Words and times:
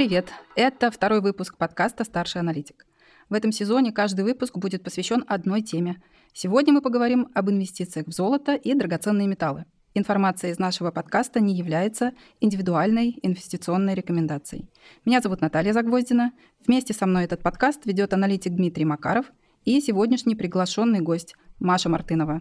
Привет! 0.00 0.32
Это 0.56 0.90
второй 0.90 1.20
выпуск 1.20 1.58
подкаста 1.58 2.04
«Старший 2.04 2.40
аналитик». 2.40 2.86
В 3.28 3.34
этом 3.34 3.52
сезоне 3.52 3.92
каждый 3.92 4.24
выпуск 4.24 4.56
будет 4.56 4.82
посвящен 4.82 5.26
одной 5.28 5.60
теме. 5.60 6.02
Сегодня 6.32 6.72
мы 6.72 6.80
поговорим 6.80 7.28
об 7.34 7.50
инвестициях 7.50 8.06
в 8.06 8.10
золото 8.10 8.54
и 8.54 8.72
драгоценные 8.72 9.28
металлы. 9.28 9.66
Информация 9.92 10.52
из 10.52 10.58
нашего 10.58 10.90
подкаста 10.90 11.40
не 11.40 11.54
является 11.54 12.12
индивидуальной 12.40 13.18
инвестиционной 13.20 13.92
рекомендацией. 13.92 14.70
Меня 15.04 15.20
зовут 15.20 15.42
Наталья 15.42 15.74
Загвоздина. 15.74 16.32
Вместе 16.66 16.94
со 16.94 17.04
мной 17.04 17.24
этот 17.24 17.42
подкаст 17.42 17.84
ведет 17.84 18.14
аналитик 18.14 18.54
Дмитрий 18.54 18.86
Макаров 18.86 19.26
и 19.66 19.82
сегодняшний 19.82 20.34
приглашенный 20.34 21.00
гость 21.00 21.34
Маша 21.58 21.90
Мартынова. 21.90 22.40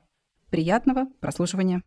Приятного 0.50 1.08
прослушивания. 1.20 1.82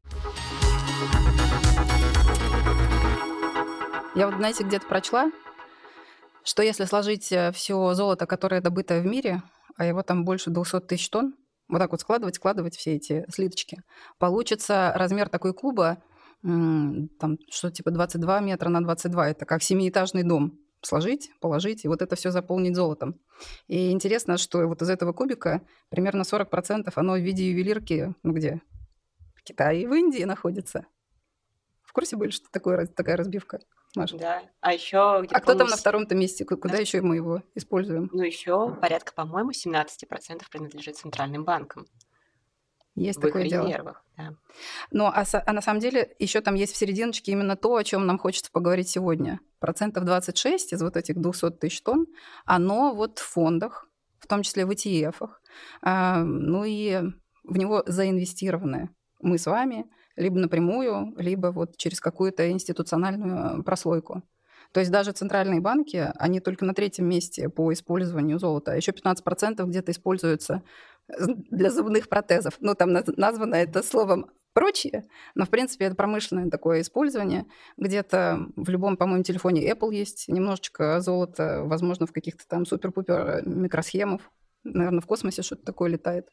Я 4.14 4.26
вот, 4.26 4.36
знаете, 4.36 4.64
где-то 4.64 4.86
прочла, 4.86 5.30
что 6.44 6.62
если 6.62 6.84
сложить 6.84 7.30
э, 7.32 7.52
все 7.52 7.94
золото, 7.94 8.26
которое 8.26 8.60
добыто 8.60 9.00
в 9.00 9.06
мире, 9.06 9.42
а 9.76 9.84
его 9.84 10.02
там 10.02 10.24
больше 10.24 10.50
200 10.50 10.80
тысяч 10.80 11.08
тонн, 11.10 11.34
вот 11.68 11.78
так 11.78 11.90
вот 11.90 12.00
складывать, 12.00 12.36
складывать 12.36 12.76
все 12.76 12.94
эти 12.96 13.24
слиточки, 13.30 13.82
получится 14.18 14.92
размер 14.94 15.28
такой 15.28 15.54
куба, 15.54 16.02
там 16.42 17.38
что 17.50 17.70
типа 17.70 17.90
22 17.90 18.40
метра 18.40 18.68
на 18.68 18.82
22, 18.82 19.30
это 19.30 19.46
как 19.46 19.62
семиэтажный 19.62 20.24
дом 20.24 20.58
сложить, 20.82 21.30
положить, 21.40 21.84
и 21.84 21.88
вот 21.88 22.02
это 22.02 22.16
все 22.16 22.30
заполнить 22.30 22.74
золотом. 22.74 23.20
И 23.68 23.92
интересно, 23.92 24.36
что 24.36 24.66
вот 24.66 24.82
из 24.82 24.90
этого 24.90 25.12
кубика 25.12 25.62
примерно 25.88 26.22
40% 26.22 26.92
оно 26.96 27.14
в 27.14 27.20
виде 27.20 27.48
ювелирки, 27.50 28.14
ну 28.22 28.32
где? 28.32 28.60
В 29.36 29.44
Китае 29.44 29.82
и 29.82 29.86
в 29.86 29.94
Индии 29.94 30.24
находится. 30.24 30.86
В 31.84 31.92
курсе 31.92 32.16
были, 32.16 32.30
что 32.30 32.48
такое, 32.50 32.86
такая 32.86 33.16
разбивка? 33.16 33.60
Маша. 33.94 34.16
Да. 34.16 34.42
А 34.60 34.72
еще 34.72 34.98
А 34.98 35.40
кто 35.40 35.54
там 35.54 35.68
на 35.68 35.76
втором-то 35.76 36.14
месте? 36.14 36.44
Куда 36.44 36.78
еще 36.78 37.02
мы 37.02 37.16
его 37.16 37.42
используем? 37.54 38.08
Ну, 38.12 38.22
еще 38.22 38.74
порядка, 38.80 39.12
по-моему, 39.12 39.50
17% 39.50 40.42
принадлежит 40.50 40.96
центральным 40.96 41.44
банкам. 41.44 41.86
Есть 42.94 43.18
в 43.18 43.22
такое 43.22 43.48
дело. 43.48 43.66
резервах, 43.66 44.04
да. 44.18 44.34
Ну, 44.90 45.06
а, 45.06 45.24
а 45.32 45.52
на 45.52 45.62
самом 45.62 45.80
деле 45.80 46.14
еще 46.18 46.42
там 46.42 46.54
есть 46.54 46.74
в 46.74 46.76
серединочке 46.76 47.32
именно 47.32 47.56
то, 47.56 47.76
о 47.76 47.84
чем 47.84 48.06
нам 48.06 48.18
хочется 48.18 48.50
поговорить 48.52 48.88
сегодня. 48.88 49.40
Процентов 49.60 50.04
26 50.04 50.74
из 50.74 50.82
вот 50.82 50.96
этих 50.96 51.18
200 51.18 51.52
тысяч 51.52 51.80
тонн, 51.82 52.06
оно 52.44 52.94
вот 52.94 53.18
в 53.18 53.26
фондах, 53.26 53.88
в 54.18 54.26
том 54.26 54.42
числе 54.42 54.66
в 54.66 54.70
ETF. 54.70 55.30
Ну 55.82 56.64
и 56.64 57.00
в 57.44 57.56
него 57.56 57.82
заинвестированы 57.86 58.90
мы 59.20 59.38
с 59.38 59.46
вами– 59.46 59.86
либо 60.16 60.38
напрямую, 60.38 61.14
либо 61.16 61.48
вот 61.48 61.76
через 61.76 62.00
какую-то 62.00 62.50
институциональную 62.50 63.62
прослойку. 63.62 64.22
То 64.72 64.80
есть 64.80 64.90
даже 64.90 65.12
центральные 65.12 65.60
банки, 65.60 66.10
они 66.16 66.40
только 66.40 66.64
на 66.64 66.74
третьем 66.74 67.06
месте 67.06 67.48
по 67.48 67.72
использованию 67.72 68.38
золота. 68.38 68.72
А 68.72 68.76
Еще 68.76 68.92
15% 68.92 69.64
где-то 69.66 69.92
используются 69.92 70.62
для 71.18 71.70
зубных 71.70 72.08
протезов. 72.08 72.54
Ну, 72.60 72.74
там 72.74 72.92
названо 72.92 73.56
это 73.56 73.82
словом 73.82 74.30
прочие, 74.54 75.08
но, 75.34 75.44
в 75.44 75.50
принципе, 75.50 75.86
это 75.86 75.94
промышленное 75.96 76.50
такое 76.50 76.80
использование. 76.80 77.46
Где-то 77.76 78.46
в 78.56 78.68
любом, 78.68 78.96
по-моему, 78.96 79.24
телефоне 79.24 79.70
Apple 79.70 79.94
есть 79.94 80.28
немножечко 80.28 81.00
золота, 81.00 81.62
возможно, 81.64 82.06
в 82.06 82.12
каких-то 82.12 82.46
там 82.46 82.64
супер-пупер 82.66 83.42
микросхемах. 83.46 84.22
Наверное, 84.64 85.00
в 85.00 85.06
космосе 85.06 85.42
что-то 85.42 85.64
такое 85.64 85.90
летает. 85.90 86.28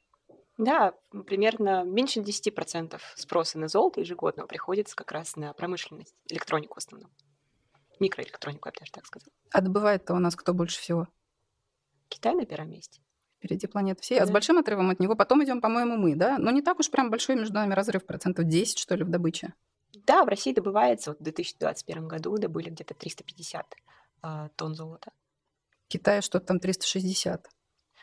Да, 0.59 0.93
примерно 1.25 1.85
меньше 1.85 2.19
10% 2.19 2.99
спроса 3.15 3.57
на 3.57 3.69
золото 3.69 4.01
ежегодно 4.01 4.45
приходится 4.45 4.93
как 4.93 5.13
раз 5.13 5.37
на 5.37 5.53
промышленность, 5.53 6.13
электронику 6.29 6.75
в 6.75 6.79
основном. 6.79 7.09
Микроэлектронику, 8.01 8.67
я 8.67 8.73
бы 8.73 8.79
даже 8.81 8.91
так 8.91 9.05
сказала. 9.05 9.31
А 9.51 9.61
добывает-то 9.61 10.13
у 10.13 10.19
нас 10.19 10.35
кто 10.35 10.53
больше 10.53 10.81
всего? 10.81 11.07
Китай 12.09 12.35
на 12.35 12.45
первом 12.45 12.71
месте. 12.71 12.99
Впереди 13.37 13.67
планеты 13.67 14.01
все. 14.01 14.17
Да. 14.17 14.23
А 14.23 14.25
с 14.25 14.31
большим 14.31 14.57
отрывом 14.57 14.89
от 14.89 14.99
него 14.99 15.15
потом 15.15 15.41
идем, 15.45 15.61
по-моему, 15.61 15.95
мы, 15.95 16.15
да? 16.15 16.37
Но 16.37 16.51
не 16.51 16.61
так 16.61 16.77
уж 16.79 16.91
прям 16.91 17.09
большой 17.09 17.37
между 17.37 17.53
нами 17.53 17.73
разрыв, 17.73 18.05
процентов 18.05 18.43
10, 18.43 18.77
что 18.77 18.95
ли, 18.95 19.05
в 19.05 19.09
добыче. 19.09 19.53
Да, 19.93 20.25
в 20.25 20.27
России 20.27 20.51
добывается, 20.51 21.11
вот 21.11 21.21
в 21.21 21.23
2021 21.23 22.05
году 22.05 22.37
добыли 22.37 22.69
где-то 22.69 22.95
350 22.95 23.63
э, 23.63 23.75
а, 24.23 24.49
тонн 24.57 24.75
золота. 24.75 25.13
Китай 25.87 26.21
что-то 26.21 26.47
там 26.47 26.59
360. 26.59 27.47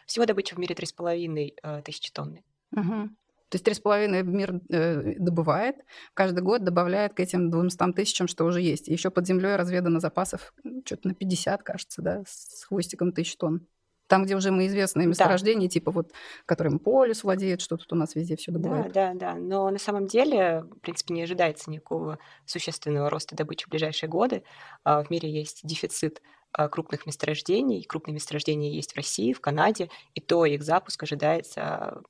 Всего 0.07 0.25
добыча 0.25 0.55
в 0.55 0.59
мире 0.59 0.75
3,5 0.75 1.55
э, 1.63 1.83
тысячи 1.83 2.11
тонны. 2.13 2.45
Угу. 2.77 3.11
То 3.49 3.55
есть 3.55 3.65
три 3.65 3.75
с 3.75 3.81
половиной 3.81 4.23
мир 4.25 4.61
э, 4.71 5.15
добывает, 5.19 5.77
каждый 6.15 6.41
год 6.41 6.65
добавляет 6.65 7.15
к 7.15 7.21
этим 7.21 7.51
200 7.51 7.93
тысячам, 7.93 8.27
что 8.27 8.45
уже 8.45 8.61
есть. 8.61 8.89
Еще 8.89 9.11
под 9.11 9.27
землей 9.27 9.55
разведано 9.55 10.01
запасов 10.01 10.53
что-то 10.85 11.09
на 11.09 11.15
50, 11.15 11.63
кажется, 11.63 12.03
да, 12.03 12.23
с 12.27 12.65
хвостиком 12.65 13.13
тысяч 13.13 13.37
тонн. 13.37 13.67
Там, 14.09 14.25
где 14.25 14.37
уже 14.37 14.51
мы 14.51 14.67
известные 14.67 15.07
месторождения, 15.07 15.69
да. 15.69 15.73
типа 15.73 15.91
вот, 15.91 16.13
которым 16.45 16.79
полюс 16.79 17.25
владеет, 17.25 17.61
что 17.61 17.77
тут 17.77 17.93
у 17.93 17.97
нас 17.97 18.15
везде 18.15 18.37
все 18.37 18.53
добывают. 18.53 18.93
Да, 18.93 19.15
да, 19.15 19.33
да. 19.33 19.35
Но 19.35 19.69
на 19.71 19.79
самом 19.79 20.07
деле, 20.07 20.63
в 20.63 20.81
принципе, 20.81 21.15
не 21.15 21.23
ожидается 21.23 21.71
никакого 21.71 22.19
существенного 22.47 23.11
роста 23.11 23.35
добычи 23.35 23.67
в 23.67 23.71
ближайшие 23.71 24.09
годы. 24.09 24.45
А, 24.85 25.03
в 25.03 25.11
мире 25.11 25.29
есть 25.31 25.61
дефицит 25.65 26.23
а, 26.53 26.69
крупных 26.69 27.07
месторождений. 27.07 27.83
Крупные 27.83 28.15
месторождения 28.15 28.73
есть 28.73 28.93
в 28.93 28.97
России, 28.97 29.33
в 29.33 29.41
Канаде, 29.41 29.91
и 30.15 30.21
то 30.21 30.45
их 30.45 30.63
запуск 30.63 31.03
ожидается 31.03 32.03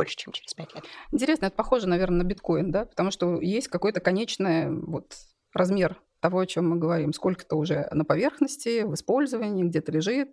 больше, 0.00 0.16
чем 0.16 0.32
через 0.32 0.54
пять 0.54 0.74
лет. 0.74 0.84
Интересно, 1.12 1.46
это 1.46 1.56
похоже, 1.56 1.86
наверное, 1.86 2.24
на 2.24 2.26
биткоин, 2.26 2.70
да? 2.70 2.86
Потому 2.86 3.10
что 3.10 3.38
есть 3.40 3.68
какой-то 3.68 4.00
конечный 4.00 4.70
вот, 4.70 5.14
размер 5.52 6.00
того, 6.20 6.38
о 6.38 6.46
чем 6.46 6.70
мы 6.70 6.76
говорим. 6.76 7.12
Сколько-то 7.12 7.56
уже 7.56 7.86
на 7.92 8.06
поверхности, 8.06 8.82
в 8.82 8.94
использовании, 8.94 9.64
где-то 9.64 9.92
лежит, 9.92 10.30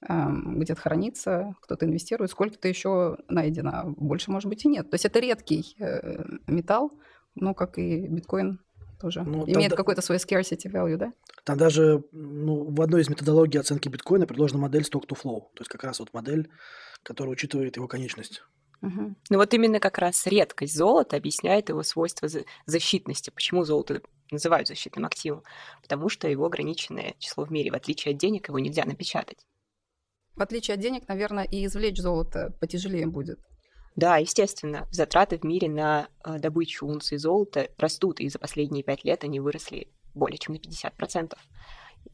где-то 0.00 0.80
хранится, 0.80 1.54
кто-то 1.62 1.86
инвестирует, 1.86 2.32
сколько-то 2.32 2.66
еще 2.66 3.18
найдено. 3.28 3.94
Больше, 3.96 4.32
может 4.32 4.48
быть, 4.48 4.64
и 4.64 4.68
нет. 4.68 4.90
То 4.90 4.96
есть 4.96 5.04
это 5.04 5.20
редкий 5.20 5.76
э, 5.78 6.24
металл, 6.48 6.90
ну, 7.36 7.54
как 7.54 7.78
и 7.78 8.08
биткоин 8.08 8.58
тоже. 9.00 9.22
Ну, 9.22 9.44
Имеет 9.46 9.70
там, 9.70 9.76
какой-то 9.76 10.02
свой 10.02 10.18
scarcity 10.18 10.68
value, 10.68 10.96
да? 10.96 11.12
Там 11.44 11.56
даже 11.56 12.02
ну, 12.10 12.64
в 12.74 12.80
одной 12.82 13.02
из 13.02 13.08
методологий 13.08 13.60
оценки 13.60 13.88
биткоина 13.88 14.26
предложена 14.26 14.60
модель 14.62 14.82
stock 14.82 15.06
to 15.06 15.16
flow. 15.16 15.40
То 15.54 15.60
есть 15.60 15.70
как 15.70 15.84
раз 15.84 16.00
вот 16.00 16.12
модель, 16.12 16.50
которая 17.04 17.32
учитывает 17.32 17.76
его 17.76 17.86
конечность. 17.86 18.42
Угу. 18.84 19.14
Ну 19.30 19.38
вот 19.38 19.54
именно 19.54 19.80
как 19.80 19.96
раз 19.96 20.26
редкость 20.26 20.76
золота 20.76 21.16
объясняет 21.16 21.70
его 21.70 21.82
свойства 21.82 22.28
защитности. 22.66 23.30
Почему 23.30 23.64
золото 23.64 24.02
называют 24.30 24.68
защитным 24.68 25.06
активом? 25.06 25.42
Потому 25.80 26.10
что 26.10 26.28
его 26.28 26.44
ограниченное 26.44 27.14
число 27.18 27.46
в 27.46 27.50
мире. 27.50 27.70
В 27.70 27.74
отличие 27.74 28.12
от 28.12 28.18
денег, 28.18 28.48
его 28.48 28.58
нельзя 28.58 28.84
напечатать. 28.84 29.46
В 30.36 30.42
отличие 30.42 30.74
от 30.74 30.80
денег, 30.80 31.08
наверное, 31.08 31.44
и 31.44 31.64
извлечь 31.64 31.98
золото 31.98 32.52
потяжелее 32.60 33.06
будет. 33.06 33.38
Да, 33.96 34.18
естественно, 34.18 34.86
затраты 34.90 35.38
в 35.38 35.44
мире 35.44 35.70
на 35.70 36.08
э, 36.24 36.38
добычу 36.38 36.86
унции 36.86 37.16
золота 37.16 37.70
растут, 37.78 38.20
и 38.20 38.28
за 38.28 38.38
последние 38.38 38.82
пять 38.82 39.04
лет 39.04 39.24
они 39.24 39.40
выросли 39.40 39.88
более 40.14 40.36
чем 40.36 40.54
на 40.54 40.58
50%. 40.58 41.34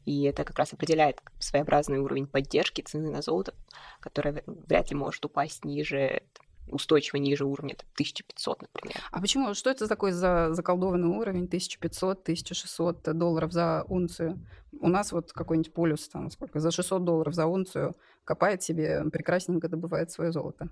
И 0.05 0.23
это 0.23 0.45
как 0.45 0.57
раз 0.57 0.71
определяет 0.73 1.19
своеобразный 1.39 1.99
уровень 1.99 2.27
поддержки 2.27 2.81
цены 2.81 3.09
на 3.09 3.21
золото, 3.21 3.53
которая 3.99 4.43
вряд 4.45 4.89
ли 4.91 4.95
может 4.95 5.25
упасть 5.25 5.65
ниже 5.65 6.21
устойчиво 6.67 7.17
ниже 7.17 7.45
уровня 7.45 7.75
1500, 7.93 8.61
например. 8.61 8.97
А 9.11 9.19
почему? 9.21 9.53
Что 9.53 9.69
это 9.69 9.87
такой 9.87 10.11
за 10.11 10.53
заколдованный 10.53 11.09
уровень 11.09 11.45
1500-1600 11.45 13.13
долларов 13.13 13.51
за 13.51 13.83
унцию? 13.87 14.45
У 14.79 14.87
нас 14.87 15.11
вот 15.11 15.31
какой-нибудь 15.33 15.73
полюс 15.73 16.07
там 16.07 16.31
сколько? 16.31 16.59
За 16.59 16.71
600 16.71 17.03
долларов 17.03 17.33
за 17.33 17.45
унцию 17.45 17.95
копает 18.23 18.63
себе, 18.63 19.03
прекрасненько 19.11 19.67
добывает 19.67 20.11
свое 20.11 20.31
золото. 20.31 20.69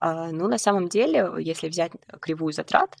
А, 0.00 0.30
ну, 0.30 0.48
на 0.48 0.58
самом 0.58 0.88
деле, 0.88 1.30
если 1.38 1.68
взять 1.68 1.92
кривую 2.20 2.52
затрат, 2.52 2.96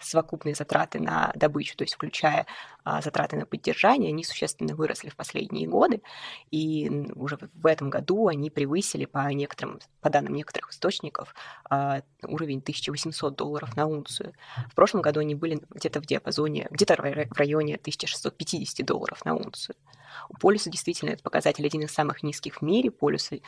совокупные 0.00 0.54
затраты 0.54 1.00
на 1.00 1.32
добычу, 1.34 1.76
то 1.76 1.84
есть 1.84 1.94
включая 1.94 2.46
а, 2.84 3.02
затраты 3.02 3.36
на 3.36 3.46
поддержание, 3.46 4.10
они 4.10 4.24
существенно 4.24 4.74
выросли 4.74 5.10
в 5.10 5.16
последние 5.16 5.68
годы, 5.68 6.02
и 6.50 6.88
уже 7.14 7.38
в 7.54 7.66
этом 7.66 7.90
году 7.90 8.28
они 8.28 8.50
превысили 8.50 9.04
по 9.04 9.30
некоторым, 9.32 9.80
по 10.00 10.10
данным 10.10 10.34
некоторых 10.34 10.70
источников, 10.70 11.34
а, 11.68 12.02
уровень 12.22 12.60
1800 12.60 13.36
долларов 13.36 13.76
на 13.76 13.86
унцию. 13.86 14.32
В 14.70 14.74
прошлом 14.74 15.02
году 15.02 15.20
они 15.20 15.34
были 15.34 15.60
где-то 15.70 16.00
в 16.00 16.06
диапазоне, 16.06 16.68
где-то 16.70 16.96
в 16.96 17.38
районе 17.38 17.76
1650 17.76 18.84
долларов 18.86 19.24
на 19.24 19.34
унцию. 19.34 19.76
У 20.28 20.34
полюса 20.34 20.70
действительно 20.70 21.10
этот 21.10 21.22
показатель 21.22 21.66
один 21.66 21.82
из 21.82 21.92
самых 21.92 22.22
низких 22.22 22.56
в 22.56 22.62
мире. 22.62 22.90
Полюсы 22.90 23.42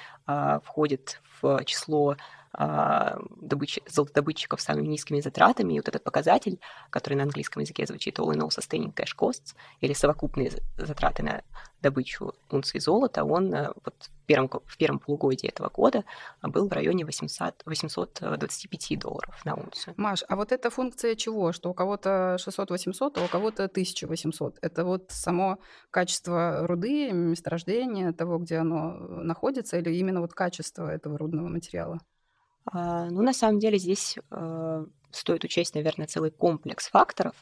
входят 0.65 1.21
в 1.41 1.65
число 1.65 2.11
а, 2.11 2.17
добыч... 2.55 3.81
золотодобытчиков 3.89 4.61
с 4.61 4.65
самыми 4.65 4.89
низкими 4.89 5.21
затратами. 5.21 5.75
И 5.75 5.79
вот 5.79 5.89
этот 5.89 6.05
показатель, 6.05 6.61
который 6.91 7.15
на 7.15 7.25
английском 7.25 7.63
языке 7.63 7.87
звучит 7.87 8.19
all 8.19 8.33
in 8.33 8.41
all 8.41 8.49
sustaining 8.49 8.95
cash 8.95 9.17
costs, 9.19 9.55
или 9.81 9.93
совокупные 9.93 10.53
затраты 10.77 11.23
на 11.23 11.43
добычу 11.81 12.35
унции 12.51 12.79
золота, 12.79 13.25
он 13.25 13.53
э, 13.53 13.73
вот 13.85 13.95
в 14.23 14.27
первом, 14.27 14.49
в 14.49 14.77
первом 14.77 14.99
полугодии 15.01 15.49
этого 15.49 15.69
года 15.69 16.05
был 16.43 16.69
в 16.69 16.73
районе 16.73 17.05
800, 17.05 17.63
825 17.65 18.99
долларов 18.99 19.45
на 19.45 19.55
унцию. 19.55 19.95
Маш, 19.97 20.23
а 20.29 20.37
вот 20.37 20.53
эта 20.53 20.71
функция 20.71 21.17
чего? 21.17 21.53
Что 21.53 21.71
у 21.71 21.75
кого-то 21.75 22.37
600-800, 22.39 23.21
а 23.21 23.25
у 23.25 23.29
кого-то 23.29 23.65
1800? 23.65 24.59
Это 24.63 24.85
вот 24.85 25.11
само 25.11 25.59
качество 25.91 26.67
руды, 26.67 27.11
месторождения, 27.11 28.13
того, 28.13 28.39
где 28.39 28.59
оно 28.59 28.93
находится, 28.99 29.79
или 29.79 29.91
именно 29.95 30.21
вот 30.21 30.35
качество 30.35 30.89
этого 30.89 31.19
рудного 31.19 31.49
материала? 31.49 31.99
А, 32.65 33.07
ну, 33.11 33.23
на 33.23 33.33
самом 33.33 33.59
деле 33.59 33.79
здесь 33.79 34.19
э, 34.31 34.87
стоит 35.11 35.45
учесть, 35.45 35.75
наверное, 35.75 36.07
целый 36.07 36.31
комплекс 36.31 36.89
факторов. 36.89 37.35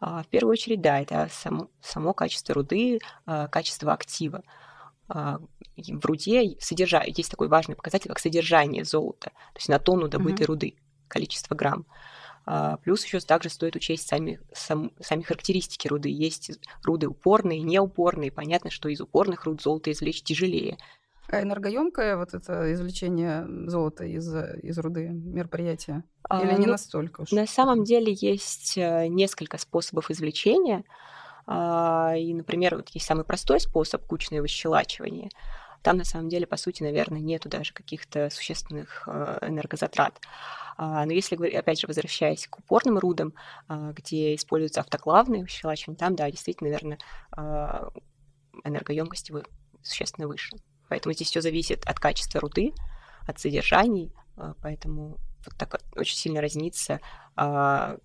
А, 0.00 0.22
в 0.22 0.28
первую 0.28 0.52
очередь, 0.52 0.80
да, 0.80 1.00
это 1.00 1.28
само, 1.30 1.68
само 1.80 2.12
качество 2.14 2.54
руды, 2.54 3.00
а, 3.26 3.48
качество 3.48 3.92
актива. 3.92 4.42
В 5.08 6.06
руде 6.06 6.56
содержа... 6.58 7.02
есть 7.04 7.30
такой 7.30 7.48
важный 7.48 7.74
показатель, 7.74 8.08
как 8.08 8.18
содержание 8.18 8.82
золота, 8.82 9.30
то 9.30 9.58
есть 9.58 9.68
на 9.68 9.78
тонну 9.78 10.08
добытой 10.08 10.44
mm-hmm. 10.44 10.48
руды, 10.48 10.76
количество 11.08 11.54
грамм. 11.54 11.84
Плюс 12.82 13.04
еще 13.04 13.20
также 13.20 13.50
стоит 13.50 13.76
учесть 13.76 14.08
сами, 14.08 14.40
сам, 14.54 14.92
сами 15.00 15.22
характеристики 15.22 15.86
руды. 15.86 16.08
Есть 16.08 16.52
руды 16.82 17.08
упорные, 17.08 17.60
неупорные. 17.60 18.32
Понятно, 18.32 18.70
что 18.70 18.88
из 18.88 19.02
упорных 19.02 19.44
руд 19.44 19.60
золото 19.60 19.92
извлечь 19.92 20.22
тяжелее. 20.22 20.78
А 21.32 21.40
энергоемкое 21.40 22.18
вот 22.18 22.34
это 22.34 22.70
извлечение 22.74 23.46
золота 23.66 24.04
из, 24.04 24.28
из 24.62 24.78
руды 24.78 25.08
мероприятие? 25.08 26.04
Или 26.30 26.50
а, 26.50 26.58
не 26.58 26.66
ну, 26.66 26.72
настолько 26.72 27.22
уж? 27.22 27.32
На 27.32 27.46
самом 27.46 27.84
деле 27.84 28.12
есть 28.12 28.76
э, 28.76 29.06
несколько 29.06 29.56
способов 29.56 30.10
извлечения. 30.10 30.84
А, 31.46 32.12
и, 32.14 32.34
например, 32.34 32.76
вот 32.76 32.90
есть 32.90 33.06
самый 33.06 33.24
простой 33.24 33.60
способ 33.60 34.06
кучное 34.06 34.42
выщелачивание. 34.42 35.30
Там, 35.82 35.96
на 35.96 36.04
самом 36.04 36.28
деле, 36.28 36.46
по 36.46 36.58
сути, 36.58 36.82
наверное, 36.82 37.20
нету 37.20 37.48
даже 37.48 37.72
каких-то 37.72 38.28
существенных 38.28 39.04
э, 39.06 39.38
энергозатрат. 39.40 40.20
А, 40.76 41.06
но 41.06 41.12
если, 41.12 41.36
опять 41.48 41.80
же, 41.80 41.86
возвращаясь 41.86 42.46
к 42.46 42.58
упорным 42.58 42.98
рудам, 42.98 43.32
где 43.70 44.34
используются 44.34 44.80
автоклавные 44.80 45.40
выщелачивания, 45.40 45.98
там, 45.98 46.14
да, 46.14 46.30
действительно, 46.30 46.68
наверное, 46.68 46.98
энергоемкость 48.64 49.32
существенно 49.82 50.28
выше. 50.28 50.50
Поэтому 50.92 51.14
здесь 51.14 51.28
все 51.28 51.40
зависит 51.40 51.86
от 51.86 51.98
качества 51.98 52.38
руды, 52.38 52.74
от 53.26 53.40
содержаний, 53.40 54.12
а, 54.36 54.52
поэтому 54.60 55.16
вот 55.46 55.56
так 55.56 55.80
очень 55.96 56.16
сильно 56.18 56.42
разнится, 56.42 57.00
а, 57.34 57.96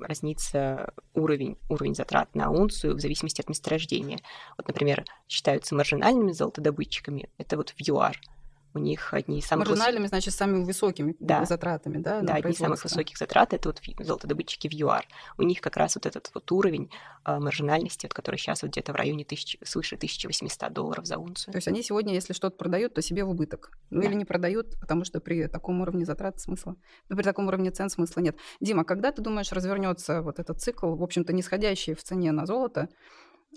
разнится 0.00 0.92
уровень, 1.14 1.56
уровень 1.68 1.94
затрат 1.94 2.34
на 2.34 2.50
унцию 2.50 2.96
в 2.96 3.00
зависимости 3.00 3.40
от 3.40 3.48
месторождения. 3.48 4.18
Вот, 4.58 4.66
например, 4.66 5.04
считаются 5.28 5.76
маржинальными 5.76 6.32
золотодобытчиками, 6.32 7.30
это 7.38 7.56
вот 7.56 7.70
в 7.70 7.76
ЮАР– 7.78 8.20
у 8.74 8.78
них 8.78 9.12
одни 9.12 9.38
из 9.38 9.46
самых... 9.46 9.68
Маржинальными, 9.68 10.02
выс... 10.02 10.10
значит, 10.10 10.34
самыми 10.34 10.64
высокими 10.64 11.14
да. 11.20 11.44
затратами, 11.44 11.98
да? 11.98 12.20
Да, 12.22 12.34
одни 12.34 12.52
из 12.52 12.58
самых 12.58 12.82
высоких 12.82 13.18
затрат— 13.18 13.52
это 13.54 13.68
вот 13.68 13.80
золотодобытчики 13.98 14.68
в 14.68 14.72
ЮАР. 14.72 15.06
У 15.38 15.42
них 15.42 15.60
как 15.60 15.76
раз 15.76 15.94
вот 15.94 16.06
этот 16.06 16.30
вот 16.34 16.50
уровень 16.52 16.90
э, 17.24 17.38
маржинальности, 17.38 18.06
вот, 18.06 18.14
который 18.14 18.36
сейчас 18.36 18.62
вот 18.62 18.70
где-то 18.70 18.92
в 18.92 18.96
районе 18.96 19.24
тысяч, 19.24 19.58
свыше 19.62 19.96
1800 19.96 20.72
долларов 20.72 21.06
за 21.06 21.18
унцию. 21.18 21.52
То 21.52 21.58
есть 21.58 21.68
они 21.68 21.82
сегодня, 21.82 22.14
если 22.14 22.32
что-то 22.32 22.56
продают, 22.56 22.94
то 22.94 23.02
себе 23.02 23.24
в 23.24 23.30
убыток. 23.30 23.72
Ну 23.90 24.00
да. 24.00 24.08
или 24.08 24.14
не 24.14 24.24
продают, 24.24 24.78
потому 24.80 25.04
что 25.04 25.20
при 25.20 25.46
таком 25.48 25.80
уровне 25.80 26.04
затрат 26.04 26.40
смысла, 26.40 26.76
ну, 27.08 27.16
при 27.16 27.22
таком 27.22 27.48
уровне 27.48 27.70
цен 27.70 27.90
смысла 27.90 28.20
нет. 28.20 28.36
Дима, 28.60 28.84
когда 28.84 29.12
ты 29.12 29.22
думаешь, 29.22 29.52
развернется 29.52 30.22
вот 30.22 30.38
этот 30.38 30.60
цикл, 30.60 30.94
в 30.94 31.02
общем-то, 31.02 31.32
нисходящий 31.32 31.94
в 31.94 32.02
цене 32.02 32.32
на 32.32 32.46
золото, 32.46 32.88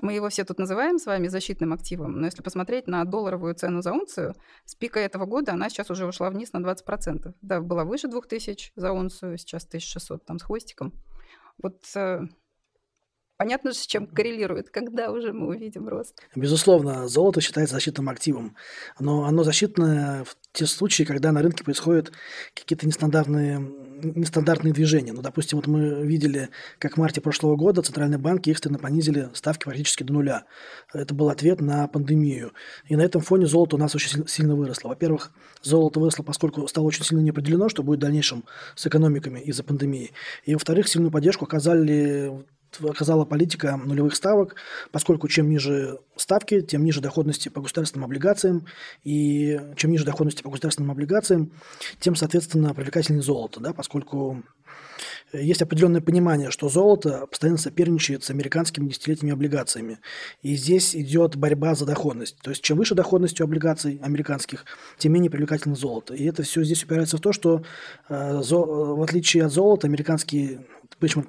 мы 0.02 0.14
его 0.14 0.30
все 0.30 0.44
тут 0.44 0.60
называем 0.60 1.00
с 1.00 1.06
вами 1.06 1.28
защитным 1.28 1.74
активом, 1.74 2.20
но 2.20 2.26
если 2.26 2.42
посмотреть 2.42 2.88
на 2.88 3.04
долларовую 3.06 3.56
цену 3.56 3.82
за 3.82 3.94
унцию, 3.94 4.36
с 4.66 4.76
пика 4.76 5.00
этого 5.00 5.26
года 5.26 5.54
она 5.54 5.70
сейчас 5.70 5.90
уже 5.90 6.06
ушла 6.06 6.30
вниз 6.30 6.54
на 6.54 6.58
20%. 6.58 7.34
Да, 7.42 7.62
была 7.62 7.86
выше 7.86 8.08
2000 8.08 8.74
за 8.76 8.92
унцию, 8.92 9.38
сейчас 9.38 9.66
1600 9.66 10.26
там 10.26 10.40
с 10.40 10.44
хвостиком. 10.44 10.94
Вот 11.62 11.82
э, 11.96 12.22
Понятно, 13.38 13.74
с 13.74 13.86
чем 13.86 14.08
коррелирует, 14.08 14.70
когда 14.70 15.12
уже 15.12 15.34
мы 15.34 15.48
увидим 15.48 15.90
рост. 15.90 16.22
Безусловно, 16.36 17.08
золото 17.10 17.42
считается 17.42 17.76
защитным 17.76 18.08
активом, 18.08 18.56
но 18.98 19.26
оно 19.26 19.44
защитное 19.44 20.24
в 20.24 20.38
те 20.56 20.66
случаи, 20.66 21.04
когда 21.04 21.32
на 21.32 21.42
рынке 21.42 21.64
происходят 21.64 22.12
какие-то 22.54 22.88
нестандартные, 22.88 23.60
нестандартные 23.60 24.74
движения. 24.74 25.14
Ну, 25.14 25.22
допустим, 25.22 25.58
вот 25.58 25.68
мы 25.68 26.06
видели, 26.06 26.50
как 26.80 26.96
в 26.96 26.98
марте 26.98 27.22
прошлого 27.22 27.56
года 27.56 27.82
центральные 27.82 28.18
банки 28.18 28.50
экстренно 28.50 28.80
понизили 28.80 29.30
ставки 29.34 29.66
практически 29.66 30.04
до 30.04 30.14
нуля. 30.14 30.46
Это 30.94 31.14
был 31.14 31.30
ответ 31.30 31.62
на 31.62 31.88
пандемию. 31.88 32.54
И 32.88 32.96
на 32.96 33.02
этом 33.02 33.22
фоне 33.22 33.46
золото 33.46 33.76
у 33.76 33.80
нас 33.80 33.94
очень 33.96 34.28
сильно 34.28 34.56
выросло. 34.56 34.90
Во-первых, 34.90 35.32
золото 35.62 36.00
выросло, 36.00 36.24
поскольку 36.24 36.68
стало 36.68 36.86
очень 36.86 37.04
сильно 37.04 37.22
неопределено, 37.22 37.70
что 37.70 37.84
будет 37.84 38.00
в 38.00 38.02
дальнейшем 38.02 38.46
с 38.76 38.88
экономиками 38.88 39.40
из-за 39.42 39.64
пандемии. 39.64 40.12
И, 40.46 40.54
во-вторых, 40.54 40.88
сильную 40.88 41.12
поддержку 41.12 41.46
оказали 41.46 42.46
оказала 42.84 43.26
политика 43.26 43.78
нулевых 43.78 44.16
ставок, 44.16 44.56
поскольку 44.92 45.28
чем 45.28 45.50
ниже 45.50 46.00
ставки, 46.16 46.62
тем 46.62 46.84
ниже 46.84 47.02
доходности 47.02 47.50
по 47.50 47.62
государственным 47.62 48.06
облигациям, 48.06 48.66
и 49.04 49.60
чем 49.76 49.92
ниже 49.92 50.06
доходности 50.06 50.44
по 50.44 50.50
государственным 50.50 50.92
облигациям, 50.92 51.52
тем, 52.00 52.16
соответственно, 52.16 52.74
привлекательнее 52.74 53.24
золото, 53.24 53.60
да, 53.60 53.74
поскольку 53.74 54.44
есть 55.34 55.62
определенное 55.62 56.02
понимание, 56.02 56.52
что 56.52 56.70
золото 56.70 57.28
постоянно 57.28 57.58
соперничает 57.58 58.24
с 58.24 58.30
американскими 58.30 58.88
десятилетними 58.88 59.34
облигациями. 59.34 60.00
И 60.42 60.56
здесь 60.56 60.96
идет 60.96 61.36
борьба 61.36 61.76
за 61.76 61.86
доходность. 61.86 62.38
То 62.42 62.52
есть 62.52 62.62
чем 62.62 62.78
выше 62.78 62.96
доходность 62.96 63.42
у 63.42 63.44
облигаций 63.44 64.00
американских, 64.02 64.66
тем 64.98 65.14
менее 65.14 65.30
привлекательно 65.30 65.76
золото. 65.76 66.14
И 66.14 66.24
это 66.26 66.44
все 66.44 66.64
здесь 66.64 66.84
упирается 66.84 67.18
в 67.18 67.22
то, 67.22 67.34
что 67.34 67.64
э, 68.10 68.42
в 68.42 69.04
отличие 69.04 69.46
от 69.46 69.52
золота, 69.52 69.88
американские 69.88 70.66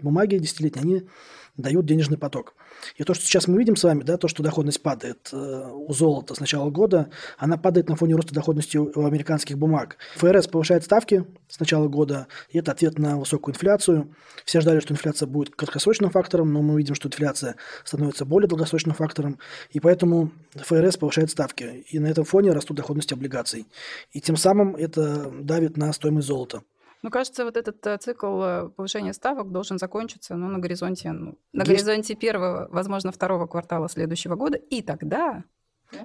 бумаги 0.02 0.38
десятилетние, 0.38 0.82
они 0.84 1.08
дают 1.56 1.86
денежный 1.86 2.18
поток. 2.18 2.54
И 2.96 3.04
то, 3.04 3.14
что 3.14 3.24
сейчас 3.24 3.48
мы 3.48 3.58
видим 3.58 3.76
с 3.76 3.84
вами, 3.84 4.02
да, 4.02 4.16
то, 4.16 4.28
что 4.28 4.42
доходность 4.42 4.82
падает 4.82 5.30
э, 5.32 5.70
у 5.72 5.92
золота 5.92 6.34
с 6.34 6.40
начала 6.40 6.70
года, 6.70 7.08
она 7.38 7.56
падает 7.56 7.88
на 7.88 7.96
фоне 7.96 8.14
роста 8.14 8.34
доходности 8.34 8.76
у, 8.76 9.06
американских 9.06 9.58
бумаг. 9.58 9.96
ФРС 10.16 10.48
повышает 10.48 10.84
ставки 10.84 11.24
с 11.48 11.58
начала 11.58 11.88
года, 11.88 12.26
и 12.50 12.58
это 12.58 12.72
ответ 12.72 12.98
на 12.98 13.18
высокую 13.18 13.54
инфляцию. 13.54 14.14
Все 14.44 14.60
ждали, 14.60 14.80
что 14.80 14.92
инфляция 14.92 15.26
будет 15.26 15.54
краткосрочным 15.54 16.10
фактором, 16.10 16.52
но 16.52 16.62
мы 16.62 16.76
видим, 16.76 16.94
что 16.94 17.08
инфляция 17.08 17.56
становится 17.84 18.24
более 18.24 18.48
долгосрочным 18.48 18.94
фактором, 18.94 19.38
и 19.70 19.80
поэтому 19.80 20.32
ФРС 20.54 20.96
повышает 20.98 21.30
ставки. 21.30 21.84
И 21.88 21.98
на 21.98 22.06
этом 22.06 22.24
фоне 22.24 22.52
растут 22.52 22.76
доходности 22.76 23.14
облигаций. 23.14 23.66
И 24.12 24.20
тем 24.20 24.36
самым 24.36 24.76
это 24.76 25.30
давит 25.40 25.76
на 25.76 25.92
стоимость 25.92 26.26
золота. 26.26 26.62
Ну, 27.02 27.10
кажется, 27.10 27.44
вот 27.44 27.56
этот 27.56 27.86
э, 27.86 27.98
цикл 27.98 28.42
э, 28.42 28.68
повышения 28.70 29.12
ставок 29.12 29.52
должен 29.52 29.78
закончиться 29.78 30.34
ну, 30.34 30.48
на 30.48 30.58
горизонте, 30.58 31.12
ну, 31.12 31.38
на 31.52 31.60
есть... 31.62 31.70
горизонте 31.70 32.14
первого, 32.14 32.68
возможно, 32.70 33.12
второго 33.12 33.46
квартала 33.46 33.88
следующего 33.88 34.34
года, 34.34 34.56
и 34.56 34.82
тогда 34.82 35.44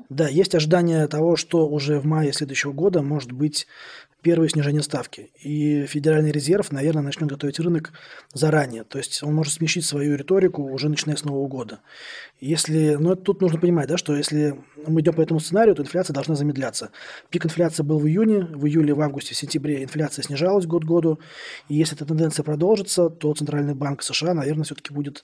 да, 0.09 0.27
есть 0.27 0.55
ожидание 0.55 1.07
того, 1.07 1.35
что 1.35 1.67
уже 1.67 1.99
в 1.99 2.05
мае 2.05 2.33
следующего 2.33 2.71
года 2.71 3.01
может 3.01 3.31
быть 3.31 3.67
первое 4.21 4.47
снижение 4.49 4.81
ставки. 4.83 5.31
И 5.41 5.85
Федеральный 5.87 6.31
резерв, 6.31 6.71
наверное, 6.71 7.01
начнет 7.01 7.29
готовить 7.29 7.59
рынок 7.59 7.91
заранее. 8.33 8.83
То 8.83 8.97
есть 8.97 9.23
он 9.23 9.33
может 9.33 9.53
смещить 9.53 9.85
свою 9.85 10.15
риторику 10.15 10.63
уже 10.63 10.89
начиная 10.89 11.15
с 11.15 11.23
Нового 11.23 11.47
года. 11.47 11.79
Если, 12.39 12.95
но 12.95 13.15
тут 13.15 13.41
нужно 13.41 13.59
понимать, 13.59 13.87
да, 13.87 13.97
что 13.97 14.15
если 14.15 14.55
мы 14.87 15.01
идем 15.01 15.13
по 15.13 15.21
этому 15.21 15.39
сценарию, 15.39 15.75
то 15.75 15.83
инфляция 15.83 16.13
должна 16.13 16.35
замедляться. 16.35 16.91
Пик 17.29 17.45
инфляции 17.45 17.83
был 17.83 17.99
в 17.99 18.07
июне, 18.07 18.39
в 18.41 18.65
июле, 18.65 18.93
в 18.93 19.01
августе, 19.01 19.33
в 19.33 19.37
сентябре 19.37 19.83
инфляция 19.83 20.23
снижалась 20.23 20.65
год 20.65 20.83
к 20.83 20.87
году. 20.87 21.19
И 21.67 21.75
если 21.75 21.95
эта 21.95 22.05
тенденция 22.05 22.43
продолжится, 22.43 23.09
то 23.09 23.33
Центральный 23.33 23.75
банк 23.75 24.01
США, 24.03 24.33
наверное, 24.33 24.63
все-таки 24.63 24.93
будет 24.93 25.23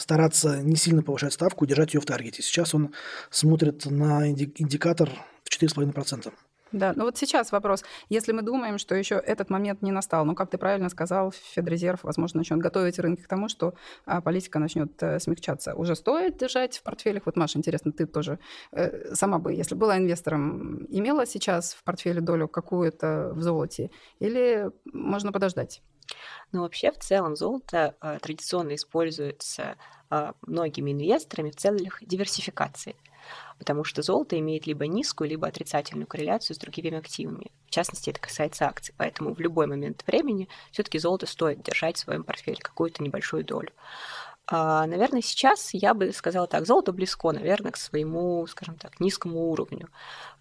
стараться 0.00 0.62
не 0.62 0.76
сильно 0.76 1.02
повышать 1.02 1.32
ставку, 1.32 1.66
держать 1.66 1.94
ее 1.94 2.00
в 2.00 2.06
таргете. 2.06 2.42
Сейчас 2.42 2.74
он 2.74 2.92
смотрит 3.30 3.84
на 3.86 4.28
индикатор 4.30 5.10
в 5.44 5.62
4,5%. 5.62 6.32
Да, 6.72 6.92
ну 6.94 7.04
вот 7.04 7.16
сейчас 7.16 7.52
вопрос. 7.52 7.84
Если 8.08 8.32
мы 8.32 8.42
думаем, 8.42 8.78
что 8.78 8.94
еще 8.94 9.16
этот 9.16 9.50
момент 9.50 9.82
не 9.82 9.90
настал, 9.90 10.24
ну, 10.24 10.34
как 10.34 10.50
ты 10.50 10.58
правильно 10.58 10.88
сказал, 10.88 11.32
Федрезерв, 11.32 12.04
возможно, 12.04 12.38
начнет 12.38 12.60
готовить 12.60 12.98
рынки 12.98 13.22
к 13.22 13.28
тому, 13.28 13.48
что 13.48 13.74
а, 14.06 14.20
политика 14.20 14.58
начнет 14.58 15.02
э, 15.02 15.18
смягчаться. 15.18 15.74
Уже 15.74 15.96
стоит 15.96 16.38
держать 16.38 16.78
в 16.78 16.82
портфелях? 16.82 17.26
Вот, 17.26 17.36
Маша, 17.36 17.58
интересно, 17.58 17.92
ты 17.92 18.06
тоже 18.06 18.38
э, 18.72 19.14
сама 19.14 19.38
бы, 19.38 19.52
если 19.52 19.74
была 19.74 19.98
инвестором, 19.98 20.86
имела 20.86 21.26
сейчас 21.26 21.74
в 21.74 21.82
портфеле 21.82 22.20
долю 22.20 22.46
какую-то 22.46 23.32
в 23.34 23.42
золоте? 23.42 23.90
Или 24.20 24.70
можно 24.92 25.32
подождать? 25.32 25.82
Но 26.52 26.62
вообще 26.62 26.90
в 26.92 26.98
целом 26.98 27.36
золото 27.36 27.94
э, 28.00 28.18
традиционно 28.20 28.74
используется 28.74 29.76
э, 30.10 30.32
многими 30.42 30.92
инвесторами 30.92 31.50
в 31.50 31.56
целях 31.56 31.98
диверсификации. 32.04 32.96
Потому 33.58 33.84
что 33.84 34.02
золото 34.02 34.38
имеет 34.38 34.66
либо 34.66 34.86
низкую, 34.86 35.30
либо 35.30 35.46
отрицательную 35.46 36.06
корреляцию 36.06 36.56
с 36.56 36.58
другими 36.58 36.96
активами. 36.96 37.50
В 37.66 37.70
частности, 37.70 38.10
это 38.10 38.20
касается 38.20 38.66
акций, 38.66 38.94
поэтому 38.96 39.34
в 39.34 39.40
любой 39.40 39.66
момент 39.66 40.04
времени 40.06 40.48
все-таки 40.72 40.98
золото 40.98 41.26
стоит 41.26 41.62
держать 41.62 41.96
в 41.96 42.00
своем 42.00 42.24
портфеле 42.24 42.58
какую-то 42.60 43.02
небольшую 43.02 43.44
долю. 43.44 43.70
А, 44.52 44.84
наверное, 44.86 45.22
сейчас 45.22 45.72
я 45.72 45.94
бы 45.94 46.12
сказала 46.12 46.48
так, 46.48 46.66
золото 46.66 46.92
близко, 46.92 47.30
наверное, 47.30 47.70
к 47.70 47.76
своему, 47.76 48.46
скажем 48.48 48.74
так, 48.74 48.98
низкому 48.98 49.48
уровню, 49.50 49.88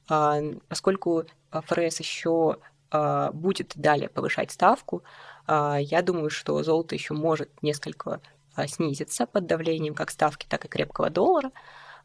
а, 0.09 0.39
поскольку 0.67 1.25
ФРС 1.51 1.99
еще 1.99 2.57
а, 2.89 3.31
будет 3.31 3.73
далее 3.75 4.09
повышать 4.09 4.51
ставку, 4.51 5.03
я 5.47 6.03
думаю, 6.03 6.29
что 6.29 6.61
золото 6.61 6.93
еще 6.93 7.15
может 7.15 7.49
несколько 7.63 8.21
снизиться 8.67 9.25
под 9.25 9.47
давлением 9.47 9.95
как 9.95 10.11
ставки, 10.11 10.45
так 10.47 10.65
и 10.65 10.67
крепкого 10.67 11.09
доллара. 11.09 11.51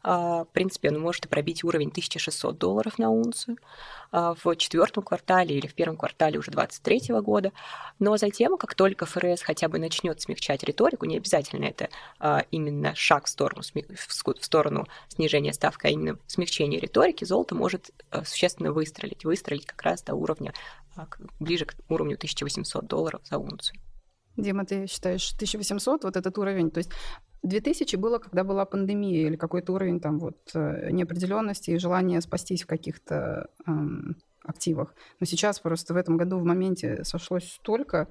А, 0.07 0.43
в 0.43 0.49
принципе, 0.49 0.89
он 0.89 0.99
может 0.99 1.27
пробить 1.27 1.63
уровень 1.63 1.87
1600 1.87 2.59
долларов 2.59 2.99
на 2.99 3.09
унцию 3.09 3.57
а, 4.11 4.35
в 4.35 4.55
четвертом 4.55 5.01
квартале 5.01 5.57
или 5.57 5.65
в 5.65 5.73
первом 5.73 5.97
квартале 5.97 6.37
уже 6.37 6.51
2023 6.51 7.19
года. 7.21 7.51
Но 7.97 8.15
затем, 8.15 8.55
как 8.57 8.75
только 8.75 9.07
ФРС 9.07 9.41
хотя 9.41 9.67
бы 9.67 9.79
начнет 9.79 10.21
смягчать 10.21 10.63
риторику, 10.63 11.07
не 11.07 11.17
обязательно 11.17 11.65
это 11.65 11.89
а, 12.19 12.45
именно 12.51 12.93
шаг 12.93 13.25
в 13.25 13.29
сторону, 13.29 13.63
в 13.63 14.43
сторону 14.45 14.85
снижения 15.07 15.53
ставки, 15.53 15.87
а 15.87 15.89
именно 15.89 16.19
смягчение 16.27 16.79
риторики, 16.79 17.25
золото 17.25 17.55
может 17.55 17.89
существенно 18.25 18.71
выстрелить, 18.71 19.25
выстрелить 19.25 19.65
как 19.65 19.81
раз 19.81 20.03
до 20.03 20.13
уровня, 20.13 20.53
ближе 21.39 21.65
к 21.65 21.73
уровню 21.89 22.15
1800 22.15 22.85
долларов 22.85 23.21
за 23.23 23.39
унцию. 23.39 23.79
Дима, 24.37 24.65
ты 24.65 24.85
считаешь 24.87 25.31
1800, 25.33 26.03
вот 26.03 26.17
этот 26.17 26.37
уровень, 26.37 26.69
то 26.69 26.79
есть 26.79 26.91
2000 27.45 27.95
было, 27.95 28.17
когда 28.19 28.43
была 28.43 28.65
пандемия 28.65 29.27
или 29.27 29.35
какой-то 29.35 29.73
уровень 29.73 29.99
там 29.99 30.19
вот 30.19 30.37
э, 30.53 30.91
неопределенности 30.91 31.71
и 31.71 31.77
желания 31.77 32.21
спастись 32.21 32.63
в 32.63 32.67
каких-то 32.67 33.49
эм, 33.67 34.17
активах. 34.43 34.93
Но 35.19 35.25
сейчас 35.25 35.59
просто 35.59 35.93
в 35.93 35.97
этом 35.97 36.17
году 36.17 36.37
в 36.37 36.43
моменте 36.43 37.03
сошлось 37.03 37.53
столько 37.53 38.07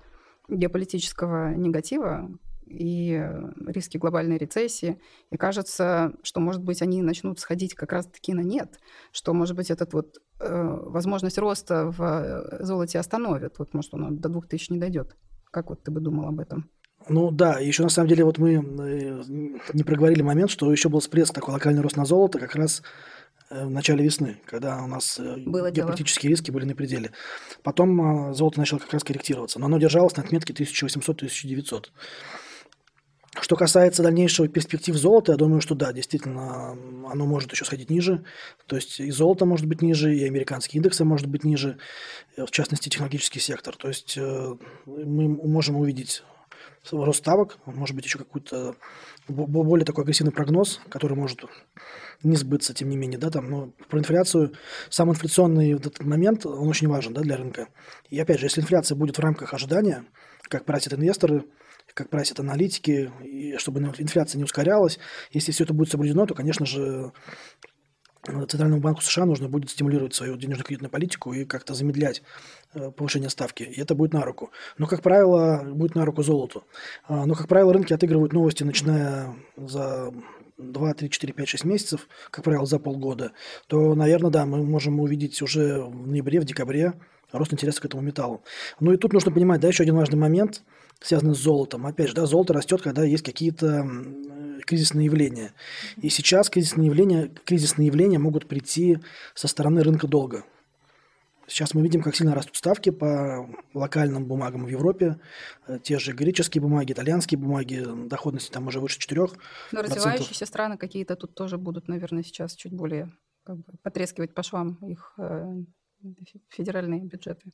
геополитического 0.48 1.54
негатива 1.54 2.30
и 2.66 3.22
риски 3.66 3.98
глобальной 3.98 4.38
рецессии. 4.38 5.00
И 5.30 5.36
кажется, 5.36 6.12
что, 6.22 6.40
может 6.40 6.62
быть, 6.62 6.82
они 6.82 7.02
начнут 7.02 7.38
сходить 7.38 7.74
как 7.74 7.92
раз-таки 7.92 8.32
на 8.32 8.40
нет, 8.40 8.78
что, 9.12 9.34
может 9.34 9.56
быть, 9.56 9.70
этот 9.70 9.92
вот 9.92 10.18
э, 10.40 10.78
возможность 10.86 11.38
роста 11.38 11.90
в 11.90 12.02
э, 12.02 12.64
золоте 12.64 12.98
остановит. 12.98 13.58
Вот, 13.58 13.74
может, 13.74 13.94
он 13.94 14.16
до 14.16 14.28
2000 14.28 14.72
не 14.72 14.78
дойдет. 14.78 15.16
Как 15.50 15.70
вот 15.70 15.82
ты 15.82 15.90
бы 15.90 16.00
думал 16.00 16.28
об 16.28 16.40
этом? 16.40 16.70
Ну 17.08 17.30
да, 17.30 17.58
еще 17.58 17.82
на 17.82 17.88
самом 17.88 18.08
деле 18.08 18.24
вот 18.24 18.38
мы 18.38 18.54
э, 18.54 19.22
не 19.72 19.82
проговорили 19.82 20.22
момент, 20.22 20.50
что 20.50 20.70
еще 20.72 20.88
был 20.88 21.00
всплеск 21.00 21.34
такой 21.34 21.52
локальный 21.52 21.82
рост 21.82 21.96
на 21.96 22.06
золото 22.06 22.38
как 22.38 22.54
раз 22.54 22.82
э, 23.50 23.66
в 23.66 23.70
начале 23.70 24.04
весны, 24.04 24.40
когда 24.46 24.82
у 24.82 24.86
нас 24.86 25.18
э, 25.18 25.36
Было 25.44 25.70
геополитические 25.70 26.30
дело. 26.30 26.38
риски 26.38 26.50
были 26.50 26.64
на 26.64 26.74
пределе. 26.74 27.10
Потом 27.62 28.00
а, 28.00 28.32
золото 28.32 28.58
начало 28.58 28.78
как 28.78 28.92
раз 28.92 29.04
корректироваться, 29.04 29.58
но 29.58 29.66
оно 29.66 29.78
держалось 29.78 30.16
на 30.16 30.22
отметке 30.22 30.54
1800-1900. 30.54 31.86
Что 33.40 33.56
касается 33.56 34.02
дальнейшего 34.02 34.48
перспектив 34.48 34.94
золота, 34.94 35.32
я 35.32 35.36
думаю, 35.38 35.60
что 35.60 35.74
да, 35.74 35.92
действительно, 35.92 36.70
оно 37.10 37.26
может 37.26 37.52
еще 37.52 37.64
сходить 37.64 37.90
ниже. 37.90 38.24
То 38.66 38.76
есть 38.76 39.00
и 39.00 39.10
золото 39.10 39.44
может 39.44 39.66
быть 39.66 39.82
ниже, 39.82 40.14
и 40.14 40.24
американские 40.24 40.78
индексы 40.78 41.04
может 41.04 41.26
быть 41.26 41.42
ниже, 41.42 41.78
в 42.36 42.50
частности, 42.52 42.88
технологический 42.88 43.40
сектор. 43.40 43.76
То 43.76 43.88
есть 43.88 44.16
мы 44.16 45.28
можем 45.28 45.76
увидеть 45.76 46.22
рост 46.92 47.20
ставок, 47.20 47.58
может 47.66 47.96
быть, 47.96 48.04
еще 48.04 48.18
какой-то 48.18 48.76
более 49.28 49.84
такой 49.84 50.04
агрессивный 50.04 50.32
прогноз, 50.32 50.80
который 50.88 51.16
может 51.16 51.44
не 52.22 52.36
сбыться, 52.36 52.74
тем 52.74 52.88
не 52.88 52.96
менее, 52.96 53.18
да, 53.18 53.30
там, 53.30 53.50
но 53.50 53.72
про 53.88 53.98
инфляцию, 53.98 54.52
сам 54.90 55.10
инфляционный 55.10 55.72
этот 55.72 56.02
момент, 56.02 56.46
он 56.46 56.68
очень 56.68 56.88
важен, 56.88 57.14
да, 57.14 57.22
для 57.22 57.36
рынка. 57.36 57.68
И 58.10 58.18
опять 58.18 58.38
же, 58.38 58.46
если 58.46 58.60
инфляция 58.60 58.96
будет 58.96 59.18
в 59.18 59.20
рамках 59.20 59.54
ожидания, 59.54 60.04
как 60.42 60.64
просят 60.64 60.92
инвесторы, 60.92 61.44
как 61.94 62.10
просят 62.10 62.40
аналитики, 62.40 63.10
и 63.22 63.56
чтобы 63.58 63.80
инфляция 63.80 64.38
не 64.38 64.44
ускорялась, 64.44 64.98
если 65.30 65.52
все 65.52 65.64
это 65.64 65.74
будет 65.74 65.90
соблюдено, 65.90 66.26
то, 66.26 66.34
конечно 66.34 66.66
же, 66.66 67.12
Центральному 68.24 68.80
банку 68.80 69.02
США 69.02 69.26
нужно 69.26 69.48
будет 69.48 69.70
стимулировать 69.70 70.14
свою 70.14 70.36
денежно-кредитную 70.36 70.90
политику 70.90 71.32
и 71.32 71.44
как-то 71.44 71.74
замедлять 71.74 72.22
э, 72.72 72.90
повышение 72.90 73.28
ставки. 73.28 73.62
И 73.62 73.80
это 73.80 73.94
будет 73.94 74.12
на 74.14 74.22
руку. 74.22 74.50
Но, 74.78 74.86
как 74.86 75.02
правило, 75.02 75.62
будет 75.64 75.94
на 75.94 76.04
руку 76.04 76.22
золоту. 76.22 76.64
А, 77.06 77.26
но, 77.26 77.34
как 77.34 77.48
правило, 77.48 77.72
рынки 77.72 77.92
отыгрывают 77.92 78.32
новости, 78.32 78.64
начиная 78.64 79.34
за 79.56 80.12
2, 80.58 80.94
3, 80.94 81.10
4, 81.10 81.32
5, 81.32 81.48
6 81.48 81.64
месяцев, 81.64 82.08
как 82.30 82.44
правило, 82.44 82.64
за 82.64 82.78
полгода, 82.78 83.32
то, 83.66 83.94
наверное, 83.94 84.30
да, 84.30 84.46
мы 84.46 84.64
можем 84.64 85.00
увидеть 85.00 85.42
уже 85.42 85.82
в 85.82 86.06
ноябре, 86.06 86.40
в 86.40 86.44
декабре 86.44 86.94
рост 87.32 87.52
интереса 87.52 87.80
к 87.80 87.84
этому 87.84 88.02
металлу. 88.02 88.42
Ну 88.80 88.92
и 88.92 88.96
тут 88.96 89.12
нужно 89.12 89.32
понимать, 89.32 89.60
да, 89.60 89.68
еще 89.68 89.82
один 89.82 89.96
важный 89.96 90.18
момент, 90.18 90.62
связанный 91.00 91.34
с 91.34 91.38
золотом. 91.38 91.86
Опять 91.86 92.08
же, 92.08 92.14
да, 92.14 92.26
золото 92.26 92.52
растет, 92.52 92.80
когда 92.80 93.04
есть 93.04 93.24
какие-то 93.24 93.86
кризисные 94.64 95.06
явления. 95.06 95.52
И 96.00 96.08
сейчас 96.08 96.50
кризисные 96.50 96.86
явления, 96.86 97.30
кризисные 97.44 97.86
явления 97.86 98.18
могут 98.18 98.46
прийти 98.48 98.98
со 99.34 99.48
стороны 99.48 99.82
рынка 99.82 100.06
долга. 100.06 100.44
Сейчас 101.46 101.74
мы 101.74 101.82
видим, 101.82 102.02
как 102.02 102.16
сильно 102.16 102.34
растут 102.34 102.56
ставки 102.56 102.90
по 102.90 103.48
локальным 103.74 104.24
бумагам 104.26 104.64
в 104.64 104.68
Европе. 104.68 105.20
Э, 105.66 105.78
те 105.82 105.98
же 105.98 106.12
греческие 106.12 106.62
бумаги, 106.62 106.92
итальянские 106.92 107.38
бумаги, 107.38 107.84
доходность 108.06 108.50
там 108.50 108.66
уже 108.66 108.80
выше 108.80 108.98
4%. 108.98 109.36
Но 109.72 109.82
развивающиеся 109.82 110.46
страны 110.46 110.78
какие-то 110.78 111.16
тут 111.16 111.34
тоже 111.34 111.58
будут, 111.58 111.88
наверное, 111.88 112.22
сейчас 112.22 112.54
чуть 112.54 112.72
более 112.72 113.12
как 113.44 113.58
бы, 113.58 113.64
потрескивать 113.82 114.34
по 114.34 114.42
швам 114.42 114.78
их 114.86 115.12
э, 115.18 115.64
федеральные 116.48 117.04
бюджеты. 117.04 117.52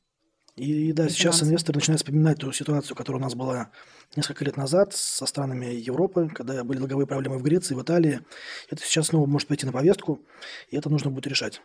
И 0.57 0.93
да, 0.93 1.09
сейчас 1.09 1.37
финансы. 1.37 1.45
инвесторы 1.45 1.79
начинают 1.79 2.01
вспоминать 2.01 2.39
ту 2.39 2.53
ситуацию, 2.53 2.97
которая 2.97 3.21
у 3.21 3.25
нас 3.25 3.35
была 3.35 3.71
несколько 4.17 4.45
лет 4.45 4.57
назад 4.57 4.95
со 4.95 5.27
странами 5.27 5.67
Европы, 5.67 6.31
когда 6.35 6.65
были 6.65 6.79
долговые 6.79 7.07
проблемы 7.07 7.39
в 7.39 7.43
Греции, 7.43 7.75
в 7.75 7.83
Италии. 7.83 8.21
Это 8.69 8.83
сейчас 8.83 9.09
снова 9.09 9.27
может 9.27 9.49
пойти 9.49 9.67
на 9.67 9.73
повестку, 9.73 10.21
и 10.69 10.77
это 10.77 10.91
нужно 10.91 11.11
будет 11.11 11.27
решать. 11.27 11.63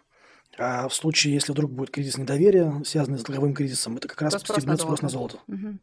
А 0.57 0.87
в 0.87 0.93
случае, 0.93 1.33
если 1.33 1.51
вдруг 1.51 1.71
будет 1.71 1.91
кризис 1.91 2.17
недоверия, 2.17 2.81
связанный 2.85 3.19
с 3.19 3.23
долговым 3.23 3.53
кризисом, 3.53 3.97
это 3.97 4.07
как 4.07 4.21
раз 4.21 4.33
стимулирует 4.35 4.81
спрос 4.81 5.01
на 5.01 5.09
золото. 5.09 5.39
Угу. 5.47 5.77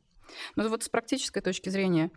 Ну 0.56 0.68
вот 0.68 0.82
с 0.82 0.88
практической 0.88 1.40
точки 1.40 1.68
зрения, 1.68 2.10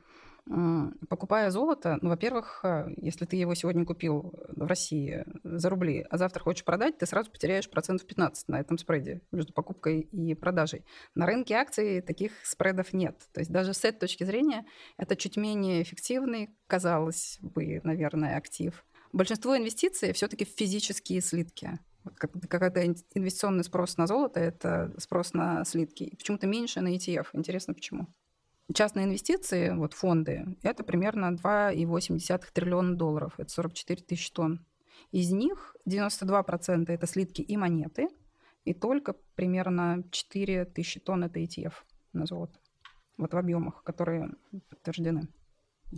покупая 1.10 1.50
золото, 1.50 1.98
ну, 2.02 2.10
во-первых, 2.10 2.60
э, 2.64 2.88
если 2.98 3.26
ты 3.26 3.36
его 3.36 3.56
сегодня 3.56 3.84
купил 3.84 4.34
в 4.50 4.68
России 4.68 5.26
за 5.44 5.70
рубли, 5.70 6.06
а 6.10 6.18
завтра 6.18 6.44
хочешь 6.44 6.64
продать, 6.64 7.00
ты 7.00 7.06
сразу 7.08 7.32
потеряешь 7.32 7.70
процентов 7.70 8.06
15 8.06 8.48
на 8.50 8.60
этом 8.60 8.78
спреде 8.78 9.22
между 9.32 9.54
покупкой 9.54 10.02
и 10.02 10.36
продажей. 10.36 10.86
На 11.16 11.26
рынке 11.26 11.56
акций 11.56 12.02
таких 12.02 12.32
спредов 12.44 12.94
нет. 12.94 13.18
То 13.34 13.42
есть 13.42 13.52
даже 13.52 13.74
с 13.74 13.84
этой 13.84 14.00
точки 14.00 14.24
зрения 14.24 14.66
это 14.98 15.16
чуть 15.16 15.36
менее 15.36 15.82
эффективный, 15.82 16.50
казалось 16.68 17.40
бы, 17.42 17.82
наверное, 17.84 18.38
актив. 18.38 18.86
Большинство 19.14 19.58
инвестиций 19.58 20.14
все-таки 20.14 20.46
в 20.46 20.50
физические 20.50 21.22
слитки. 21.22 21.80
Когда 22.50 22.86
инвестиционный 22.86 23.64
спрос 23.64 23.98
на 23.98 24.06
золото– 24.06 24.40
это 24.42 24.94
спрос 25.00 25.34
на 25.34 25.66
слитки. 25.66 26.16
Почему-то 26.18 26.46
меньше 26.46 26.82
на 26.82 26.96
ETF. 26.96 27.28
Интересно, 27.34 27.74
почему? 27.74 28.08
Частные 28.74 29.06
инвестиции, 29.06 29.70
вот 29.70 29.94
фонды, 29.94 30.58
это 30.64 30.84
примерно 30.84 31.36
2,8 31.36 32.44
триллиона 32.52 32.96
долларов, 32.96 33.34
это 33.38 33.52
44 33.52 34.02
тысячи 34.02 34.32
тонн. 34.32 34.66
Из 35.12 35.32
них 35.32 35.76
92% 35.88 36.86
это 36.88 37.06
слитки 37.06 37.42
и 37.42 37.58
монеты, 37.58 38.08
и 38.64 38.74
только 38.74 39.14
примерно 39.36 40.04
4 40.10 40.66
тысячи 40.66 41.00
тонн 41.00 41.26
это 41.26 41.40
ETF 41.40 41.74
на 42.14 42.26
золото. 42.26 42.60
Вот 43.18 43.34
в 43.34 43.38
объемах, 43.38 43.84
которые 43.84 44.32
подтверждены. 44.70 45.28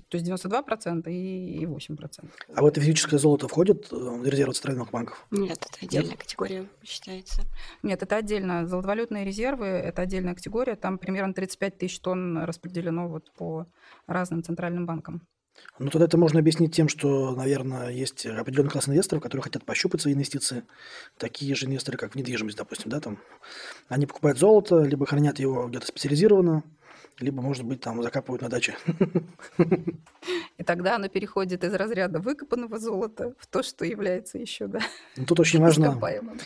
То 0.09 0.17
есть 0.17 0.29
92% 0.29 1.09
и 1.09 1.65
8%. 1.65 2.29
А 2.53 2.61
в 2.61 2.65
это 2.65 2.81
физическое 2.81 3.17
золото 3.17 3.47
входит 3.47 3.89
в 3.89 4.23
э, 4.25 4.29
резервы 4.29 4.53
центральных 4.53 4.91
банков? 4.91 5.25
Нет, 5.31 5.57
это 5.57 5.85
отдельная 5.85 6.11
Нет? 6.11 6.19
категория 6.19 6.67
считается. 6.83 7.43
Нет, 7.83 8.03
это 8.03 8.17
отдельно. 8.17 8.67
Золотовалютные 8.67 9.25
резервы– 9.25 9.65
это 9.67 10.01
отдельная 10.01 10.35
категория. 10.35 10.75
Там 10.75 10.97
примерно 10.97 11.33
35 11.33 11.77
тысяч 11.77 11.99
тонн 11.99 12.39
распределено 12.39 13.07
вот 13.07 13.31
по 13.33 13.65
разным 14.05 14.43
центральным 14.43 14.85
банкам. 14.85 15.21
Ну, 15.79 15.89
тогда 15.89 16.05
это 16.05 16.17
можно 16.17 16.39
объяснить 16.39 16.75
тем, 16.75 16.89
что, 16.89 17.35
наверное, 17.35 17.89
есть 17.89 18.25
определенный 18.25 18.69
класс 18.69 18.87
инвесторов, 18.87 19.23
которые 19.23 19.43
хотят 19.43 19.63
пощупать 19.63 20.01
свои 20.01 20.13
инвестиции. 20.13 20.63
Такие 21.17 21.55
же 21.55 21.65
инвесторы, 21.65 21.97
как 21.97 22.13
в 22.13 22.15
недвижимость, 22.15 22.57
допустим, 22.57 22.89
да, 22.89 22.99
там. 22.99 23.19
Они 23.87 24.05
покупают 24.05 24.39
золото, 24.39 24.83
либо 24.83 25.05
хранят 25.05 25.39
его 25.39 25.67
где-то 25.67 25.87
специализированно, 25.87 26.63
либо, 27.19 27.41
может 27.41 27.63
быть, 27.63 27.81
там 27.81 28.01
закапывают 28.03 28.41
на 28.41 28.49
даче. 28.49 28.75
И 30.57 30.63
тогда 30.63 30.95
оно 30.95 31.07
переходит 31.07 31.63
из 31.63 31.73
разряда 31.73 32.19
выкопанного 32.19 32.79
золота 32.79 33.33
в 33.39 33.47
то, 33.47 33.63
что 33.63 33.85
является 33.85 34.37
еще, 34.37 34.67
да. 34.67 34.79
Ну, 35.15 35.25
тут 35.25 35.39
очень 35.39 35.59
важно, 35.59 35.99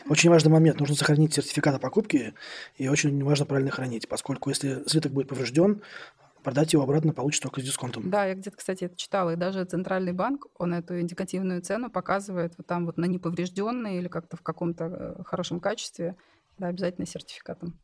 очень 0.07 0.29
важный 0.29 0.51
момент. 0.51 0.79
Нужно 0.79 0.95
сохранить 0.95 1.33
сертификат 1.33 1.75
о 1.75 1.79
покупке, 1.79 2.33
и 2.77 2.87
очень 2.87 3.23
важно 3.23 3.45
правильно 3.45 3.71
хранить, 3.71 4.07
поскольку 4.07 4.49
если 4.49 4.83
слиток 4.87 5.11
будет 5.11 5.27
поврежден, 5.27 5.81
продать 6.43 6.73
его 6.73 6.83
обратно 6.83 7.13
получит 7.13 7.43
только 7.43 7.61
с 7.61 7.63
дисконтом. 7.63 8.09
Да, 8.09 8.25
я 8.25 8.35
где-то, 8.35 8.57
кстати, 8.57 8.85
это 8.85 8.95
читала, 8.95 9.31
и 9.31 9.35
даже 9.35 9.63
Центральный 9.65 10.13
банк, 10.13 10.47
он 10.57 10.73
эту 10.73 10.99
индикативную 10.99 11.61
цену 11.61 11.89
показывает 11.89 12.53
вот 12.57 12.67
там 12.67 12.85
вот 12.85 12.97
на 12.97 13.05
неповрежденной 13.05 13.97
или 13.97 14.07
как-то 14.07 14.37
в 14.37 14.41
каком-то 14.41 14.85
э, 14.85 15.23
хорошем 15.23 15.59
качестве, 15.59 16.15
да, 16.57 16.67
обязательно 16.67 17.05
сертификатом. 17.05 17.79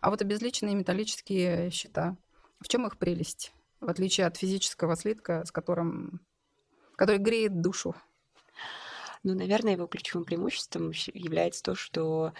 А 0.00 0.10
вот 0.10 0.22
обезличенные 0.22 0.74
металлические 0.74 1.70
счета, 1.70 2.16
в 2.60 2.68
чем 2.68 2.86
их 2.86 2.98
прелесть? 2.98 3.52
В 3.80 3.88
отличие 3.88 4.26
от 4.26 4.36
физического 4.36 4.96
слитка, 4.96 5.44
с 5.44 5.52
которым, 5.52 6.20
который 6.96 7.18
греет 7.18 7.60
душу. 7.60 7.94
Ну, 9.22 9.34
наверное, 9.34 9.72
его 9.72 9.86
ключевым 9.86 10.24
преимуществом 10.24 10.92
является 11.12 11.62
то, 11.62 11.74
что 11.74 12.32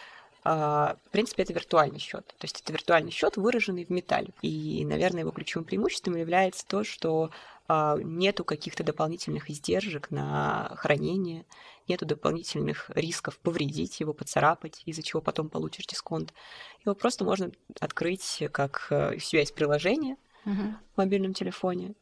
в 0.47 1.11
принципе, 1.11 1.43
это 1.43 1.53
виртуальный 1.53 1.99
счет. 1.99 2.27
То 2.27 2.45
есть 2.45 2.61
это 2.61 2.73
виртуальный 2.73 3.11
счет, 3.11 3.37
выраженный 3.37 3.85
в 3.85 3.91
металле. 3.91 4.29
И, 4.43 4.85
наверное, 4.85 5.21
его 5.21 5.31
ключевым 5.31 5.65
преимуществом 5.65 6.17
является 6.17 6.67
то, 6.67 6.85
что 6.85 7.31
а, 7.69 7.97
нету 7.99 8.45
каких-то 8.45 8.85
дополнительных 8.85 9.51
издержек 9.51 10.11
на 10.11 10.73
хранение, 10.77 11.45
нету 11.89 12.07
дополнительных 12.07 12.91
рисков 12.95 13.39
повредить 13.39 13.99
его, 13.99 14.13
поцарапать, 14.13 14.83
из-за 14.85 15.03
чего 15.03 15.21
потом 15.21 15.49
получишь 15.49 15.87
дисконт. 15.87 16.33
Его 16.85 16.95
просто 16.95 17.25
можно 17.25 17.51
открыть, 17.81 18.43
как 18.53 18.87
э, 18.91 19.17
у 19.17 19.19
себя 19.19 19.41
есть 19.41 19.55
приложение 19.55 20.17
угу. 20.45 20.75
в 20.95 20.97
мобильном 20.97 21.35
телефоне, 21.35 21.95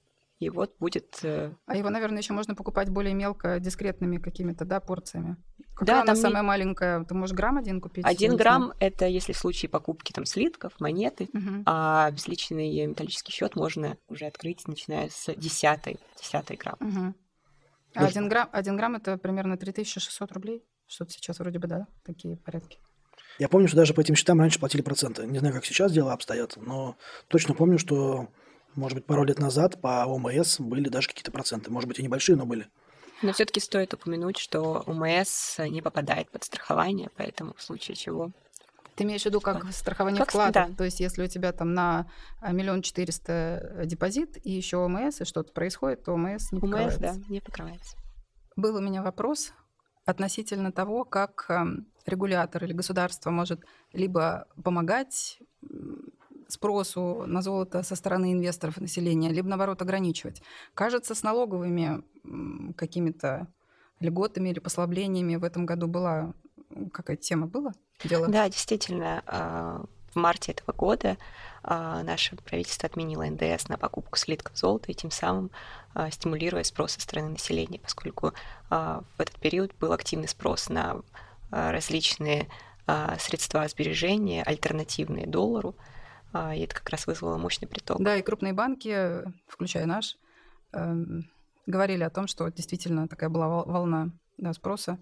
и 0.45 0.51
вот 0.51 0.75
будет... 0.79 1.21
Э, 1.23 1.53
а 1.67 1.77
его, 1.77 1.91
наверное, 1.91 2.19
еще 2.19 2.33
можно 2.33 2.55
покупать 2.55 2.91
более 2.91 3.15
мелко, 3.15 3.59
дискретными 3.59 4.19
какими-то, 4.19 4.65
да, 4.65 4.81
порциями? 4.81 5.37
Какая 5.75 5.97
да, 5.97 6.03
она 6.03 6.15
самая 6.15 6.43
не... 6.43 6.49
маленькая? 6.49 7.05
Ты 7.05 7.15
можешь 7.15 7.35
грамм 7.35 7.57
один 7.57 7.81
купить? 7.81 8.05
Один 8.05 8.37
грамм– 8.37 8.73
это 8.81 9.07
если 9.07 9.33
в 9.33 9.39
случае 9.39 9.69
покупки 9.71 10.13
там 10.13 10.27
слитков, 10.27 10.79
монеты, 10.81 11.29
угу. 11.33 11.63
а 11.67 12.11
безличный 12.11 12.87
металлический 12.87 13.33
счет 13.33 13.57
можно 13.57 13.97
уже 14.09 14.27
открыть, 14.27 14.67
начиная 14.69 15.09
с 15.09 15.33
десятой, 15.35 15.99
десятой 16.21 16.57
грамм. 16.57 16.77
Угу. 16.81 17.15
А 17.97 18.07
один 18.07 18.29
грамм, 18.29 18.49
один 18.53 18.77
грамм– 18.77 18.95
это 18.97 19.17
примерно 19.17 19.57
3600 19.57 20.33
рублей? 20.33 20.65
Что-то 20.87 21.13
сейчас 21.13 21.39
вроде 21.39 21.59
бы, 21.59 21.67
да, 21.67 21.87
такие 22.05 22.37
порядки. 22.37 22.79
Я 23.39 23.49
помню, 23.49 23.67
что 23.69 23.77
даже 23.77 23.95
по 23.95 24.01
этим 24.01 24.15
счетам 24.15 24.39
раньше 24.39 24.61
платили 24.61 24.83
проценты. 24.83 25.27
Не 25.27 25.39
знаю, 25.39 25.55
как 25.55 25.65
сейчас 25.65 25.93
дела 25.93 26.13
обстоят, 26.13 26.57
но 26.57 26.97
точно 27.29 27.55
помню, 27.55 27.79
что 27.79 28.29
может 28.75 28.97
быть, 28.97 29.07
пару 29.07 29.25
лет 29.25 29.39
назад 29.39 29.81
по 29.81 30.05
ОМС 30.05 30.61
были 30.61 30.89
даже 30.89 31.09
какие-то 31.09 31.31
проценты. 31.31 31.71
Может 31.71 31.89
быть, 31.89 31.99
и 31.99 32.03
небольшие, 32.03 32.37
но 32.37 32.47
были. 32.47 32.69
Но 33.23 33.33
все-таки 33.33 33.61
стоит 33.61 33.95
упомянуть, 33.95 34.39
что 34.39 34.83
ОМС 34.87 35.59
не 35.59 35.83
попадает 35.83 36.31
под 36.31 36.45
страхование, 36.45 37.11
поэтому 37.17 37.55
в 37.55 37.63
случае 37.63 37.97
чего 37.97 38.31
ты 38.95 39.05
имеешь 39.05 39.23
в 39.23 39.27
виду 39.27 39.41
как 39.41 39.71
страхование 39.73 40.21
как, 40.21 40.29
вклада? 40.29 40.67
Да. 40.69 40.77
То 40.77 40.85
есть, 40.85 41.01
если 41.01 41.23
у 41.25 41.27
тебя 41.27 41.53
там 41.53 41.75
на 41.75 42.07
а, 42.41 42.53
миллион 42.53 42.83
четыреста 42.83 43.83
депозит 43.85 44.39
и 44.47 44.53
еще 44.53 44.77
ОМС, 44.79 45.21
и 45.21 45.25
что-то 45.25 45.53
происходит, 45.53 46.05
то 46.05 46.13
ОМС 46.13 46.53
не 46.53 46.61
покрывается. 46.61 47.01
ОМС, 47.01 47.17
да, 47.17 47.23
не 47.29 47.41
покрывается. 47.41 47.97
Был 48.57 48.77
у 48.77 48.81
меня 48.81 49.03
вопрос 49.03 49.53
относительно 50.05 50.71
того, 50.71 51.05
как 51.05 51.47
эм, 51.49 51.87
регулятор 52.07 52.65
или 52.65 52.73
государство 52.73 53.31
может 53.31 53.65
либо 53.93 54.47
помогать 54.63 55.39
спросу 56.55 57.25
на 57.27 57.43
золото 57.43 57.83
со 57.83 57.97
стороны 57.97 58.33
инвесторов 58.33 58.79
и 58.79 58.83
населения, 58.83 59.31
либо, 59.31 59.49
наоборот, 59.49 59.83
ограничивать. 59.83 60.43
Кажется, 60.75 61.15
с 61.15 61.23
налоговыми 61.23 62.03
какими-то 62.77 63.47
льготами 64.01 64.51
или 64.51 64.59
послаблениями 64.59 65.37
в 65.37 65.45
этом 65.45 65.67
году 65.67 65.87
была 65.87 66.33
какая-то 66.93 67.23
тема 67.23 67.47
была? 67.47 67.73
Дело? 68.05 68.29
Да, 68.29 68.49
действительно, 68.49 69.23
а, 69.27 69.85
в 70.13 70.17
марте 70.17 70.53
этого 70.53 70.75
года 70.75 71.17
а, 71.63 72.03
наше 72.03 72.37
правительство 72.37 72.87
отменило 72.87 73.25
НДС 73.25 73.69
на 73.69 73.79
покупку 73.79 74.19
слитков 74.19 74.57
золота 74.57 74.91
и 74.91 74.95
тем 74.95 75.11
самым 75.11 75.51
а, 75.95 76.11
стимулируя 76.11 76.65
спрос 76.65 76.93
со 76.93 77.01
стороны 77.01 77.31
населения, 77.31 77.79
поскольку 77.79 78.33
в 78.71 79.05
этот 79.19 79.39
период 79.39 79.73
был 79.79 79.93
активный 79.93 80.27
спрос 80.27 80.69
на 80.69 81.03
различные 81.51 82.49
средства 83.21 83.69
сбережения, 83.69 84.43
альтернативные 84.43 85.27
доллару, 85.29 85.77
и 86.35 86.61
это 86.61 86.75
как 86.75 86.89
раз 86.91 87.07
вызвало 87.07 87.37
мощный 87.37 87.67
приток. 87.67 88.01
Да, 88.01 88.17
и 88.17 88.23
крупные 88.23 88.53
банки, 88.53 89.23
включая 89.47 89.87
наш, 89.87 90.17
эм, 90.73 91.31
говорили 91.67 92.03
о 92.03 92.11
том, 92.11 92.27
что 92.27 92.49
действительно 92.51 93.09
такая 93.09 93.31
была 93.31 93.49
волна 93.65 94.11
да, 94.37 94.53
спроса. 94.53 94.99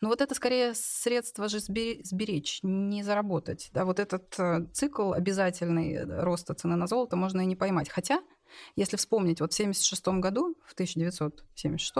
Но 0.00 0.08
вот 0.08 0.20
это 0.20 0.34
скорее 0.34 0.74
средство 0.74 1.48
же 1.48 1.60
сберечь, 1.60 2.60
не 2.62 3.02
заработать. 3.02 3.70
Да, 3.72 3.84
вот 3.84 4.00
этот 4.00 4.34
э, 4.38 4.66
цикл 4.72 5.12
обязательный 5.12 6.04
роста 6.22 6.54
цены 6.54 6.76
на 6.76 6.86
золото 6.86 7.16
можно 7.16 7.40
и 7.40 7.46
не 7.46 7.56
поймать. 7.56 7.88
Хотя, 7.88 8.20
если 8.76 8.96
вспомнить, 8.96 9.40
вот 9.40 9.52
в 9.52 9.56
1976 9.56 10.20
году, 10.20 10.56
в 10.66 10.72
1976, 10.72 11.94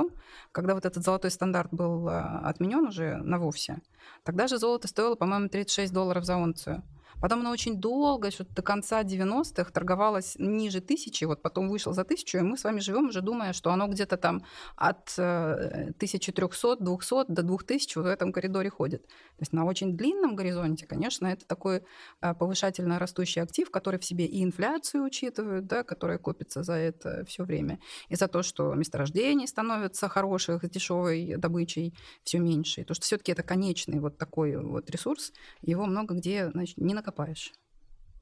когда 0.51 0.75
вот 0.75 0.85
этот 0.85 1.05
золотой 1.05 1.31
стандарт 1.31 1.73
был 1.73 2.09
э, 2.09 2.21
отменен 2.43 2.87
уже 2.87 3.19
на 3.19 3.39
вовсе, 3.39 3.81
тогда 4.25 4.49
же 4.49 4.59
золото 4.59 4.89
стоило, 4.89 5.15
по-моему, 5.15 5.49
36 5.49 5.93
долларов 5.93 6.25
за 6.25 6.37
унцию. 6.37 6.83
Потом 7.23 7.41
она 7.41 7.53
очень 7.53 7.77
долго, 7.77 8.33
что 8.33 8.45
до 8.45 8.63
конца 8.63 9.05
90-х 9.05 9.71
торговалась 9.71 10.35
ниже 10.41 10.81
тысячи, 10.81 11.25
вот 11.25 11.41
потом 11.41 11.69
вышел 11.69 11.93
за 11.93 12.03
тысячу, 12.03 12.39
и 12.39 12.41
мы 12.41 12.59
с 12.59 12.65
вами 12.65 12.81
живем 12.81 13.07
уже 13.07 13.21
думая, 13.21 13.53
что 13.53 13.71
оно 13.71 13.87
где-то 13.87 14.17
там 14.17 14.43
от 14.75 15.15
1300, 15.17 16.73
э, 16.73 16.77
200 16.81 17.33
до 17.33 17.43
2000 17.45 17.99
вот 17.99 18.07
в 18.07 18.09
этом 18.09 18.33
коридоре 18.33 18.71
ходит. 18.71 19.07
То 19.07 19.43
есть 19.43 19.53
на 19.53 19.65
очень 19.65 19.97
длинном 19.97 20.35
горизонте, 20.35 20.85
конечно, 20.85 21.29
это 21.29 21.47
такой 21.47 21.85
э, 22.23 22.35
повышательно 22.35 22.99
растущий 22.99 23.41
актив, 23.41 23.71
который 23.71 24.01
в 24.01 24.05
себе 24.05 24.27
и 24.27 24.43
инфляцию 24.43 25.05
учитывает, 25.05 25.69
да, 25.69 25.85
которая 25.85 26.19
копится 26.19 26.65
за 26.65 26.73
это 26.73 27.25
все 27.27 27.45
время, 27.45 27.79
и 28.09 28.17
за 28.17 28.27
то, 28.27 28.43
что 28.43 28.75
месторождений 28.75 29.47
становится 29.47 30.09
хороших, 30.09 30.65
с 30.65 30.69
дешевой 30.69 31.37
добычей 31.37 31.95
все 32.25 32.41
меньше, 32.41 32.81
и 32.81 32.85
то, 32.85 32.95
что 32.95 33.05
все-таки 33.05 33.31
это 33.31 33.45
конечный 33.45 34.01
вот 34.01 34.19
такой 34.19 34.57
вот 34.57 34.91
ресурс, 34.91 35.33
его 35.61 35.87
много 35.87 36.15
где 36.15 36.51
значит, 36.51 36.79
не 36.79 36.95
накопляется 36.95 37.12
копаешь. 37.13 37.53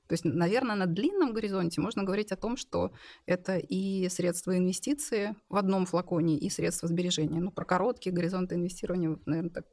То 0.08 0.14
есть, 0.14 0.24
наверное, 0.24 0.74
на 0.74 0.86
длинном 0.86 1.32
горизонте 1.32 1.80
можно 1.80 2.02
говорить 2.02 2.32
о 2.32 2.36
том, 2.36 2.56
что 2.56 2.92
это 3.26 3.58
и 3.58 4.08
средства 4.08 4.58
инвестиции 4.58 5.36
в 5.48 5.56
одном 5.56 5.86
флаконе, 5.86 6.36
и 6.36 6.50
средства 6.50 6.88
сбережения. 6.88 7.40
Ну, 7.40 7.52
про 7.52 7.64
короткие 7.64 8.12
горизонты 8.12 8.56
инвестирования, 8.56 9.16
наверное, 9.24 9.50
так 9.50 9.66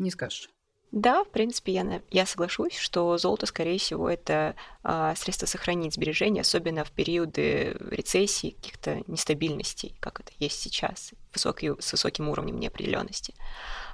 не 0.00 0.10
скажешь. 0.10 0.50
Да, 0.96 1.24
в 1.24 1.28
принципе, 1.28 1.74
я, 1.74 2.00
я 2.10 2.24
соглашусь, 2.24 2.74
что 2.78 3.18
золото, 3.18 3.44
скорее 3.44 3.78
всего, 3.78 4.08
это 4.08 4.54
а, 4.82 5.14
средство 5.14 5.44
сохранить 5.44 5.92
сбережения, 5.92 6.40
особенно 6.40 6.84
в 6.84 6.90
периоды 6.90 7.76
рецессии, 7.90 8.52
каких-то 8.52 9.02
нестабильностей, 9.06 9.94
как 10.00 10.20
это 10.20 10.32
есть 10.38 10.58
сейчас, 10.58 11.12
высокий, 11.34 11.72
с 11.78 11.92
высоким 11.92 12.30
уровнем 12.30 12.58
неопределенности. 12.58 13.34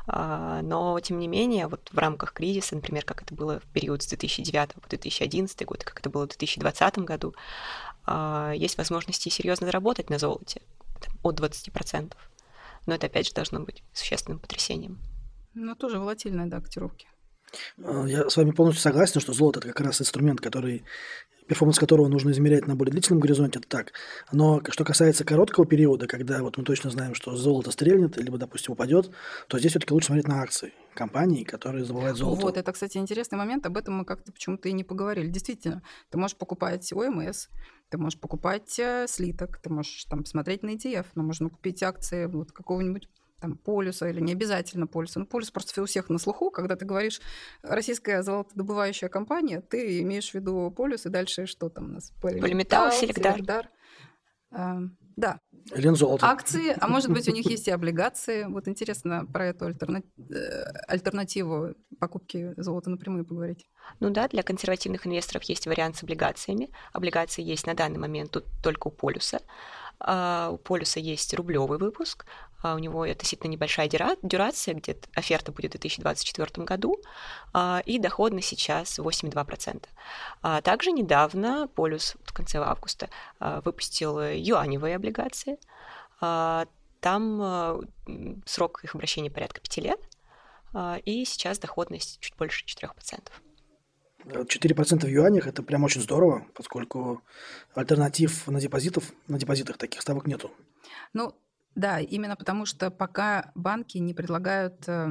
А, 0.07 0.62
но, 0.62 1.01
тем 1.01 1.19
не 1.19 1.27
менее, 1.27 1.67
вот 1.67 1.88
в 1.91 1.99
рамках 1.99 2.35
кризиса, 2.35 2.77
например, 2.77 3.05
как 3.05 3.23
это 3.23 3.35
было 3.35 3.59
в 3.59 3.65
период 3.73 4.05
с 4.05 4.07
2009 4.07 4.75
по 4.75 4.88
2011 4.88 5.67
год, 5.67 5.83
как 5.83 5.99
это 5.99 6.09
было 6.09 6.27
в 6.27 6.29
2020 6.29 6.99
году, 6.99 7.35
а, 8.05 8.53
есть 8.55 8.79
возможности 8.79 9.29
серьезно 9.29 9.67
заработать 9.67 10.09
на 10.09 10.21
золоте 10.21 10.62
от 11.25 11.35
20%. 11.41 12.12
Но 12.87 12.95
это, 12.95 13.07
опять 13.09 13.27
же, 13.27 13.35
должно 13.35 13.59
быть 13.59 13.83
существенным 13.93 14.38
потрясением. 14.38 15.01
Ну, 15.55 15.75
тоже 15.75 15.99
волатильные, 15.99 16.47
да, 16.47 16.61
котировки. 16.61 17.07
А, 17.85 18.05
я 18.07 18.29
с 18.29 18.37
вами 18.37 18.53
полностью 18.53 18.83
согласен, 18.83 19.21
что 19.21 19.33
золото– 19.33 19.59
это 19.61 19.69
как 19.69 19.81
раз 19.81 20.01
инструмент, 20.01 20.41
который 20.41 20.85
перформанс 21.47 21.79
которого 21.79 22.09
нужно 22.09 22.31
измерять 22.31 22.67
на 22.67 22.77
более 22.77 22.93
длительном 22.93 23.21
горизонте, 23.21 23.59
это 23.59 23.69
так. 23.69 23.93
Но 24.31 24.62
что 24.71 24.85
касается 24.85 25.25
короткого 25.25 25.67
периода, 25.67 26.07
когда 26.07 26.43
вот 26.43 26.57
мы 26.57 26.65
точно 26.65 26.91
знаем, 26.91 27.15
что 27.15 27.37
золото 27.37 27.71
стрельнет, 27.73 28.17
либо, 28.17 28.38
допустим, 28.38 28.73
упадет, 28.73 29.11
то 29.49 29.59
здесь 29.59 29.73
все-таки 29.73 29.93
лучше 29.93 30.07
смотреть 30.07 30.29
на 30.29 30.41
акции 30.41 30.73
компаний, 30.95 31.45
которые 31.45 31.85
забывают 31.85 32.17
золото. 32.17 32.43
Вот, 32.43 32.57
это, 32.57 32.73
кстати, 32.73 32.97
интересный 32.99 33.37
момент, 33.37 33.67
об 33.67 33.77
этом 33.77 33.95
мы 33.95 34.05
как-то 34.05 34.33
почему-то 34.33 34.69
и 34.69 34.73
не 34.73 34.85
поговорили. 34.85 35.29
Действительно, 35.29 35.83
ты 36.11 36.19
можешь 36.19 36.37
покупать 36.37 36.91
ОМС, 36.93 37.49
ты 37.91 37.99
можешь 37.99 38.19
покупать 38.19 38.79
э, 38.79 39.07
слиток, 39.09 39.59
ты 39.59 39.69
можешь 39.69 40.05
там 40.05 40.25
смотреть 40.25 40.62
на 40.62 40.71
ETF, 40.71 41.07
но 41.15 41.23
можно 41.23 41.51
купить 41.51 41.83
акции 41.83 42.27
вот 42.27 42.53
какого-нибудь 42.53 43.09
там, 43.43 43.57
полюса 43.57 44.09
или 44.09 44.21
не 44.21 44.33
обязательно 44.33 44.87
полюса. 44.87 45.19
Ну, 45.19 45.27
полюс 45.27 45.51
просто 45.51 45.83
у 45.83 45.87
всех 45.87 46.09
на 46.09 46.19
слуху. 46.19 46.51
Когда 46.51 46.77
ты 46.77 46.85
говоришь 46.85 47.21
российская 47.63 48.23
золотодобывающая 48.23 49.09
компания, 49.09 49.61
ты 49.61 50.01
имеешь 50.01 50.31
в 50.31 50.35
виду 50.35 50.71
полюс, 50.71 51.07
и 51.07 51.09
дальше 51.09 51.47
что 51.47 51.69
там 51.69 51.87
у 51.87 51.93
нас? 51.95 52.13
Полиметалл. 52.21 52.93
Селегдар. 52.93 53.69
А, 54.53 54.79
да. 55.17 55.41
Лензолото. 55.75 56.27
Акции, 56.27 56.77
а 56.81 56.87
может 56.87 57.11
быть, 57.11 57.29
у 57.29 57.33
них 57.33 57.47
есть 57.51 57.67
и 57.67 57.73
облигации. 57.73 58.45
Вот 58.45 58.69
интересно 58.69 59.27
про 59.27 59.47
эту 59.47 59.67
альтерна... 59.67 60.03
Э, 60.31 60.65
альтернативу 60.87 61.75
покупки 61.99 62.55
золота 62.57 62.91
напрямую 62.91 63.25
поговорить. 63.25 63.67
Ну 63.99 64.11
да, 64.11 64.29
для 64.29 64.43
консервативных 64.43 65.07
инвесторов 65.07 65.43
есть 65.45 65.67
вариант 65.67 65.97
с 65.97 66.03
облигациями. 66.03 66.71
Облигации 66.93 67.43
есть 67.43 67.67
на 67.67 67.75
данный 67.75 67.99
момент 67.99 68.31
тут 68.31 68.45
только 68.63 68.89
у 68.89 68.91
полюса. 68.91 69.41
А 70.01 70.51
у 70.53 70.59
полюса 70.59 70.99
есть 71.01 71.33
рублевый 71.35 71.79
выпуск, 71.79 72.27
у 72.62 72.79
него 72.79 73.03
относительно 73.03 73.51
небольшая 73.51 73.88
дюрация, 73.88 74.75
где 74.75 74.96
оферта 75.14 75.53
будет 75.53 75.75
в 75.75 75.79
2024 75.79 76.64
году, 76.64 77.01
а, 77.53 77.83
и 77.85 77.98
доходность 77.98 78.48
сейчас 78.48 78.98
8,2%. 78.98 79.85
А 80.42 80.61
также 80.61 80.92
недавно 80.92 81.68
Полюс 81.68 82.16
в 82.25 82.33
конце 82.33 82.59
августа 82.59 83.09
выпустил 83.40 84.20
юаневые 84.20 84.96
облигации. 84.96 85.59
Там 87.01 87.83
срок 88.46 88.85
их 88.85 88.94
обращения 88.94 89.31
порядка 89.31 89.61
5 89.61 89.77
лет, 89.79 90.01
и 91.05 91.25
сейчас 91.25 91.59
доходность 91.59 92.20
чуть 92.20 92.37
больше 92.37 92.64
4%. 92.64 93.20
4% 94.25 95.01
в 95.01 95.09
юанях– 95.09 95.46
это 95.48 95.62
прям 95.62 95.85
очень 95.85 96.01
здорово, 96.01 96.46
поскольку 96.55 97.22
альтернатив 97.75 98.46
на, 98.46 98.61
депозитов, 98.61 99.12
на 99.27 99.38
депозитах 99.38 99.79
таких 99.79 100.03
ставок 100.03 100.27
нету. 100.27 100.51
Ну, 101.12 101.35
да, 101.75 102.01
именно 102.01 102.37
потому 102.37 102.67
что 102.67 102.91
пока 102.91 103.51
банки 103.55 103.99
не 103.99 104.15
предлагают 104.15 104.89
э, 104.89 105.09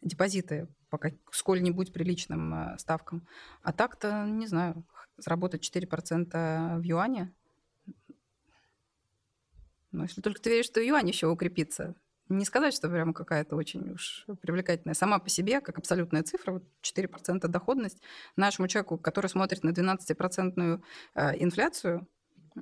депозиты 0.00 0.68
по 0.88 0.98
сколь-нибудь 1.30 1.92
приличным 1.92 2.54
э, 2.54 2.78
ставкам. 2.78 3.26
А 3.62 3.72
так-то, 3.72 4.24
не 4.26 4.46
знаю, 4.46 4.84
заработать 5.16 5.68
4% 5.68 6.78
в 6.78 6.82
юане. 6.82 7.32
Ну, 9.92 10.02
если 10.04 10.20
только 10.20 10.40
ты 10.40 10.50
веришь, 10.50 10.66
что 10.66 10.80
юань 10.80 11.08
еще 11.08 11.26
укрепится. 11.26 11.94
Не 12.28 12.44
сказать, 12.44 12.72
что 12.74 12.88
прям 12.88 13.12
какая-то 13.12 13.56
очень 13.56 13.90
уж 13.90 14.24
привлекательная. 14.40 14.94
Сама 14.94 15.18
по 15.18 15.28
себе, 15.28 15.60
как 15.60 15.78
абсолютная 15.78 16.22
цифра, 16.22 16.52
вот 16.52 16.64
4% 16.82 17.48
доходность 17.48 18.00
нашему 18.36 18.68
человеку, 18.68 18.98
который 18.98 19.26
смотрит 19.26 19.64
на 19.64 19.70
12% 19.70 20.80
э, 21.14 21.42
инфляцию, 21.42 22.06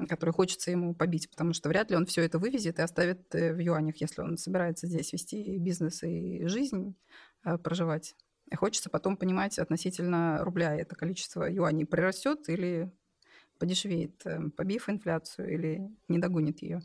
который 0.08 0.30
хочется 0.30 0.70
ему 0.70 0.94
побить, 0.94 1.30
потому 1.30 1.52
что 1.52 1.68
вряд 1.68 1.90
ли 1.90 1.96
он 1.96 2.06
все 2.06 2.22
это 2.22 2.38
вывезет 2.38 2.78
и 2.78 2.82
оставит 2.82 3.34
э, 3.34 3.52
в 3.52 3.58
юанях, 3.58 3.96
если 4.00 4.22
он 4.22 4.36
собирается 4.36 4.86
здесь 4.86 5.12
вести 5.12 5.58
бизнес 5.58 6.02
и 6.02 6.46
жизнь 6.46 6.94
э, 7.44 7.58
проживать. 7.58 8.14
И 8.50 8.54
хочется 8.54 8.90
потом 8.90 9.16
понимать 9.16 9.58
относительно 9.58 10.42
рубля, 10.42 10.74
это 10.74 10.94
количество 10.94 11.50
юаней 11.50 11.86
прирастет 11.86 12.48
или 12.48 12.90
подешевеет, 13.58 14.24
э, 14.24 14.50
побив 14.56 14.88
инфляцию 14.88 15.52
или 15.52 15.90
не 16.08 16.18
догонит 16.18 16.62
ее. 16.62 16.80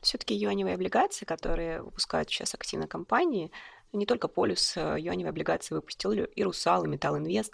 Все-таки 0.00 0.34
юаневые 0.34 0.74
облигации, 0.74 1.24
которые 1.24 1.82
выпускают 1.82 2.28
сейчас 2.28 2.54
активно 2.54 2.88
компании, 2.88 3.52
не 3.92 4.06
только 4.06 4.28
Полюс 4.28 4.76
э, 4.76 4.96
юаневые 4.98 5.30
облигации 5.30 5.74
выпустил, 5.74 6.12
и 6.12 6.42
Русал, 6.42 6.84
и 6.84 6.88
Металл 6.88 7.18
Инвест. 7.18 7.52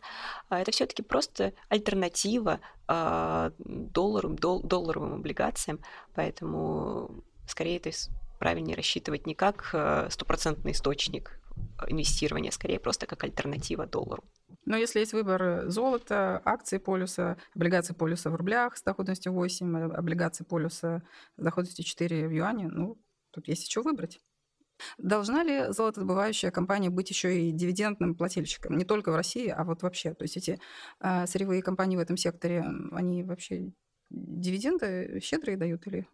А 0.48 0.61
это 0.61 0.70
все-таки 0.70 1.03
просто 1.03 1.53
альтернатива 1.68 2.61
а, 2.87 3.53
долларам, 3.59 4.37
дол, 4.37 4.62
долларовым 4.62 5.14
облигациям, 5.14 5.81
поэтому 6.14 7.22
скорее 7.46 7.77
это 7.77 7.90
правильнее 8.38 8.77
рассчитывать 8.77 9.27
не 9.27 9.35
как 9.35 9.70
э, 9.72 10.09
стопроцентный 10.11 10.72
источник 10.72 11.40
инвестирования, 11.88 12.51
скорее 12.51 12.79
просто 12.79 13.07
как 13.07 13.24
альтернатива 13.24 13.87
доллару. 13.87 14.24
Но 14.64 14.77
если 14.77 15.01
есть 15.01 15.12
выбор 15.12 15.68
золота, 15.68 16.40
акции 16.44 16.79
полюса, 16.79 17.37
облигации 17.55 17.94
полюса 17.94 18.31
в 18.31 18.37
рублях 18.37 18.77
с 18.77 18.83
доходностью 18.83 19.33
8, 19.33 19.77
э, 19.77 19.85
облигации 19.94 20.44
полюса 20.44 21.03
с 21.37 21.42
доходностью 21.42 21.85
4 21.85 22.29
в 22.29 22.31
юане, 22.31 22.68
ну, 22.68 22.96
тут 23.33 23.48
есть 23.48 23.66
еще 23.66 23.83
выбрать. 23.83 24.20
Должна 24.99 25.43
ли 25.43 25.73
золотодобывающая 25.73 26.51
компания 26.51 26.91
быть 26.91 27.11
еще 27.11 27.41
и 27.41 27.53
дивидендным 27.53 28.14
плательщиком? 28.14 28.77
Не 28.77 28.85
только 28.85 29.11
в 29.11 29.17
России, 29.17 29.49
а 29.49 29.64
вот 29.64 29.83
вообще. 29.83 30.14
То 30.14 30.25
есть 30.25 30.37
эти 30.37 30.61
э, 31.01 31.27
сырьевые 31.27 31.62
компании 31.62 31.97
в 31.97 32.01
этом 32.01 32.17
секторе, 32.17 32.64
они 32.93 33.23
вообще 33.23 33.73
дивиденды 34.11 35.21
щедрые 35.23 35.57
дают 35.57 35.87
или 35.87 36.07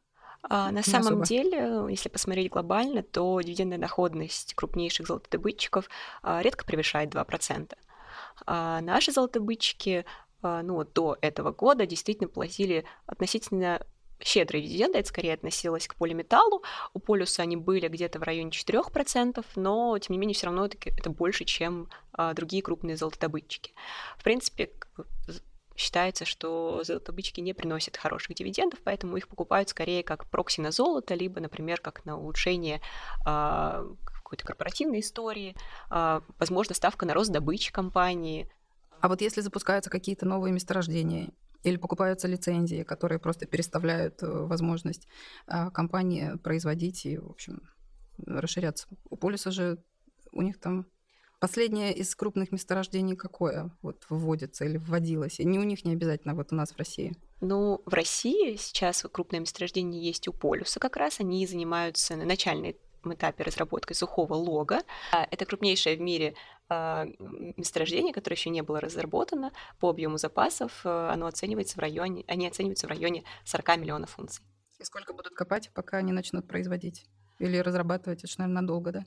а, 0.42 0.70
на 0.70 0.82
самом 0.82 1.06
особо. 1.06 1.26
деле, 1.26 1.86
если 1.88 2.08
посмотреть 2.08 2.50
глобально, 2.50 3.02
то 3.02 3.40
дивидендная 3.40 3.78
доходность 3.78 4.54
крупнейших 4.54 5.06
золотодобытчиков 5.06 5.88
а, 6.22 6.42
редко 6.42 6.64
превышает 6.64 7.14
2%. 7.14 7.72
А 8.46 8.80
наши 8.80 9.12
золотодобытчики 9.12 10.04
ну, 10.42 10.84
до 10.84 11.16
этого 11.22 11.52
года 11.52 11.86
действительно 11.86 12.28
платили 12.28 12.84
относительно 13.06 13.86
щедрые 14.24 14.64
дивиденды, 14.64 14.98
это 14.98 15.08
скорее 15.08 15.34
относилось 15.34 15.86
к 15.86 15.94
полиметаллу. 15.94 16.62
У 16.94 16.98
полюса 16.98 17.42
они 17.42 17.56
были 17.56 17.88
где-то 17.88 18.18
в 18.18 18.22
районе 18.22 18.50
4%, 18.50 19.44
но, 19.56 19.98
тем 19.98 20.14
не 20.14 20.18
менее, 20.18 20.34
все 20.34 20.46
равно 20.46 20.66
это, 20.66 20.78
это 20.84 21.10
больше, 21.10 21.44
чем 21.44 21.88
а, 22.12 22.32
другие 22.32 22.62
крупные 22.62 22.96
золотодобытчики. 22.96 23.74
В 24.18 24.24
принципе, 24.24 24.70
считается, 25.76 26.24
что 26.24 26.82
золотодобытчики 26.84 27.40
не 27.40 27.52
приносят 27.52 27.96
хороших 27.96 28.36
дивидендов, 28.36 28.80
поэтому 28.82 29.16
их 29.16 29.28
покупают 29.28 29.68
скорее 29.68 30.02
как 30.02 30.26
прокси 30.30 30.60
на 30.60 30.70
золото, 30.70 31.14
либо, 31.14 31.40
например, 31.40 31.80
как 31.80 32.04
на 32.04 32.18
улучшение 32.18 32.80
а, 33.26 33.84
какой-то 34.06 34.44
корпоративной 34.44 35.00
истории, 35.00 35.54
а, 35.90 36.22
возможно, 36.38 36.74
ставка 36.74 37.04
на 37.04 37.14
рост 37.14 37.30
добычи 37.30 37.72
компании. 37.72 38.50
А 39.00 39.08
вот 39.08 39.20
если 39.20 39.42
запускаются 39.42 39.90
какие-то 39.90 40.24
новые 40.26 40.52
месторождения, 40.52 41.30
или 41.64 41.76
покупаются 41.76 42.28
лицензии, 42.28 42.82
которые 42.82 43.18
просто 43.18 43.46
переставляют 43.46 44.22
э, 44.22 44.26
возможность 44.26 45.08
а, 45.46 45.70
компании 45.70 46.36
производить 46.42 47.06
и, 47.06 47.18
в 47.18 47.30
общем, 47.30 47.62
расширяться. 48.26 48.86
У 49.10 49.16
полиса 49.16 49.50
же 49.50 49.78
у 50.32 50.42
них 50.42 50.60
там 50.60 50.86
Последнее 51.44 51.92
из 51.92 52.14
крупных 52.14 52.52
месторождений 52.52 53.16
какое 53.16 53.70
вот 53.82 54.06
вводится 54.08 54.64
или 54.64 54.78
вводилось? 54.78 55.40
Не 55.40 55.58
у 55.58 55.62
них 55.62 55.84
не 55.84 55.92
обязательно, 55.92 56.34
вот 56.34 56.52
у 56.52 56.54
нас 56.54 56.72
в 56.72 56.78
России. 56.78 57.14
Ну, 57.42 57.82
в 57.84 57.92
России 57.92 58.56
сейчас 58.56 59.04
крупное 59.12 59.40
месторождение 59.40 60.02
есть 60.02 60.26
у 60.26 60.32
полюса 60.32 60.80
как 60.80 60.96
раз. 60.96 61.20
Они 61.20 61.46
занимаются 61.46 62.16
на 62.16 62.24
начальной 62.24 62.78
этапе 63.04 63.44
разработкой 63.44 63.94
сухого 63.94 64.32
лога. 64.32 64.80
А, 65.12 65.28
это 65.30 65.44
крупнейшее 65.44 65.98
в 65.98 66.00
мире 66.00 66.32
а, 66.32 66.34
месторождение, 66.70 68.12
которое 68.12 68.36
еще 68.36 68.50
не 68.50 68.62
было 68.62 68.80
разработано 68.80 69.52
по 69.78 69.90
объему 69.90 70.16
запасов. 70.16 70.80
Э, 70.84 71.10
оно 71.12 71.26
оценивается 71.26 71.76
в 71.76 71.78
районе, 71.78 72.24
они 72.26 72.46
оцениваются 72.46 72.86
в 72.86 72.90
районе 72.90 73.24
40 73.44 73.76
миллионов 73.78 74.18
унций. 74.18 74.44
И 74.78 74.84
сколько 74.84 75.12
будут 75.12 75.34
копать, 75.34 75.70
пока 75.74 75.98
они 75.98 76.12
начнут 76.12 76.48
производить? 76.48 77.06
Или 77.38 77.58
разрабатывать? 77.58 78.20
Это 78.20 78.28
же, 78.28 78.34
наверное, 78.38 78.62
надолго, 78.62 78.92
да? 78.92 79.04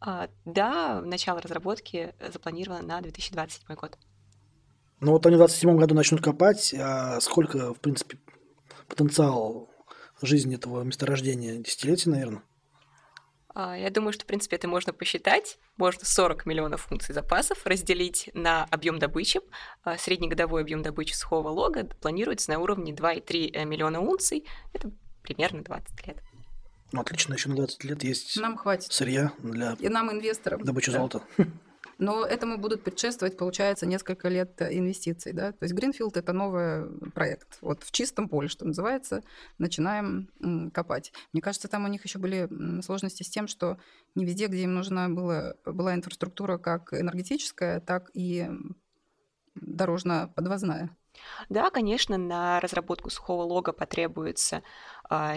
А, 0.00 0.28
да, 0.44 1.00
начало 1.00 1.40
разработки 1.40 2.14
запланировано 2.32 2.82
на 2.82 3.00
2027 3.00 3.74
год. 3.76 3.98
Ну 5.00 5.12
вот 5.12 5.26
они 5.26 5.36
в 5.36 5.38
2027 5.38 5.76
году 5.76 5.94
начнут 5.94 6.20
копать, 6.22 6.74
а 6.74 7.20
сколько, 7.20 7.74
в 7.74 7.80
принципе, 7.80 8.18
потенциал 8.88 9.70
жизни 10.22 10.56
этого 10.56 10.82
месторождения? 10.82 11.58
Десятилетий, 11.58 12.10
наверное? 12.10 12.42
А, 13.54 13.76
я 13.78 13.88
думаю, 13.90 14.12
что, 14.12 14.24
в 14.24 14.26
принципе, 14.26 14.56
это 14.56 14.66
можно 14.66 14.92
посчитать. 14.92 15.58
Можно 15.76 16.04
40 16.04 16.44
миллионов 16.44 16.82
функций 16.82 17.14
запасов 17.14 17.64
разделить 17.64 18.28
на 18.34 18.64
объем 18.64 18.98
добычи. 18.98 19.40
А, 19.84 19.96
среднегодовой 19.96 20.62
объем 20.62 20.82
добычи 20.82 21.14
сухого 21.14 21.48
лога 21.48 21.84
планируется 21.84 22.50
на 22.50 22.58
уровне 22.58 22.92
2,3 22.92 23.50
э, 23.52 23.64
миллиона 23.64 24.00
унций. 24.00 24.44
Это 24.72 24.90
примерно 25.22 25.62
20 25.62 26.06
лет. 26.06 26.16
Ну, 26.92 27.00
отлично, 27.00 27.34
еще 27.34 27.48
на 27.48 27.56
20 27.56 27.84
лет 27.84 28.04
есть 28.04 28.36
нам 28.40 28.56
хватит. 28.56 28.92
сырья 28.92 29.32
для 29.38 29.76
И 29.80 29.88
нам, 29.88 30.10
инвесторам. 30.12 30.62
добычи 30.62 30.90
да. 30.90 30.98
золота. 30.98 31.22
Но 31.98 32.24
этому 32.24 32.58
будут 32.58 32.82
предшествовать, 32.82 33.36
получается, 33.36 33.86
несколько 33.86 34.28
лет 34.28 34.60
инвестиций. 34.62 35.32
Да? 35.32 35.52
То 35.52 35.64
есть 35.64 35.74
Гринфилд– 35.74 36.16
это 36.18 36.32
новый 36.32 36.86
проект. 37.10 37.58
Вот 37.60 37.82
в 37.82 37.90
чистом 37.90 38.28
поле, 38.28 38.48
что 38.48 38.64
называется, 38.66 39.22
начинаем 39.58 40.28
копать. 40.72 41.12
Мне 41.32 41.42
кажется, 41.42 41.68
там 41.68 41.84
у 41.84 41.88
них 41.88 42.04
еще 42.04 42.18
были 42.18 42.48
сложности 42.82 43.22
с 43.22 43.30
тем, 43.30 43.46
что 43.46 43.78
не 44.14 44.24
везде, 44.24 44.46
где 44.46 44.62
им 44.62 44.74
нужна 44.74 45.08
была, 45.08 45.54
была 45.64 45.94
инфраструктура 45.94 46.58
как 46.58 46.92
энергетическая, 46.92 47.80
так 47.80 48.10
и 48.14 48.48
дорожно-подвозная. 49.54 50.90
Да, 51.48 51.70
конечно, 51.70 52.18
на 52.18 52.58
разработку 52.58 53.08
сухого 53.08 53.42
лога 53.42 53.72
потребуется 53.72 54.62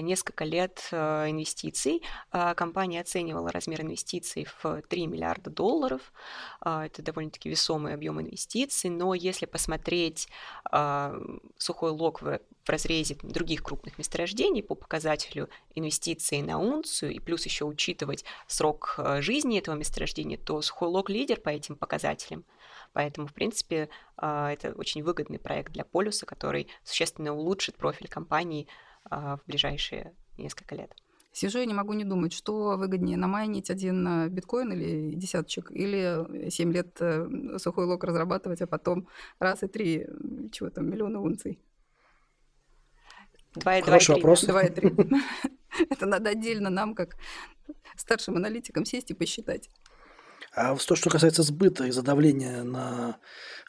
несколько 0.01 0.45
лет 0.45 0.87
а, 0.91 1.29
инвестиций. 1.29 2.01
А, 2.31 2.53
компания 2.53 3.01
оценивала 3.01 3.51
размер 3.51 3.81
инвестиций 3.81 4.47
в 4.61 4.81
3 4.81 5.07
миллиарда 5.07 5.49
долларов. 5.49 6.13
Это 6.61 7.01
довольно-таки 7.01 7.49
весомый 7.49 7.93
объем 7.93 8.21
инвестиций, 8.21 8.89
но 8.89 9.13
если 9.13 9.45
посмотреть 9.45 10.27
сухой 11.57 11.91
лог 11.91 12.21
в 12.21 12.39
в 12.63 12.69
разрезе 12.69 13.15
других 13.23 13.63
крупных 13.63 13.97
месторождений 13.97 14.61
по 14.61 14.75
показателю 14.75 15.47
инвестиций 15.73 16.41
на 16.41 16.59
унцию 16.59 17.13
и 17.13 17.19
плюс 17.19 17.45
еще 17.45 17.63
учитывать 17.63 18.25
срок 18.45 18.99
жизни 19.19 19.57
этого 19.57 19.75
месторождения, 19.75 20.37
то 20.37 20.61
сухой 20.61 20.89
лог 20.89 21.09
лидер 21.09 21.39
по 21.39 21.47
этим 21.47 21.77
показателям. 21.77 22.43
Поэтому, 22.91 23.27
в 23.27 23.33
принципе, 23.33 23.87
это 24.17 24.73
очень 24.75 25.01
выгодный 25.01 25.39
проект 25.39 25.71
для 25.71 25.85
полюса, 25.85 26.25
который 26.25 26.67
существенно 26.83 27.33
улучшит 27.33 27.75
профиль 27.77 28.09
компании 28.09 28.67
а, 28.67 28.86
в 29.09 29.41
ближайшие 29.47 30.13
несколько 30.37 30.75
лет. 30.75 30.93
Сижу 31.37 31.59
и 31.59 31.67
не 31.67 31.73
могу 31.75 31.93
не 31.93 32.03
думать, 32.03 32.33
что 32.33 32.77
выгоднее, 32.77 33.15
намайнить 33.15 33.69
один 33.69 34.07
э, 34.07 34.27
биткоин 34.27 34.71
или 34.71 35.13
десяточек, 35.13 35.69
или 35.69 36.49
7 36.49 36.73
лет 36.73 36.97
э, 36.99 37.59
сухой 37.59 37.85
лог 37.85 38.03
разрабатывать, 38.03 38.61
а 38.63 38.65
потом 38.65 39.07
раз 39.37 39.61
и 39.61 39.67
три, 39.67 40.07
чего 40.51 40.71
там, 40.71 40.89
миллиона 40.89 41.21
унций. 41.21 41.59
Два 43.53 43.77
и 43.77 43.81
Хороший 43.83 44.07
два, 44.07 44.15
вопрос. 44.15 44.43
Два 44.45 44.63
и 44.63 44.69
три. 44.71 44.91
Это 45.91 46.07
надо 46.07 46.31
отдельно 46.31 46.71
нам, 46.71 46.95
как 46.95 47.17
старшим 47.95 48.37
аналитикам 48.37 48.83
сесть 48.83 49.11
и 49.11 49.13
посчитать. 49.13 49.69
А 50.53 50.75
то, 50.75 50.95
что 50.95 51.11
касается 51.11 51.43
сбыта 51.43 51.85
и 51.85 51.91
задавления 51.91 52.63
на 52.63 53.19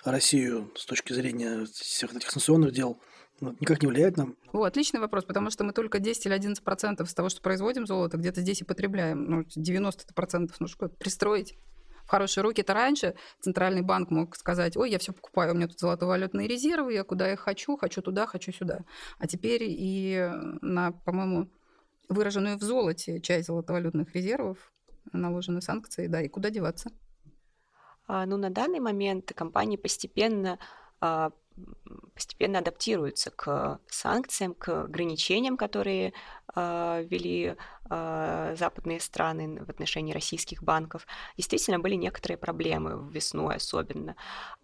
Россию 0.05 0.72
с 0.74 0.87
точки 0.87 1.12
зрения 1.12 1.66
всех 1.66 2.14
этих 2.14 2.31
санкционных 2.31 2.72
дел, 2.72 2.98
ну, 3.40 3.57
никак 3.61 3.83
не 3.83 3.88
влияет 3.88 4.16
нам? 4.16 4.37
О, 4.53 4.64
отличный 4.64 5.01
вопрос, 5.01 5.24
потому 5.24 5.51
что 5.51 5.64
мы 5.64 5.72
только 5.72 5.98
10 5.98 6.27
или 6.27 6.33
11 6.33 6.62
процентов 6.62 7.11
с 7.11 7.14
того, 7.14 7.29
что 7.29 7.40
производим 7.40 7.87
золото, 7.87 8.16
где-то 8.16 8.40
здесь 8.40 8.61
и 8.61 8.64
потребляем. 8.64 9.24
Ну, 9.24 9.44
90 9.55 10.14
процентов 10.14 10.59
нужно 10.61 10.88
пристроить 10.88 11.59
в 12.05 12.11
хорошие 12.11 12.42
руки. 12.42 12.62
Это 12.62 12.74
раньше 12.74 13.14
центральный 13.40 13.83
банк 13.83 14.11
мог 14.11 14.35
сказать, 14.37 14.77
ой, 14.77 14.90
я 14.90 14.98
все 14.98 15.12
покупаю, 15.12 15.53
у 15.53 15.55
меня 15.55 15.68
тут 15.68 15.79
золотовалютные 15.79 16.48
резервы, 16.48 16.94
я 16.94 17.05
куда 17.05 17.29
я 17.29 17.37
хочу, 17.37 17.77
хочу 17.77 18.03
туда, 18.03 18.27
хочу 18.27 18.53
сюда. 18.53 18.81
А 19.18 19.27
теперь 19.27 19.62
и 19.64 20.31
на, 20.62 20.92
по-моему, 20.92 21.48
выраженную 22.09 22.59
в 22.59 22.62
золоте 22.62 23.20
часть 23.20 23.46
золотовалютных 23.46 24.14
резервов 24.14 24.72
наложены 25.12 25.61
санкции, 25.61 26.07
да, 26.07 26.22
и 26.22 26.29
куда 26.29 26.51
деваться? 26.51 26.90
А, 28.07 28.24
ну, 28.27 28.37
на 28.38 28.51
данный 28.51 28.81
момент 28.81 29.33
компании 29.35 29.77
постепенно 29.77 30.59
а, 31.01 31.31
постепенно 32.14 32.59
адаптируются 32.59 33.31
к 33.31 33.81
санкциям, 33.88 34.55
к 34.55 34.85
ограничениям, 34.85 35.57
которые 35.57 36.12
ввели 36.59 37.57
э, 37.90 38.55
западные 38.59 39.01
страны 39.01 39.64
в 39.64 39.71
отношении 39.71 40.12
российских 40.12 40.62
банков. 40.62 41.07
Действительно, 41.37 41.79
были 41.79 41.94
некоторые 41.94 42.38
проблемы 42.38 43.11
весной 43.11 43.57
особенно. 43.57 44.16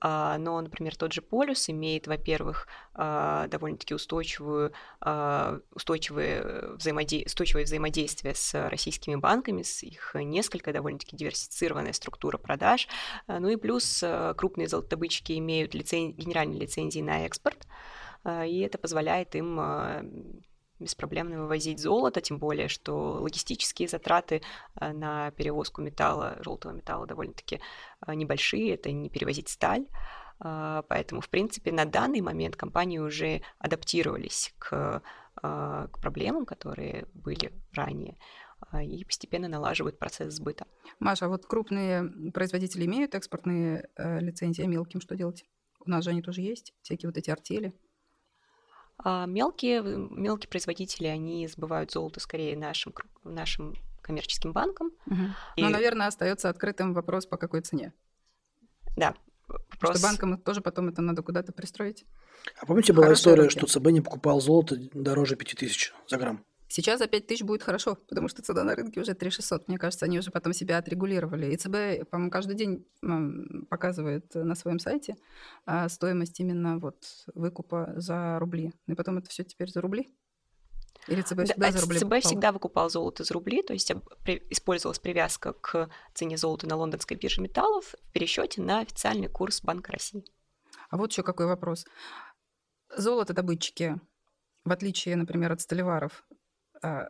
Э, 0.02 0.37
но, 0.38 0.61
например, 0.61 0.96
тот 0.96 1.12
же 1.12 1.22
полюс 1.22 1.70
имеет, 1.70 2.07
во-первых, 2.07 2.68
довольно-таки 2.94 3.94
устойчивую, 3.94 4.72
устойчивое, 5.00 6.76
взаимоде... 6.76 7.24
устойчивое 7.26 7.64
взаимодействие 7.64 8.35
с 8.35 8.68
российскими 8.68 9.16
банками, 9.16 9.62
с 9.62 9.83
их 9.83 10.14
несколько 10.14 10.72
довольно-таки 10.72 11.16
диверсифицированная 11.16 11.92
структура 11.92 12.38
продаж. 12.38 12.88
Ну 13.26 13.48
и 13.48 13.57
плюс 13.57 14.04
крупные 14.37 14.68
золотодобытчики 14.68 15.37
имеют 15.38 15.74
лицен... 15.74 16.12
генеральные 16.12 16.61
лицензии 16.61 17.00
на 17.00 17.26
экспорт, 17.26 17.66
и 18.26 18.61
это 18.61 18.78
позволяет 18.78 19.35
им 19.35 20.44
беспроблемно 20.85 21.40
вывозить 21.40 21.81
золото, 21.81 22.20
тем 22.20 22.38
более, 22.38 22.68
что 22.68 23.14
логистические 23.20 23.88
затраты 23.88 24.42
э, 24.81 24.92
на 24.92 25.33
перевозку 25.33 25.83
металла, 25.83 26.38
желтого 26.40 26.73
металла 26.73 27.07
довольно-таки 27.07 27.61
небольшие, 28.07 28.75
это 28.75 28.92
не 28.92 29.11
перевозить 29.11 29.49
сталь. 29.49 29.87
Поэтому, 30.38 31.20
в 31.20 31.29
принципе, 31.29 31.70
на 31.70 31.85
данный 31.85 32.20
момент 32.20 32.57
компании 32.57 32.99
уже 32.99 33.40
адаптировались 33.61 34.53
к, 34.59 35.01
к 35.37 35.99
проблемам, 36.03 36.44
которые 36.44 37.07
были 37.14 37.53
ранее, 37.73 38.18
и 38.83 39.05
постепенно 39.05 39.47
налаживают 39.47 39.99
процесс 39.99 40.35
сбыта. 40.35 40.66
Маша, 40.99 41.27
а 41.27 41.29
вот 41.29 41.47
крупные 41.47 42.11
производители 42.33 42.85
имеют 42.85 43.14
экспортные 43.14 43.88
лицензии, 43.97 44.64
а 44.64 44.66
мелким 44.66 45.01
что 45.01 45.14
делать? 45.14 45.44
У 45.87 45.88
нас 45.88 46.05
же 46.05 46.11
они 46.11 46.20
тоже 46.20 46.40
есть, 46.40 46.75
всякие 46.83 47.09
вот 47.09 47.16
эти 47.16 47.31
артели. 47.31 47.73
А 48.98 49.26
мелкие, 49.26 49.83
мелкие 49.83 50.48
производители, 50.48 51.07
они 51.07 51.46
сбывают 51.48 51.90
золото 51.90 52.20
скорее 52.20 52.57
нашим, 52.57 52.94
нашим 53.24 53.74
коммерческим 54.02 54.52
банкам. 54.52 54.92
Угу. 55.07 55.22
И... 55.57 55.62
Но, 55.62 55.70
наверное, 55.70 56.07
остается 56.07 56.48
открытым 56.48 56.94
вопрос, 56.94 57.26
по 57.26 57.37
какой 57.37 57.62
цене. 57.62 57.92
Да. 58.96 59.14
Вопрос... 59.48 59.68
Потому 59.78 59.94
что 59.94 60.07
банкам 60.07 60.38
тоже 60.38 60.61
потом 60.61 60.88
это 60.88 61.02
надо 61.02 61.22
куда-то 61.22 61.52
пристроить. 61.52 62.04
А 62.61 62.66
помните, 62.66 62.92
была 62.92 63.07
Хорошие 63.07 63.20
история, 63.20 63.42
руки. 63.44 63.59
что 63.59 63.66
ЦБ 63.66 63.87
не 63.88 64.00
покупал 64.00 64.40
золото 64.40 64.76
дороже 64.92 65.37
5000 65.37 65.94
за 66.09 66.16
грамм? 66.16 66.44
Сейчас 66.68 66.98
за 66.98 67.07
5 67.07 67.27
тысяч 67.27 67.42
будет 67.42 67.62
хорошо, 67.62 67.96
потому 68.09 68.29
что 68.29 68.42
цена 68.42 68.64
на 68.64 68.74
рынке 68.74 69.00
уже 69.00 69.14
3 69.14 69.31
600. 69.31 69.68
Мне 69.68 69.79
кажется, 69.79 70.07
они 70.07 70.18
уже 70.18 70.31
потом 70.31 70.53
себя 70.53 70.79
отрегулировали. 70.79 71.53
И 71.53 71.57
ЦБ, 71.57 72.09
по-моему, 72.11 72.31
каждый 72.31 72.57
день 72.57 72.87
показывает 73.68 74.35
на 74.35 74.55
своем 74.55 74.79
сайте 74.79 75.16
а, 75.66 75.88
стоимость 75.88 76.40
именно 76.40 76.79
вот 76.79 77.05
выкупа 77.35 77.92
за 77.96 78.38
рубли. 78.38 78.72
И 78.87 78.94
потом 78.94 79.18
это 79.18 79.29
все 79.29 79.44
теперь 79.44 79.70
за 79.70 79.81
рубли? 79.81 80.11
Или 81.07 81.20
ЦБ 81.20 81.44
всегда 81.44 81.55
да, 81.57 81.72
за 81.72 81.81
рубли 81.81 81.98
ЦБ 81.98 82.03
покупал? 82.03 82.20
всегда 82.20 82.53
выкупал 82.53 82.90
золото 82.90 83.24
за 83.24 83.35
рубли, 83.35 83.62
то 83.62 83.72
есть 83.74 83.92
использовалась 84.50 84.98
привязка 84.98 85.53
к 85.53 85.90
цене 86.14 86.37
золота 86.38 86.66
на 86.66 86.77
лондонской 86.77 87.16
бирже 87.16 87.42
металлов 87.42 87.94
в 88.03 88.12
пересчете 88.12 88.62
на 88.62 88.81
официальный 88.81 89.29
курс 89.29 89.61
Банка 89.62 89.92
России. 89.92 90.24
А 90.88 90.96
вот 90.96 91.12
еще 91.12 91.22
какой 91.22 91.46
вопрос. 91.46 91.85
Золото-добытчики, 92.96 94.00
в 94.64 94.72
отличие, 94.72 95.16
например, 95.16 95.53
от 95.53 95.61
столеваров, 95.61 96.24
а, 96.31 96.34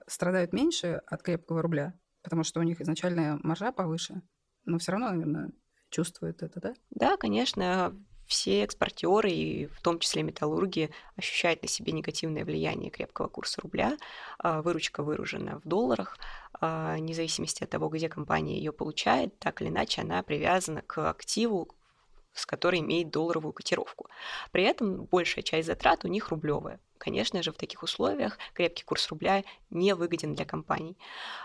страдают 0.06 0.52
меньше 0.52 1.02
от 1.06 1.22
крепкого 1.22 1.62
рубля, 1.62 1.94
потому 2.22 2.44
что 2.44 2.60
у 2.60 2.62
них 2.62 2.80
изначальная 2.80 3.38
маржа 3.42 3.72
повыше, 3.72 4.22
но 4.64 4.78
все 4.78 4.92
равно, 4.92 5.10
наверное, 5.10 5.50
чувствуют 5.90 6.42
это, 6.42 6.60
да? 6.60 6.74
Да, 6.90 7.16
конечно. 7.16 7.94
Все 8.26 8.64
экспортеры, 8.64 9.30
и 9.30 9.66
в 9.66 9.82
том 9.82 9.98
числе 9.98 10.22
металлурги, 10.22 10.90
ощущают 11.14 11.60
на 11.60 11.68
себе 11.68 11.92
негативное 11.92 12.44
влияние 12.44 12.90
крепкого 12.90 13.28
курса 13.28 13.60
рубля. 13.60 13.98
А, 14.38 14.62
выручка 14.62 15.02
выражена 15.02 15.60
в 15.60 15.68
долларах. 15.68 16.16
А, 16.58 16.96
вне 16.96 17.12
зависимости 17.12 17.62
от 17.62 17.70
того, 17.70 17.90
где 17.90 18.08
компания 18.08 18.56
ее 18.56 18.72
получает, 18.72 19.38
так 19.38 19.60
или 19.60 19.68
иначе 19.68 20.00
она 20.00 20.22
привязана 20.22 20.80
к 20.80 21.10
активу, 21.10 21.68
с 22.32 22.46
которой 22.46 22.80
имеет 22.80 23.10
долларовую 23.10 23.52
котировку. 23.52 24.08
При 24.52 24.64
этом 24.64 25.04
большая 25.04 25.42
часть 25.42 25.66
затрат 25.66 26.04
у 26.06 26.08
них 26.08 26.30
рублевая. 26.30 26.80
Конечно 27.04 27.42
же, 27.42 27.52
в 27.52 27.58
таких 27.58 27.82
условиях 27.82 28.38
крепкий 28.54 28.82
курс 28.82 29.08
рубля 29.08 29.44
не 29.68 29.94
выгоден 29.94 30.34
для 30.34 30.46
компаний. 30.46 30.96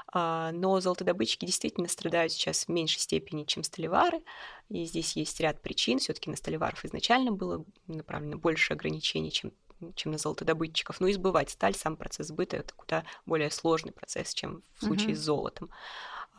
А, 0.08 0.54
но 0.54 0.80
золотодобытчики 0.80 1.45
действительно 1.45 1.89
страдают 1.89 2.32
сейчас 2.32 2.63
в 2.63 2.69
меньшей 2.69 3.00
степени, 3.00 3.43
чем 3.43 3.63
столевары. 3.63 4.22
И 4.69 4.86
здесь 4.86 5.17
есть 5.17 5.38
ряд 5.41 5.62
причин. 5.62 6.00
Все-таки 6.00 6.30
на 6.30 6.38
столеваров 6.38 6.86
изначально 6.86 7.34
было 7.34 7.65
направлено 7.88 8.38
больше 8.38 8.72
ограничений, 8.72 9.32
чем 9.32 9.52
чем 9.95 10.12
на 10.12 10.17
золотодобытчиков. 10.17 11.00
Но 11.00 11.10
избывать 11.10 11.52
сталь, 11.52 11.74
сам 11.74 11.95
процесс 11.95 12.28
сбыта, 12.28 12.58
это 12.58 12.74
куда 12.74 13.06
более 13.26 13.50
сложный 13.50 13.93
процесс, 13.93 14.34
чем 14.34 14.62
в 14.76 14.84
случае 14.84 15.12
uh-huh. 15.12 15.15
с 15.15 15.19
золотом. 15.19 15.69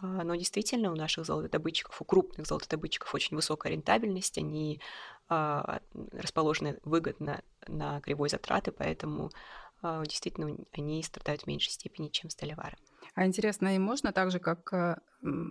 А, 0.03 0.25
но 0.25 0.35
действительно 0.35 0.93
у 0.93 0.97
наших 0.97 1.27
золотодобытчиков, 1.27 2.01
у 2.01 2.05
крупных 2.05 2.47
золотодобытчиков 2.47 3.15
очень 3.15 3.37
высокая 3.37 3.73
рентабельность, 3.73 4.39
они 4.39 4.81
а, 5.29 5.81
расположены 6.13 6.79
выгодно 6.85 7.43
на 7.67 8.01
кривой 8.01 8.29
затраты, 8.29 8.73
поэтому 8.73 9.31
действительно 9.83 10.57
они 10.73 11.03
страдают 11.03 11.43
в 11.43 11.47
меньшей 11.47 11.71
степени, 11.71 12.09
чем 12.09 12.31
столевары. 12.31 12.77
А 13.15 13.27
интересно, 13.27 13.75
и 13.75 13.79
можно 13.79 14.13
так 14.13 14.31
же, 14.31 14.39
как 14.39 14.73
э, 14.73 14.97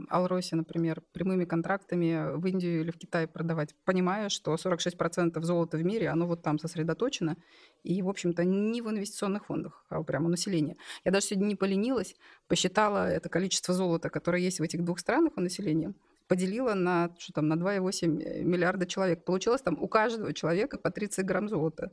Алроси, 0.10 0.56
например, 0.56 1.02
прямыми 1.12 1.46
контрактами 1.46 2.36
в 2.38 2.46
Индию 2.46 2.82
или 2.82 2.92
в 2.92 2.98
Китай 2.98 3.28
продавать, 3.28 3.76
понимая, 3.86 4.30
что 4.30 4.54
46% 4.56 5.42
золота 5.42 5.78
в 5.78 5.84
мире, 5.84 6.10
оно 6.10 6.26
вот 6.26 6.42
там 6.42 6.58
сосредоточено, 6.58 7.36
и, 7.84 8.02
в 8.02 8.10
общем-то, 8.10 8.44
не 8.44 8.82
в 8.82 8.90
инвестиционных 8.90 9.46
фондах, 9.46 9.86
а 9.90 10.02
прямо 10.04 10.28
у 10.28 10.30
населения. 10.30 10.78
Я 11.04 11.12
даже 11.12 11.28
сегодня 11.28 11.48
не 11.48 11.56
поленилась, 11.56 12.16
посчитала 12.48 13.10
это 13.10 13.30
количество 13.30 13.74
золота, 13.74 14.10
которое 14.10 14.42
есть 14.42 14.60
в 14.60 14.64
этих 14.64 14.84
двух 14.84 15.00
странах 15.00 15.34
у 15.36 15.42
населения, 15.42 15.94
поделила 16.28 16.76
на, 16.76 17.14
что 17.18 17.34
там, 17.34 17.48
на 17.48 17.56
2,8 17.56 18.22
э, 18.22 18.44
миллиарда 18.44 18.86
человек. 18.86 19.26
Получилось 19.26 19.62
там 19.62 19.78
у 19.82 19.88
каждого 19.88 20.34
человека 20.34 20.78
по 20.78 20.92
30 20.92 21.26
грамм 21.26 21.50
золота, 21.50 21.92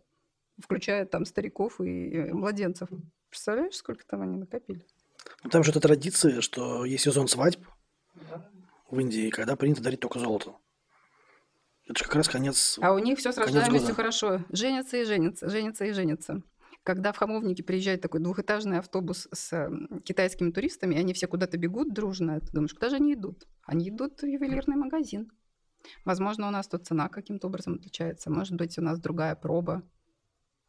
включая 0.59 1.07
там 1.07 1.25
стариков 1.25 1.81
и 1.81 2.31
младенцев. 2.33 2.89
Представляешь, 3.29 3.75
сколько 3.75 4.07
там 4.07 4.23
они 4.23 4.37
накопили? 4.37 4.85
Ну, 5.45 5.51
там 5.51 5.65
же 5.65 5.71
это 5.71 5.81
традиция, 5.81 6.41
что 6.41 6.85
есть 6.85 7.05
сезон 7.05 7.29
свадьб 7.29 7.67
да. 8.31 8.49
в 8.91 8.99
Индии, 8.99 9.31
когда 9.31 9.57
принято 9.57 9.83
дарить 9.83 10.01
только 10.01 10.19
золото. 10.19 10.55
Это 11.89 11.99
же 11.99 12.05
как 12.05 12.17
раз 12.17 12.29
конец 12.29 12.79
А 12.83 12.93
у 12.93 12.99
них 12.99 13.19
все 13.19 13.33
с 13.33 13.39
рождаемостью 13.39 13.95
хорошо. 13.95 14.41
Женятся 14.51 14.97
и 14.97 15.05
женятся, 15.05 15.49
женятся 15.49 15.85
и 15.85 15.93
женятся. 15.93 16.43
Когда 16.83 17.13
в 17.13 17.17
Хамовнике 17.17 17.65
приезжает 17.65 18.01
такой 18.01 18.21
двухэтажный 18.21 18.79
автобус 18.79 19.29
с 19.33 19.71
китайскими 20.05 20.53
туристами, 20.53 20.95
и 20.95 20.99
они 20.99 21.15
все 21.15 21.27
куда-то 21.27 21.59
бегут 21.59 21.93
дружно, 21.93 22.41
ты 22.41 22.53
думаешь, 22.53 22.75
куда 22.75 22.91
же 22.91 22.97
они 22.97 23.15
идут? 23.15 23.47
Они 23.65 23.89
идут 23.89 24.23
в 24.23 24.27
ювелирный 24.27 24.77
магазин. 24.77 25.31
Возможно, 26.05 26.49
у 26.49 26.51
нас 26.51 26.69
тут 26.69 26.87
цена 26.87 27.09
каким-то 27.09 27.49
образом 27.49 27.75
отличается. 27.75 28.31
Может 28.31 28.55
быть, 28.55 28.79
у 28.79 28.83
нас 28.83 28.99
другая 28.99 29.35
проба, 29.35 29.83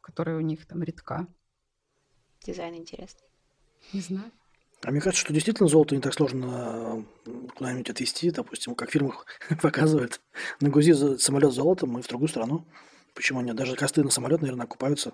которая 0.00 0.36
у 0.36 0.40
них 0.40 0.66
там 0.66 0.82
редка. 0.82 1.26
Дизайн 2.44 2.76
интересный. 2.76 3.26
Не 3.92 4.00
знаю. 4.00 4.30
А 4.84 4.90
мне 4.90 5.00
кажется, 5.00 5.24
что 5.24 5.32
действительно 5.32 5.68
золото 5.68 5.96
не 5.96 6.00
так 6.00 6.14
сложно 6.14 7.04
куда-нибудь 7.56 7.90
отвезти, 7.90 8.30
допустим, 8.30 8.74
как 8.74 8.90
фирма 8.90 9.14
показывает. 9.62 10.20
Нагрузи 10.60 11.18
самолет 11.18 11.52
золотом 11.52 11.98
и 11.98 12.02
в 12.02 12.06
другую 12.06 12.28
страну. 12.28 12.64
Почему 13.14 13.40
нет? 13.40 13.56
Даже 13.56 13.74
косты 13.74 14.04
на 14.04 14.10
самолет, 14.10 14.40
наверное, 14.40 14.66
окупаются. 14.66 15.12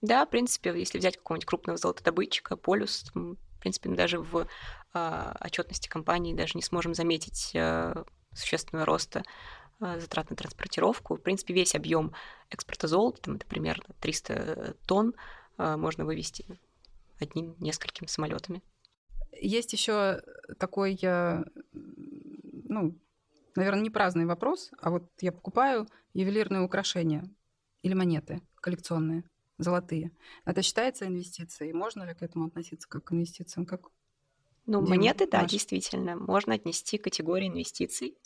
Да, 0.00 0.24
в 0.24 0.30
принципе, 0.30 0.70
если 0.78 0.98
взять 0.98 1.16
какого-нибудь 1.16 1.46
крупного 1.46 1.78
золотодобытчика, 1.78 2.56
полюс, 2.56 3.10
в 3.14 3.60
принципе, 3.60 3.88
мы 3.88 3.96
даже 3.96 4.20
в 4.20 4.46
а, 4.92 5.36
отчетности 5.40 5.88
компании 5.88 6.34
даже 6.34 6.52
не 6.54 6.62
сможем 6.62 6.94
заметить 6.94 7.52
а, 7.54 8.04
существенного 8.34 8.86
роста 8.86 9.24
затрат 9.80 10.30
на 10.30 10.36
транспортировку. 10.36 11.16
В 11.16 11.22
принципе, 11.22 11.54
весь 11.54 11.74
объем 11.74 12.12
экспорта 12.50 12.86
золота, 12.86 13.22
там, 13.22 13.36
это 13.36 13.46
примерно 13.46 13.84
300 14.00 14.76
тонн, 14.86 15.14
а, 15.56 15.76
можно 15.76 16.04
вывести 16.04 16.46
одним, 17.20 17.56
несколькими 17.58 18.06
самолетами. 18.06 18.62
есть 19.32 19.72
еще 19.72 20.22
такой, 20.58 20.98
э, 21.02 21.44
ну, 21.72 22.98
наверное, 23.56 23.82
не 23.82 23.90
праздный 23.90 24.26
вопрос, 24.26 24.70
а 24.80 24.90
вот 24.90 25.04
я 25.20 25.32
покупаю 25.32 25.86
ювелирные 26.14 26.62
украшения 26.62 27.24
или 27.82 27.94
монеты 27.94 28.42
коллекционные, 28.56 29.24
золотые. 29.58 30.12
Это 30.44 30.62
считается 30.62 31.06
инвестицией? 31.06 31.72
Можно 31.72 32.04
ли 32.04 32.14
к 32.14 32.22
этому 32.22 32.46
относиться 32.46 32.88
как 32.88 33.04
к 33.04 33.12
инвестициям? 33.12 33.66
Как 33.66 33.90
Ну, 34.66 34.80
Дима, 34.80 34.90
монеты, 34.90 35.26
да, 35.26 35.44
действительно, 35.44 36.16
можно 36.16 36.54
отнести 36.54 36.98
к 36.98 37.04
категории 37.04 37.48
инвестиций. 37.48 38.16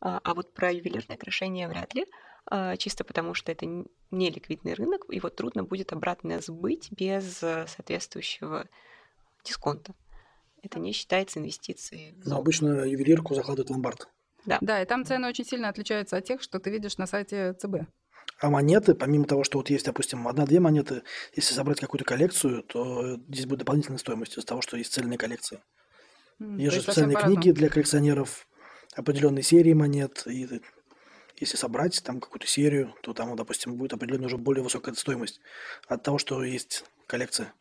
А 0.00 0.20
а 0.22 0.34
вот 0.34 0.52
про 0.54 0.72
ювелирные 0.72 1.16
украшения 1.16 1.68
вряд 1.68 1.94
ли, 1.94 2.06
а, 2.46 2.76
чисто 2.76 3.04
потому 3.04 3.34
что 3.34 3.50
это 3.52 3.66
не 3.66 4.30
ликвидный 4.30 4.74
рынок, 4.74 5.04
и 5.10 5.20
вот 5.20 5.36
трудно 5.36 5.64
будет 5.64 5.92
обратно 5.92 6.40
сбыть 6.40 6.90
без 6.92 7.42
э, 7.42 7.66
соответствующего 7.66 8.68
дисконта. 9.44 9.94
Это 10.62 10.78
не 10.78 10.92
считается 10.92 11.38
инвестицией 11.38 12.14
Но 12.24 12.38
обычно 12.38 12.84
ювелирку 12.84 13.34
закладывают 13.34 13.68
в 13.68 13.72
ломбард. 13.72 14.08
Да. 14.44 14.58
Да, 14.60 14.80
и 14.82 14.86
там 14.86 15.04
цены 15.04 15.28
очень 15.28 15.44
сильно 15.44 15.68
отличаются 15.68 16.16
от 16.16 16.24
тех, 16.24 16.40
что 16.40 16.60
ты 16.60 16.70
видишь 16.70 16.98
на 16.98 17.06
сайте 17.06 17.52
ЦБ. 17.54 17.88
А 18.40 18.50
монеты, 18.50 18.94
помимо 18.94 19.24
того, 19.24 19.44
что 19.44 19.58
вот 19.58 19.70
есть, 19.70 19.86
допустим, 19.86 20.28
одна-две 20.28 20.60
монеты, 20.60 21.02
если 21.34 21.54
собрать 21.54 21.80
какую-то 21.80 22.04
коллекцию, 22.04 22.62
то 22.62 23.16
здесь 23.28 23.46
будет 23.46 23.60
дополнительная 23.60 23.98
стоимость 23.98 24.36
из-за 24.36 24.46
того, 24.46 24.60
что 24.60 24.76
есть 24.76 24.92
цельные 24.92 25.18
коллекции. 25.18 25.60
М, 26.38 26.58
Есть 26.58 26.76
же 26.76 26.82
специальные 26.82 27.16
книги 27.16 27.50
для 27.50 27.68
коллекционеров, 27.70 28.46
определенные 28.96 29.42
серии 29.42 29.72
монет. 29.72 30.24
И 30.26 30.48
если 31.38 31.56
собрать 31.56 32.02
там 32.02 32.20
какую-то 32.20 32.46
серию, 32.46 32.94
то 33.02 33.12
там, 33.12 33.36
допустим, 33.36 33.76
будет 33.76 33.92
определенная 33.92 34.26
уже 34.26 34.38
более 34.38 34.64
высокая 34.64 34.94
стоимость 34.94 35.40
от 35.86 36.02
того, 36.02 36.18
что 36.18 36.42
есть 36.42 36.84
коллекция. 37.06 37.52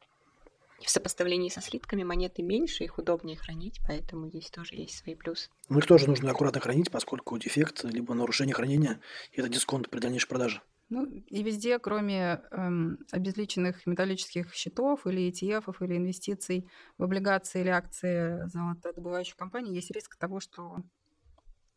В 0.79 0.89
сопоставлении 0.89 1.49
со 1.49 1.61
слитками 1.61 2.03
монеты 2.03 2.43
меньше, 2.43 2.83
их 2.83 2.97
удобнее 2.97 3.37
хранить, 3.37 3.79
поэтому 3.87 4.29
здесь 4.29 4.49
тоже 4.49 4.75
есть 4.75 4.97
свои 4.97 5.15
плюсы. 5.15 5.49
Но 5.69 5.79
их 5.79 5.85
тоже 5.85 6.07
нужно 6.07 6.31
аккуратно 6.31 6.59
хранить, 6.61 6.91
поскольку 6.91 7.37
дефект 7.37 7.83
либо 7.83 8.13
нарушение 8.13 8.53
хранения– 8.53 8.99
это 9.33 9.49
дисконт 9.49 9.89
при 9.89 9.99
дальнейшей 9.99 10.27
продаже. 10.27 10.61
Ну, 10.89 11.05
и 11.05 11.41
везде, 11.41 11.79
кроме 11.79 12.41
эм, 12.51 12.99
обезличенных 13.11 13.87
металлических 13.87 14.53
счетов 14.53 15.07
или 15.07 15.31
ETF, 15.31 15.73
или 15.83 15.97
инвестиций 15.97 16.69
в 16.99 17.03
облигации 17.03 17.61
или 17.61 17.69
акции 17.69 18.47
золотодобывающих 18.47 19.35
компаний, 19.35 19.73
есть 19.73 19.89
риск 19.89 20.15
того, 20.17 20.39
что 20.39 20.83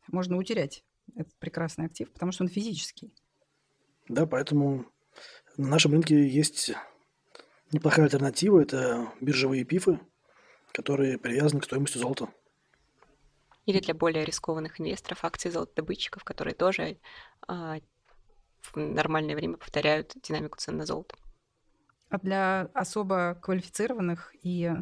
можно 0.08 0.36
утерять 0.36 0.84
этот 1.16 1.34
прекрасный 1.38 1.86
актив, 1.86 2.12
потому 2.12 2.32
что 2.32 2.44
он 2.44 2.48
физический. 2.48 3.12
Да, 4.08 4.26
поэтому 4.26 4.86
на 5.56 5.68
нашем 5.68 5.92
рынке 5.92 6.28
есть 6.28 6.72
неплохая 7.72 8.06
альтернатива. 8.06 8.60
Это 8.60 9.12
биржевые 9.20 9.64
пифы, 9.64 10.00
которые 10.72 11.18
привязаны 11.18 11.60
к 11.60 11.64
стоимости 11.64 11.98
золота. 11.98 12.28
Или 13.66 13.80
для 13.80 13.94
более 13.94 14.24
рискованных 14.24 14.80
инвесторов 14.80 15.24
акции 15.24 15.50
золотодобытчиков, 15.50 16.24
которые 16.24 16.54
тоже 16.54 16.98
а, 17.46 17.80
в 18.62 18.76
нормальное 18.76 19.36
время 19.36 19.58
повторяют 19.58 20.14
динамику 20.22 20.58
цен 20.58 20.78
на 20.78 20.86
золото. 20.86 21.16
А 22.08 22.18
для 22.18 22.70
особо 22.72 23.38
квалифицированных 23.42 24.34
и 24.42 24.72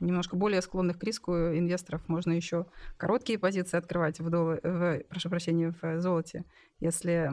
немножко 0.00 0.36
более 0.36 0.62
склонных 0.62 0.98
к 0.98 1.04
риску 1.04 1.32
инвесторов 1.32 2.08
можно 2.08 2.32
еще 2.32 2.66
короткие 2.96 3.38
позиции 3.38 3.76
открывать 3.76 4.18
в, 4.20 4.28
долла- 4.28 4.60
в- 4.62 5.04
прошу 5.08 5.28
прощения, 5.28 5.74
в 5.80 6.00
золоте, 6.00 6.44
если 6.78 7.30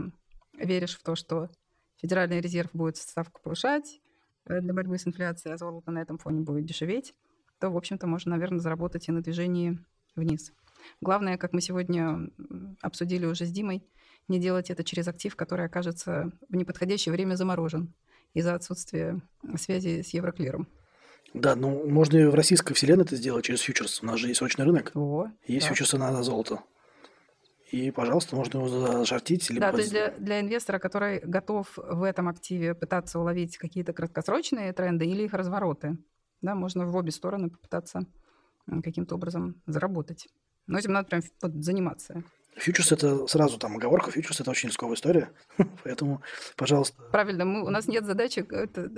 веришь 0.53 0.97
в 0.97 1.03
то, 1.03 1.15
что 1.15 1.49
Федеральный 1.97 2.41
резерв 2.41 2.69
будет 2.73 2.97
ставку 2.97 3.41
повышать 3.41 3.99
э, 4.45 4.62
для 4.62 4.73
борьбы 4.73 4.97
с 4.97 5.08
инфляцией, 5.08 5.56
а 5.56 5.58
золото 5.58 5.91
на 5.91 5.99
этом 5.99 6.17
фоне 6.17 6.41
будет 6.41 6.65
дешеветь, 6.65 7.15
то, 7.60 7.69
в 7.69 7.77
общем-то, 7.77 8.06
можно, 8.06 8.32
наверное, 8.32 8.60
заработать 8.60 9.08
и 9.08 9.12
на 9.12 9.21
движении 9.21 9.80
вниз. 10.15 10.51
Главное, 11.01 11.38
как 11.38 11.53
мы 11.53 11.62
сегодня 11.62 12.30
обсудили 12.82 13.25
уже 13.25 13.45
с 13.45 13.51
Димой, 13.51 13.84
не 14.27 14.39
делать 14.39 14.69
это 14.69 14.84
через 14.84 15.08
актив, 15.08 15.36
который 15.36 15.65
окажется 15.65 16.32
в 16.49 16.56
неподходящее 16.56 17.13
время 17.13 17.36
заморожен 17.36 17.93
из-за 18.34 18.53
отсутствия 18.53 19.21
связи 19.56 20.01
с 20.01 20.10
Евроклиром. 20.13 20.67
Да, 21.33 21.55
ну 21.55 21.87
можно 21.87 22.17
и 22.17 22.25
в 22.25 22.35
российской 22.35 22.73
вселенной 22.73 23.03
это 23.03 23.15
сделать 23.15 23.45
через 23.45 23.61
фьючерс. 23.61 24.01
У 24.01 24.05
нас 24.05 24.19
же 24.19 24.27
есть 24.27 24.39
срочный 24.39 24.65
рынок, 24.65 24.91
О, 24.95 25.27
есть 25.45 25.67
да. 25.67 25.73
фьючерсы 25.73 25.97
на 25.97 26.23
золото. 26.23 26.61
И, 27.71 27.91
пожалуйста, 27.91 28.35
можно 28.35 28.59
его 28.59 28.67
зашортить. 28.69 29.49
Либо 29.49 29.59
Да, 29.59 29.71
то 29.71 29.79
есть 29.79 29.89
для, 29.89 30.11
для 30.11 30.39
инвестора, 30.39 30.79
который 30.79 31.19
готов 31.19 31.67
в 31.75 32.03
этом 32.03 32.29
активе 32.29 32.73
пытаться 32.73 33.19
уловить 33.19 33.57
какие-то 33.57 33.91
краткосрочные 33.91 34.71
тренды 34.71 35.05
или 35.05 35.23
их 35.23 35.33
развороты, 35.33 35.97
да, 36.41 36.55
можно 36.55 36.85
в 36.85 36.95
обе 36.95 37.11
стороны 37.11 37.49
попытаться 37.49 38.01
каким-то 38.83 39.15
образом 39.15 39.61
заработать. 39.65 40.29
Но 40.65 40.79
этим 40.79 40.93
надо 40.93 41.09
прям 41.09 41.21
вот 41.41 41.53
заниматься. 41.63 42.23
Фьючерс 42.58 42.91
это 42.91 43.28
сразу 43.28 43.58
там 43.60 43.78
оговорка, 43.78 44.12
фьючерс 44.12 44.41
это 44.41 44.52
очень 44.52 44.70
рисковая 44.70 44.96
история. 44.96 45.30
Поэтому, 45.84 46.22
пожалуйста, 46.56 47.02
Правильно, 47.12 47.46
мы, 47.46 47.63
у 47.63 47.70
нас 47.70 47.88
нет 47.88 48.06
задачи 48.06 48.46
э, 48.50 48.63
это, 48.63 48.89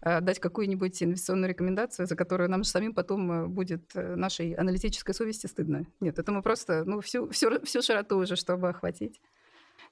э, 0.00 0.20
дать 0.20 0.40
какую-нибудь 0.40 1.02
инвестиционную 1.02 1.50
рекомендацию, 1.50 2.06
за 2.06 2.16
которую 2.16 2.48
нам 2.48 2.64
же 2.64 2.70
самим 2.70 2.94
потом 2.94 3.30
э, 3.30 3.46
будет 3.46 3.94
нашей 3.94 4.52
аналитической 4.52 5.12
совести 5.12 5.46
стыдно. 5.46 5.86
Нет, 6.00 6.18
это 6.18 6.32
мы 6.32 6.42
просто 6.42 6.84
ну, 6.84 7.00
всю, 7.00 7.28
всю, 7.28 7.60
всю 7.64 7.82
широту 7.82 8.18
уже, 8.18 8.36
чтобы 8.36 8.70
охватить. 8.70 9.20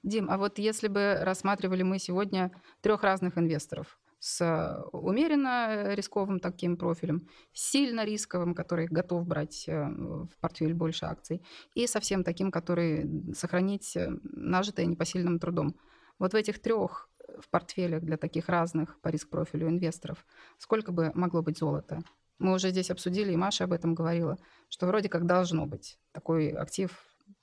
Дим, 0.01 0.29
а 0.29 0.37
вот 0.37 0.57
если 0.57 0.87
бы 0.87 1.17
рассматривали 1.21 1.83
мы 1.83 1.99
сегодня 1.99 2.51
трех 2.81 3.03
разных 3.03 3.37
инвесторов 3.37 3.97
с 4.23 4.39
э, 4.39 4.81
умеренно 4.93 5.93
рисковым 5.95 6.39
таким 6.39 6.77
профилем, 6.77 7.27
сильно 7.51 8.05
рисковым, 8.05 8.55
который 8.55 8.87
готов 8.87 9.27
брать 9.27 9.65
э, 9.67 9.83
в 9.83 10.29
портфель 10.39 10.73
больше 10.73 11.05
акций, 11.05 11.41
и 11.75 11.87
совсем 11.87 12.23
таким, 12.23 12.49
который 12.49 13.33
сохранить 13.33 13.97
э, 13.97 14.07
нажитое 14.23 14.85
непосильным 14.85 15.39
трудом. 15.39 15.75
Вот 16.19 16.31
в 16.31 16.35
этих 16.37 16.59
трех 16.59 17.09
в 17.41 17.49
портфелях 17.49 18.01
для 18.01 18.15
таких 18.15 18.47
разных 18.47 18.97
по 19.01 19.09
риск-профилю 19.09 19.67
инвесторов 19.67 20.25
сколько 20.57 20.93
бы 20.93 21.11
могло 21.15 21.41
быть 21.41 21.57
золота? 21.57 21.99
Мы 22.39 22.53
уже 22.53 22.69
здесь 22.69 22.91
обсудили, 22.91 23.33
и 23.33 23.37
Маша 23.37 23.65
об 23.65 23.73
этом 23.73 23.93
говорила, 23.93 24.37
что 24.69 24.87
вроде 24.87 25.09
как 25.09 25.25
должно 25.25 25.65
быть 25.65 25.99
такой 26.13 26.51
актив 26.51 26.97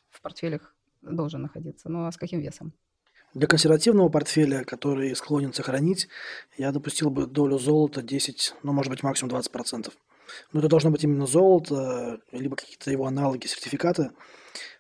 в 0.08 0.22
портфелях 0.22 0.74
должен 1.02 1.42
находиться. 1.42 1.90
Ну 1.90 2.06
а 2.06 2.12
с 2.12 2.16
каким 2.16 2.40
весом? 2.40 2.72
Для 3.34 3.46
консервативного 3.46 4.08
портфеля, 4.08 4.64
который 4.64 5.14
склонен 5.14 5.52
сохранить, 5.52 6.08
я 6.56 6.72
допустил 6.72 7.10
бы 7.10 7.26
долю 7.26 7.58
золота 7.58 8.02
10, 8.02 8.54
ну, 8.62 8.72
может 8.72 8.90
быть, 8.90 9.02
максимум 9.02 9.34
20%. 9.34 9.92
Но 10.52 10.60
это 10.60 10.68
должно 10.68 10.90
быть 10.90 11.04
именно 11.04 11.26
золото, 11.26 12.20
либо 12.32 12.56
какие-то 12.56 12.90
его 12.90 13.06
аналоги, 13.06 13.46
сертификаты. 13.46 14.10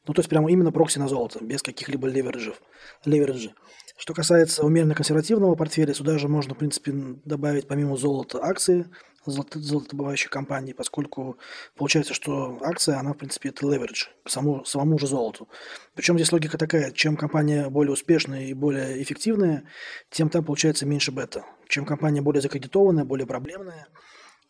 Ну, 0.06 0.14
то 0.14 0.20
есть 0.20 0.28
прямо 0.28 0.50
именно 0.50 0.72
прокси 0.72 0.98
на 0.98 1.08
золото, 1.08 1.44
без 1.44 1.62
каких-либо 1.62 2.08
левериджев. 2.08 2.60
левериджей. 3.04 3.54
Что 3.96 4.14
касается 4.14 4.64
умеренно 4.64 4.94
консервативного 4.94 5.54
портфеля, 5.54 5.92
сюда 5.92 6.18
же 6.18 6.26
можно, 6.26 6.54
в 6.54 6.58
принципе, 6.58 6.92
добавить 7.24 7.68
помимо 7.68 7.96
золота 7.96 8.42
акции 8.42 8.88
золото- 9.26 9.58
золотодобывающей 9.58 10.28
компании, 10.28 10.72
поскольку 10.72 11.38
получается, 11.76 12.14
что 12.14 12.58
акция, 12.62 12.98
она, 12.98 13.12
в 13.12 13.16
принципе, 13.16 13.50
это 13.50 13.66
леверидж 13.66 14.06
к 14.24 14.30
самому, 14.30 14.64
самому 14.64 14.98
же 14.98 15.06
золоту. 15.06 15.48
Причем 15.94 16.16
здесь 16.16 16.32
логика 16.32 16.58
такая, 16.58 16.90
чем 16.92 17.16
компания 17.16 17.68
более 17.68 17.92
успешная 17.92 18.46
и 18.46 18.54
более 18.54 19.02
эффективная, 19.02 19.64
тем 20.10 20.28
там 20.28 20.44
получается 20.44 20.86
меньше 20.86 21.12
бета. 21.12 21.44
Чем 21.68 21.84
компания 21.84 22.22
более 22.22 22.40
закредитованная, 22.40 23.04
более 23.04 23.26
проблемная, 23.26 23.88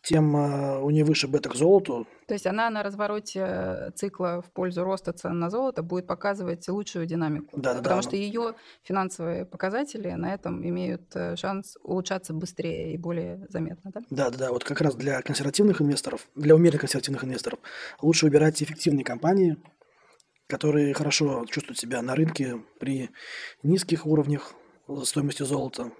тем 0.03 0.35
э, 0.35 0.79
у 0.81 0.89
нее 0.89 1.03
выше 1.05 1.27
бета 1.27 1.49
к 1.49 1.55
золоту. 1.55 2.07
То 2.27 2.33
есть 2.33 2.47
она 2.47 2.69
на 2.69 2.81
развороте 2.81 3.45
э, 3.47 3.91
цикла 3.95 4.41
в 4.41 4.51
пользу 4.51 4.83
роста 4.83 5.13
цен 5.13 5.37
на 5.37 5.49
золото 5.49 5.83
будет 5.83 6.07
показывать 6.07 6.67
лучшую 6.67 7.05
динамику. 7.05 7.49
Да-да-да, 7.53 7.77
Потому 7.79 7.93
она- 7.95 8.01
что 8.01 8.15
ее 8.15 8.55
финансовые 8.83 9.45
показатели 9.45 10.09
на 10.11 10.33
этом 10.33 10.67
имеют 10.67 11.15
э, 11.15 11.35
шанс 11.35 11.77
улучшаться 11.83 12.33
быстрее 12.33 12.93
и 12.93 12.97
более 12.97 13.45
заметно. 13.49 13.91
Да? 13.93 14.01
Да, 14.09 14.29
да, 14.31 14.37
да. 14.37 14.51
Вот 14.51 14.63
как 14.63 14.81
раз 14.81 14.95
для 14.95 15.21
консервативных 15.21 15.81
инвесторов, 15.81 16.27
для 16.35 16.55
умеренно 16.55 16.79
консервативных 16.79 17.23
инвесторов, 17.23 17.59
лучше 18.01 18.25
выбирать 18.25 18.61
эффективные 18.63 19.03
компании, 19.05 19.57
которые 20.47 20.93
хорошо 20.93 21.45
чувствуют 21.45 21.77
себя 21.79 22.01
на 22.01 22.15
рынке 22.15 22.61
при 22.79 23.09
низких 23.63 24.05
уровнях 24.05 24.53
стоимости 25.03 25.43
золота, 25.43 25.91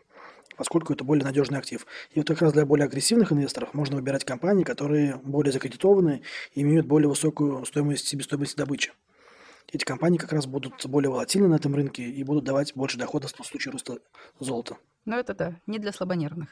поскольку 0.61 0.93
это 0.93 1.03
более 1.03 1.25
надежный 1.25 1.57
актив. 1.57 1.87
И 2.11 2.19
вот 2.19 2.27
как 2.27 2.39
раз 2.39 2.53
для 2.53 2.67
более 2.67 2.85
агрессивных 2.85 3.31
инвесторов 3.31 3.73
можно 3.73 3.95
выбирать 3.95 4.23
компании, 4.25 4.63
которые 4.63 5.15
более 5.23 5.51
закредитованы 5.51 6.21
и 6.53 6.61
имеют 6.61 6.85
более 6.85 7.09
высокую 7.09 7.65
стоимость 7.65 8.07
себестоимости 8.07 8.55
добычи. 8.55 8.91
Эти 9.73 9.83
компании 9.83 10.19
как 10.19 10.31
раз 10.33 10.45
будут 10.45 10.85
более 10.85 11.09
волатильны 11.09 11.47
на 11.47 11.55
этом 11.55 11.73
рынке 11.73 12.03
и 12.03 12.23
будут 12.23 12.43
давать 12.43 12.73
больше 12.75 12.99
дохода 12.99 13.27
в 13.27 13.31
случае 13.31 13.71
роста 13.71 13.97
золота. 14.39 14.77
Но 15.05 15.17
это 15.17 15.33
да, 15.33 15.55
не 15.65 15.79
для 15.79 15.91
слабонервных. 15.91 16.49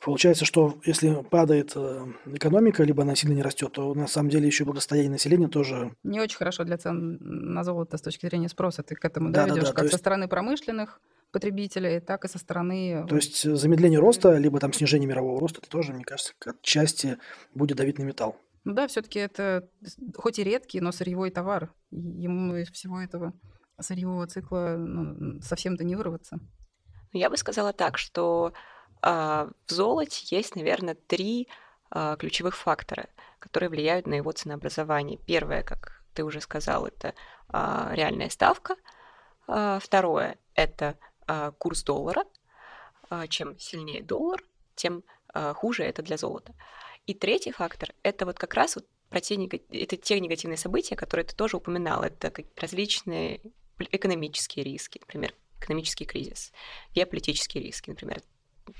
Получается, 0.00 0.44
что 0.44 0.76
если 0.84 1.22
падает 1.22 1.74
э, 1.76 2.06
экономика, 2.26 2.82
либо 2.82 3.04
она 3.04 3.14
сильно 3.14 3.34
не 3.34 3.42
растет, 3.42 3.70
то 3.74 3.94
на 3.94 4.08
самом 4.08 4.28
деле 4.28 4.48
еще 4.48 4.64
благосостояние 4.64 5.12
населения 5.12 5.46
тоже 5.46 5.92
Не 6.02 6.20
очень 6.20 6.36
хорошо 6.36 6.64
для 6.64 6.78
цен 6.78 7.18
на 7.20 7.62
золото 7.62 7.96
с 7.96 8.02
точки 8.02 8.26
зрения 8.26 8.48
спроса. 8.48 8.82
Ты 8.82 8.96
к 8.96 9.04
этому 9.04 9.30
Да-да-да, 9.30 9.54
доведешь 9.54 9.68
то 9.68 9.74
как 9.74 9.84
со 9.84 9.92
есть- 9.92 9.98
стороны 9.98 10.26
промышленных 10.26 11.00
потребителей, 11.34 12.00
так 12.00 12.24
и 12.24 12.28
со 12.28 12.38
стороны... 12.38 13.04
То 13.08 13.16
есть 13.16 13.44
э, 13.44 13.56
замедление 13.56 13.98
роста, 13.98 14.36
либо 14.38 14.60
там 14.60 14.72
снижение 14.72 15.08
мирового 15.08 15.40
роста, 15.40 15.58
это 15.60 15.68
тоже, 15.68 15.92
мне 15.92 16.04
кажется, 16.04 16.32
отчасти 16.46 17.18
будет 17.54 17.76
давить 17.76 17.98
на 17.98 18.04
металл. 18.04 18.36
Ну 18.64 18.72
да, 18.72 18.86
все-таки 18.86 19.18
это 19.18 19.68
хоть 20.16 20.38
и 20.38 20.44
редкий, 20.44 20.80
но 20.80 20.92
сырьевой 20.92 21.30
товар. 21.30 21.74
Ему 21.90 22.56
из 22.56 22.70
всего 22.70 23.00
этого 23.00 23.34
сырьевого 23.80 24.26
цикла 24.26 24.76
ну, 24.78 25.40
совсем-то 25.42 25.84
не 25.84 25.96
вырваться. 25.96 26.38
Ну, 27.12 27.20
я 27.20 27.28
бы 27.28 27.36
сказала 27.36 27.72
так, 27.72 27.98
что 27.98 28.54
а, 29.02 29.50
в 29.66 29.72
золоте 29.72 30.36
есть, 30.36 30.56
наверное, 30.56 30.94
три 30.94 31.48
а, 31.90 32.16
ключевых 32.16 32.56
фактора, 32.56 33.08
которые 33.38 33.68
влияют 33.68 34.06
на 34.06 34.14
его 34.14 34.32
ценообразование. 34.32 35.18
Первое, 35.18 35.62
как 35.62 36.00
ты 36.14 36.24
уже 36.24 36.40
сказал, 36.40 36.86
это 36.86 37.14
а, 37.48 37.90
реальная 37.92 38.30
ставка. 38.30 38.76
Второе– 39.46 40.38
это 40.54 40.96
курс 41.58 41.82
доллара. 41.82 42.24
А, 43.10 43.26
чем 43.26 43.58
сильнее 43.58 44.02
доллар, 44.02 44.42
тем 44.74 45.04
а, 45.28 45.52
хуже 45.54 45.84
это 45.84 46.02
для 46.02 46.16
золота. 46.16 46.54
И 47.06 47.14
третий 47.14 47.52
фактор– 47.52 47.90
это 48.02 48.24
вот 48.24 48.38
как 48.38 48.54
раз 48.54 48.76
вот 48.76 48.86
про 49.10 49.20
те, 49.20 49.36
это 49.36 49.96
те 49.96 50.18
негативные 50.20 50.56
события, 50.56 50.96
которые 50.96 51.24
ты 51.24 51.36
тоже 51.36 51.58
упоминал. 51.58 52.02
Это 52.02 52.32
различные 52.56 53.40
экономические 53.78 54.64
риски, 54.64 54.98
например, 55.00 55.34
экономический 55.60 56.06
кризис, 56.06 56.52
геополитические 56.94 57.62
риски, 57.62 57.90
например, 57.90 58.22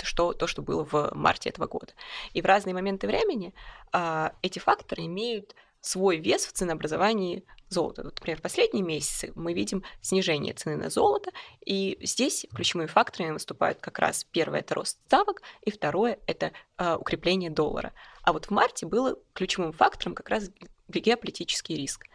что, 0.03 0.33
то, 0.33 0.47
что 0.47 0.63
было 0.63 0.85
в 0.85 1.13
марте 1.15 1.51
этого 1.51 1.67
года. 1.67 1.93
И 2.33 2.41
в 2.41 2.47
разные 2.47 2.75
моменты 2.75 3.07
времени 3.07 3.55
а, 3.93 4.33
эти 4.43 4.59
факторы 4.59 5.05
имеют 5.05 5.55
свой 5.85 6.17
вес 6.19 6.47
в 6.47 6.53
ценообразовании 6.53 7.45
золота. 7.69 8.03
Вот, 8.03 8.15
например, 8.15 8.39
в 8.39 8.43
последние 8.43 8.83
месяцы 8.83 9.33
мы 9.35 9.53
видим 9.53 9.83
снижение 10.01 10.55
цены 10.55 10.77
на 10.77 10.89
золото, 10.89 11.31
и 11.65 11.99
здесь 12.01 12.47
ключевыми 12.55 12.87
факторами 12.87 13.33
выступают 13.33 13.81
как 13.81 13.99
раз 13.99 14.25
первое– 14.25 14.61
это 14.61 14.75
рост 14.75 14.99
ставок, 15.07 15.43
и 15.63 15.71
второе– 15.71 16.19
это 16.27 16.53
э, 16.79 16.97
укрепление 16.97 17.51
доллара. 17.51 17.93
А 18.23 18.33
вот 18.33 18.47
в 18.47 18.51
марте 18.51 18.87
было 18.87 19.19
ключевым 19.35 19.73
фактором 19.73 20.15
как 20.15 20.31
раз 20.31 20.51
геополитический 20.89 21.77
риск. 21.77 22.07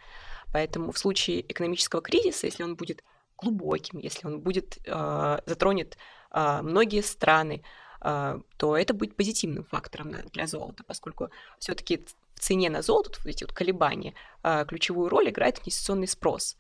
Поэтому 0.52 0.92
в 0.92 0.98
случае 0.98 1.42
экономического 1.42 2.02
кризиса, 2.02 2.48
если 2.48 2.64
он 2.64 2.76
будет 2.76 3.04
глубоким, 3.38 4.00
если 4.00 4.26
он 4.26 4.40
будет 4.40 4.80
э, 4.86 5.40
затронет 5.46 5.98
э, 6.32 6.62
многие 6.64 7.02
страны, 7.02 7.64
то 8.02 8.78
это 8.78 8.94
будет 8.94 9.18
позитивным 9.18 9.66
фактором 9.66 10.14
для 10.32 10.48
золота, 10.48 10.86
поскольку 10.88 11.32
все-таки 11.60 12.06
цене 12.40 12.70
на 12.70 12.82
золото, 12.82 13.20
вот 13.24 13.28
эти 13.28 13.44
вот 13.44 13.54
колебания, 13.54 14.14
э, 14.44 14.66
ключевую 14.68 15.10
роль 15.10 15.30
играет 15.30 15.60
инвестиционный 15.60 16.08
спрос. 16.08 16.58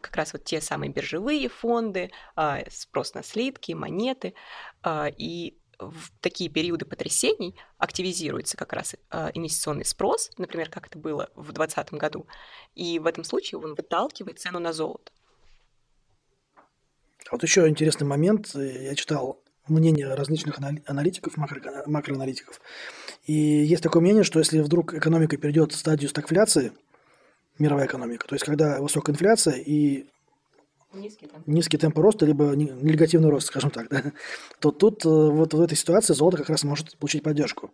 Как 0.00 0.16
раз 0.16 0.32
вот 0.32 0.44
те 0.44 0.60
самые 0.60 0.90
биржевые 0.90 1.48
фонды, 1.48 2.10
э, 2.36 2.70
спрос 2.70 3.14
на 3.14 3.22
слитки, 3.22 3.72
монеты. 3.72 4.34
Э, 4.84 5.10
и 5.16 5.58
в 5.78 6.10
такие 6.20 6.48
периоды 6.50 6.84
потрясений 6.84 7.56
активизируется 7.78 8.56
как 8.56 8.72
раз 8.72 8.94
э, 9.10 9.30
инвестиционный 9.34 9.84
спрос, 9.84 10.30
например, 10.38 10.68
как 10.70 10.86
это 10.86 10.98
было 10.98 11.30
в 11.34 11.52
2020 11.52 11.94
году, 11.94 12.26
и 12.74 12.98
в 12.98 13.06
этом 13.06 13.24
случае 13.24 13.60
он 13.60 13.74
выталкивает 13.74 14.38
цену 14.38 14.58
на 14.58 14.72
золото. 14.72 15.12
Вот 17.30 17.42
еще 17.42 17.68
интересный 17.68 18.06
момент. 18.06 18.54
Я 18.54 18.94
читал 18.94 19.42
мнение 19.68 20.14
различных 20.14 20.58
аналитиков, 20.86 21.36
макро, 21.36 21.60
макроаналитиков. 21.86 22.60
И 23.26 23.32
есть 23.32 23.82
такое 23.82 24.02
мнение, 24.02 24.24
что 24.24 24.38
если 24.38 24.60
вдруг 24.60 24.94
экономика 24.94 25.36
перейдет 25.36 25.72
в 25.72 25.76
стадию 25.76 26.10
стагфляции, 26.10 26.72
мировая 27.58 27.86
экономика, 27.86 28.26
то 28.26 28.34
есть 28.34 28.44
когда 28.44 28.80
высокая 28.80 29.14
инфляция 29.14 29.54
и 29.54 30.06
низкий 30.94 31.26
темп, 31.26 31.46
низкий 31.46 31.78
темп 31.78 31.98
роста, 31.98 32.26
либо 32.26 32.54
негативный 32.54 33.30
рост, 33.30 33.46
скажем 33.46 33.70
так, 33.70 33.88
да, 33.88 34.12
то 34.60 34.70
тут 34.70 35.04
э, 35.04 35.08
вот 35.08 35.54
в 35.54 35.60
этой 35.60 35.76
ситуации 35.76 36.14
золото 36.14 36.38
как 36.38 36.50
раз 36.50 36.64
может 36.64 36.96
получить 36.98 37.22
поддержку. 37.22 37.70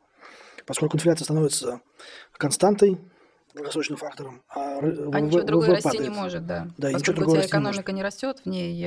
Поскольку 0.66 0.96
инфляция 0.96 1.24
становится 1.24 1.80
константой, 2.32 2.98
долгосрочным 3.54 3.96
фактором. 3.96 4.42
А, 4.48 4.78
а 4.78 5.20
ничего 5.20 5.42
другое 5.42 5.70
расти 5.70 5.84
падает. 5.84 6.04
не 6.04 6.10
может, 6.10 6.46
да. 6.46 6.68
да 6.76 6.90
Поскольку 6.92 7.22
у 7.22 7.30
тебя 7.32 7.46
экономика 7.46 7.92
не, 7.92 7.96
не 7.96 8.02
растет, 8.02 8.40
в 8.44 8.46
ней 8.46 8.86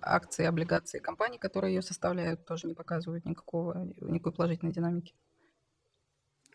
акции, 0.00 0.44
облигации 0.44 0.98
компаний, 0.98 1.38
которые 1.38 1.74
ее 1.74 1.82
составляют, 1.82 2.46
тоже 2.46 2.66
не 2.66 2.74
показывают 2.74 3.24
никакого, 3.24 3.86
никакой 4.00 4.32
положительной 4.32 4.72
динамики. 4.72 5.14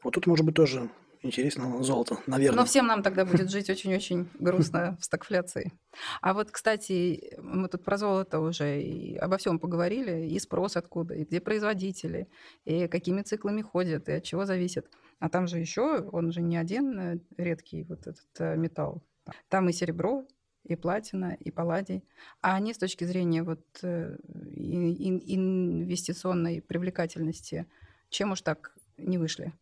Вот 0.04 0.14
тут 0.14 0.28
может 0.28 0.46
быть 0.46 0.56
тоже 0.56 0.90
интересно 1.22 1.84
золото, 1.84 2.18
наверное. 2.28 2.58
Но 2.58 2.66
всем 2.66 2.88
нам 2.88 3.04
тогда 3.04 3.26
будет 3.26 3.50
жить 3.50 3.70
очень-очень 3.70 4.28
грустно 4.40 4.98
в 5.00 5.06
стагфляции. 5.06 5.74
А 6.22 6.34
вот, 6.34 6.52
кстати, 6.52 7.34
мы 7.38 7.70
тут 7.70 7.84
про 7.84 7.98
золото 7.98 8.40
уже 8.40 8.82
и 8.82 9.16
обо 9.18 9.38
всем 9.38 9.60
поговорили, 9.60 10.28
и 10.28 10.40
спрос 10.40 10.78
откуда, 10.78 11.16
и 11.16 11.24
где 11.24 11.40
производители, 11.40 12.28
и 12.66 12.88
какими 12.88 13.22
циклами 13.22 13.62
ходят, 13.62 14.10
и 14.10 14.14
от 14.14 14.24
чего 14.24 14.46
зависит. 14.46 14.88
А 15.20 15.30
там 15.30 15.48
же 15.48 15.58
еще, 15.58 16.02
он 16.12 16.32
же 16.32 16.42
не 16.42 16.58
один 16.58 17.00
э, 17.00 17.20
редкий 17.38 17.84
вот 17.84 18.02
этот 18.02 18.28
э, 18.40 18.56
металл. 18.56 19.02
Там 19.50 19.68
и 19.70 19.74
серебро, 19.74 20.26
и 20.64 20.76
платина, 20.76 21.36
и 21.40 21.52
палладий. 21.52 22.04
А 22.42 22.56
они 22.56 22.74
с 22.74 22.78
точки 22.78 23.06
зрения 23.06 23.44
вот 23.44 23.66
э, 23.82 24.18
инвестиционной 24.56 26.62
привлекательности, 26.62 27.66
чем 28.10 28.32
уж 28.32 28.42
так 28.42 28.76
не 28.98 29.18
вышли? 29.18 29.54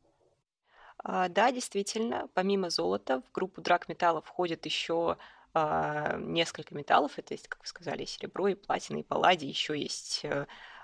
А, 1.08 1.30
да, 1.30 1.52
действительно, 1.52 2.28
помимо 2.34 2.72
золота 2.72 3.22
в 3.22 3.32
группу 3.32 3.62
драгметаллов 3.62 4.26
входит 4.26 4.66
еще 4.66 5.18
а, 5.54 6.18
несколько 6.18 6.74
металлов. 6.74 7.14
Это 7.18 7.36
есть, 7.36 7.48
как 7.48 7.62
вы 7.62 7.68
сказали, 7.68 8.06
серебро 8.06 8.48
и 8.48 8.56
платина, 8.56 8.98
и 8.98 9.04
палладий. 9.04 9.48
Еще 9.48 9.80
есть 9.80 10.26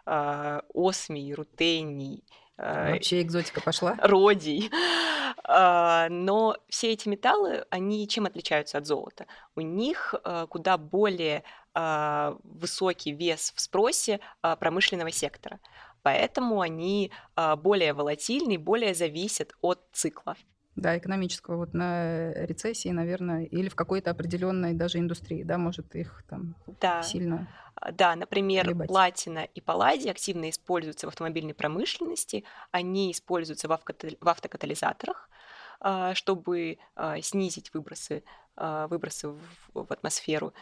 а, 0.06 0.64
осмий, 0.74 1.34
рутений, 1.34 2.24
Вообще 2.58 3.24
экзотика 3.24 3.60
пошла. 3.60 3.96
Родий. 4.04 4.70
Но 5.48 6.58
все 6.70 6.92
эти 6.92 7.10
металлы, 7.10 7.66
они 7.72 8.08
чем 8.08 8.28
отличаются 8.28 8.78
от 8.78 8.86
золота? 8.86 9.26
У 9.56 9.62
них 9.62 10.14
куда 10.50 10.78
более 10.78 11.44
высокий 11.74 13.14
вес 13.14 13.52
в 13.56 13.62
спросе 13.62 14.20
промышленного 14.42 15.10
сектора. 15.10 15.60
Поэтому 16.04 16.62
они 16.62 17.12
более 17.58 17.94
волатильны, 17.94 18.58
более 18.58 18.94
зависят 18.94 19.54
от 19.62 19.82
цикла. 19.92 20.36
Да, 20.76 20.98
экономического. 20.98 21.58
Вот 21.58 21.74
на 21.74 22.32
рецессии, 22.34 22.90
наверное, 22.90 23.44
или 23.44 23.68
в 23.68 23.76
какой-то 23.76 24.12
определенной 24.12 24.74
даже 24.74 25.00
индустрии, 25.00 25.44
да, 25.44 25.58
может 25.58 25.96
их 25.96 26.24
там 26.30 26.56
да. 26.80 27.04
сильно 27.04 27.48
а, 27.76 27.92
да, 27.92 28.16
например, 28.16 28.66
Гребать. 28.66 28.88
платина 28.88 29.44
и 29.44 29.60
палладий 29.60 30.12
активно 30.12 30.50
используются 30.50 31.08
в 31.08 31.10
автомобильной 31.10 31.54
промышленности, 31.54 32.44
они 32.72 33.12
используются 33.12 33.68
в 33.68 34.28
автокатализаторах, 34.28 35.30
а, 35.80 36.14
чтобы 36.14 36.78
а, 36.96 37.20
снизить 37.22 37.74
выбросы, 37.74 38.24
выбросы 38.56 39.30
в 39.74 39.92
атмосферу. 39.92 40.54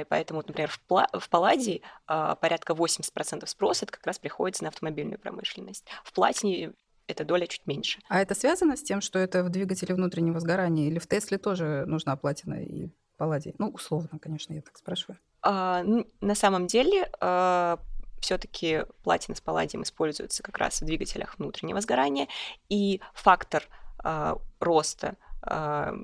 И 0.00 0.04
поэтому, 0.04 0.42
например, 0.46 0.70
в 0.88 1.28
палладии 1.28 1.82
порядка 2.06 2.72
80% 2.72 3.46
спроса 3.46 3.84
это 3.84 3.92
как 3.92 4.06
раз 4.06 4.18
приходится 4.18 4.64
на 4.64 4.68
автомобильную 4.68 5.18
промышленность. 5.18 5.86
В 6.04 6.12
платине 6.12 6.72
эта 7.06 7.24
доля 7.24 7.46
чуть 7.46 7.66
меньше. 7.66 8.00
А 8.08 8.20
это 8.20 8.34
связано 8.34 8.76
с 8.76 8.82
тем, 8.82 9.00
что 9.00 9.18
это 9.18 9.44
в 9.44 9.48
двигателе 9.48 9.94
внутреннего 9.94 10.40
сгорания, 10.40 10.88
или 10.88 10.98
в 10.98 11.06
Тесле 11.06 11.38
тоже 11.38 11.84
нужна 11.86 12.16
платина 12.16 12.62
и 12.62 12.90
палладий? 13.16 13.54
Ну, 13.58 13.68
условно, 13.68 14.18
конечно, 14.20 14.52
я 14.52 14.62
так 14.62 14.76
спрашиваю. 14.76 15.18
А, 15.42 15.84
на 16.20 16.34
самом 16.34 16.66
деле, 16.66 17.10
а, 17.20 17.78
все-таки 18.20 18.84
платина 19.02 19.36
с 19.36 19.40
палладием 19.40 19.82
используются 19.82 20.42
как 20.42 20.58
раз 20.58 20.80
в 20.80 20.84
двигателях 20.84 21.38
внутреннего 21.38 21.80
сгорания, 21.80 22.28
и 22.68 23.00
фактор 23.14 23.64
а, 23.98 24.38
роста 24.60 25.16
а, 25.42 25.94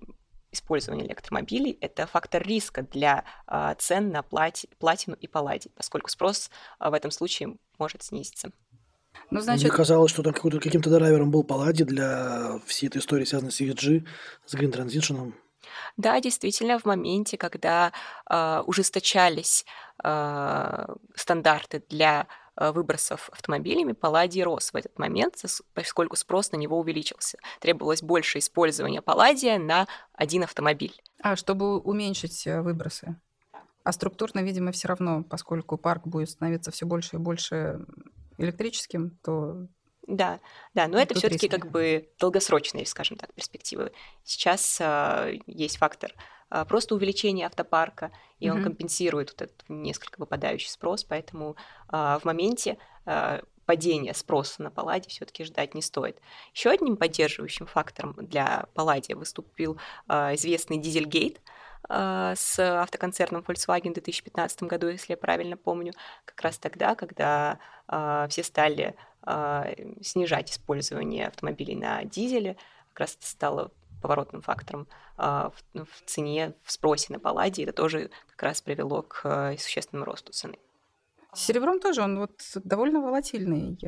использования 0.53 1.07
электромобилей– 1.07 1.76
это 1.80 2.07
фактор 2.07 2.42
риска 2.42 2.82
для 2.82 3.24
а, 3.46 3.74
цен 3.74 4.11
на 4.11 4.22
плати, 4.22 4.68
платину 4.78 5.16
и 5.20 5.26
палладий, 5.26 5.70
поскольку 5.74 6.11
спрос 6.11 6.50
а, 6.78 6.90
в 6.90 6.94
этом 6.94 7.11
случае 7.11 7.57
может 7.78 8.03
снизиться. 8.03 8.53
Ну, 9.30 9.40
значит... 9.40 9.64
Мне 9.64 9.72
казалось, 9.72 10.11
что 10.11 10.22
там 10.22 10.34
каким-то 10.34 10.90
драйвером 10.90 11.30
был 11.30 11.42
Паллади 11.42 11.84
для 11.84 12.61
всей 12.66 12.88
этой 12.88 12.98
истории, 12.98 13.24
связанной 13.24 13.53
с 13.53 13.61
ESG, 13.61 14.07
с 14.46 14.55
Green 14.55 14.72
Transition. 14.72 15.32
Да, 15.96 16.20
действительно, 16.20 16.78
в 16.78 16.84
моменте, 16.84 17.36
когда 17.38 17.92
э, 18.28 18.62
ужесточались 18.66 19.64
э, 20.03 20.86
стандарты 21.14 21.82
для 21.88 22.26
выбросов 22.57 23.30
автомобилями, 23.30 23.92
палладий 23.92 24.42
рос 24.42 24.72
в 24.72 24.76
этот 24.76 24.98
момент, 24.98 25.42
поскольку 25.74 26.16
спрос 26.16 26.53
на 26.53 26.57
него 26.57 26.78
увеличился. 26.78 27.38
Требовалось 27.61 28.03
больше 28.03 28.38
использования 28.38 29.03
палладия 29.03 29.59
на 29.59 29.86
один 30.12 30.44
автомобиль. 30.44 30.94
А, 31.22 31.36
чтобы 31.36 31.78
уменьшить 31.78 32.44
выбросы? 32.46 33.16
А 33.84 33.92
структурно, 33.92 34.40
видимо, 34.40 34.70
все 34.72 34.88
равно, 34.88 35.24
поскольку 35.24 35.76
парк 35.76 36.07
будет 36.07 36.30
становиться 36.30 36.70
все 36.70 36.86
больше 36.86 37.16
и 37.16 37.18
больше 37.18 37.84
электрическим, 38.38 39.18
то 39.22 39.66
да, 40.07 40.40
да, 40.74 40.88
но 40.88 40.98
это 40.98 41.14
все-таки 41.14 41.48
как 41.48 41.70
бы 41.70 42.09
долгосрочные, 42.18 42.86
скажем 42.86 43.16
так, 43.16 43.32
перспективы. 43.34 43.92
Сейчас 44.24 44.78
э, 44.80 45.38
есть 45.46 45.76
фактор 45.76 46.11
э, 46.11 46.14
просто 46.68 46.94
увеличения 46.94 47.46
автопарка, 47.46 48.11
и 48.38 48.46
mm-hmm. 48.46 48.50
он 48.50 48.62
компенсирует 48.62 49.30
вот 49.30 49.42
этот 49.42 49.64
несколько 49.68 50.18
выпадающий 50.18 50.70
спрос, 50.70 51.05
поэтому 51.05 51.57
э, 51.90 52.18
в 52.20 52.24
моменте 52.24 52.78
э, 53.07 53.40
падения 53.64 54.14
спроса 54.14 54.62
на 54.62 54.70
палладий 54.70 55.11
все-таки 55.11 55.44
ждать 55.44 55.74
не 55.74 55.82
стоит. 55.82 56.18
Еще 56.53 56.70
одним 56.70 56.96
поддерживающим 56.96 57.66
фактором 57.66 58.14
для 58.18 58.66
палладия 58.74 59.14
выступил 59.14 59.78
известный 60.09 60.78
дизельгейт, 60.78 61.40
с 61.88 62.59
автоконцерном 62.59 63.42
Volkswagen 63.42 63.90
в 63.90 63.94
2015 63.94 64.62
году, 64.64 64.88
если 64.88 65.12
я 65.12 65.16
правильно 65.16 65.57
помню, 65.57 65.92
как 66.24 66.40
раз 66.40 66.59
тогда, 66.59 66.94
когда 66.94 67.59
э, 67.88 68.26
все 68.30 68.44
стали 68.44 68.94
э, 69.26 69.74
снижать 70.00 70.50
использование 70.50 71.26
автомобилей 71.26 71.74
на 71.74 72.05
дизеле, 72.05 72.57
как 72.92 73.00
раз 73.00 73.16
это 73.16 73.26
стало 73.26 73.72
поворотным 74.03 74.42
фактором 74.42 74.86
э, 75.16 75.22
в, 75.22 75.84
в 75.84 76.03
цене, 76.05 76.55
в 76.62 76.72
спросе 76.72 77.12
на 77.12 77.18
палладий. 77.18 77.64
Это 77.64 77.72
тоже 77.72 78.11
как 78.30 78.42
раз 78.42 78.61
привело 78.61 79.03
к 79.03 79.22
э, 79.24 79.57
существенному 79.59 80.05
росту 80.05 80.32
цены. 80.32 80.59
С 81.32 81.40
серебром 81.40 81.80
тоже 81.80 82.03
он 82.03 82.18
вот 82.18 82.42
довольно 82.62 83.00
волатильный 83.00 83.78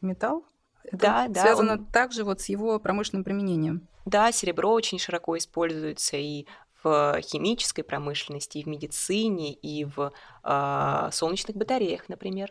металл. 0.00 0.44
Это 0.82 0.96
да, 0.96 1.28
да. 1.28 1.42
Связано 1.42 1.74
он... 1.74 1.86
также 1.86 2.24
вот 2.24 2.40
с 2.40 2.48
его 2.48 2.78
промышленным 2.80 3.22
применением. 3.22 3.86
Да, 4.04 4.32
серебро 4.32 4.72
очень 4.72 4.98
широко 4.98 5.36
используется 5.36 6.16
и 6.16 6.46
в 6.82 7.20
химической 7.22 7.82
промышленности, 7.82 8.58
и 8.58 8.64
в 8.64 8.68
медицине, 8.68 9.52
и 9.52 9.84
в 9.84 10.12
э, 10.44 11.08
солнечных 11.12 11.56
батареях, 11.56 12.08
например. 12.08 12.50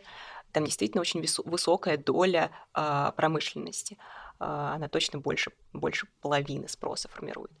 Там 0.52 0.64
действительно 0.64 1.00
очень 1.00 1.24
высокая 1.44 1.96
доля 1.96 2.50
э, 2.74 3.12
промышленности. 3.16 3.98
А, 4.40 4.74
она 4.74 4.88
точно 4.88 5.18
больше, 5.18 5.50
больше 5.72 6.06
половины 6.20 6.68
спроса 6.68 7.08
формирует. 7.08 7.52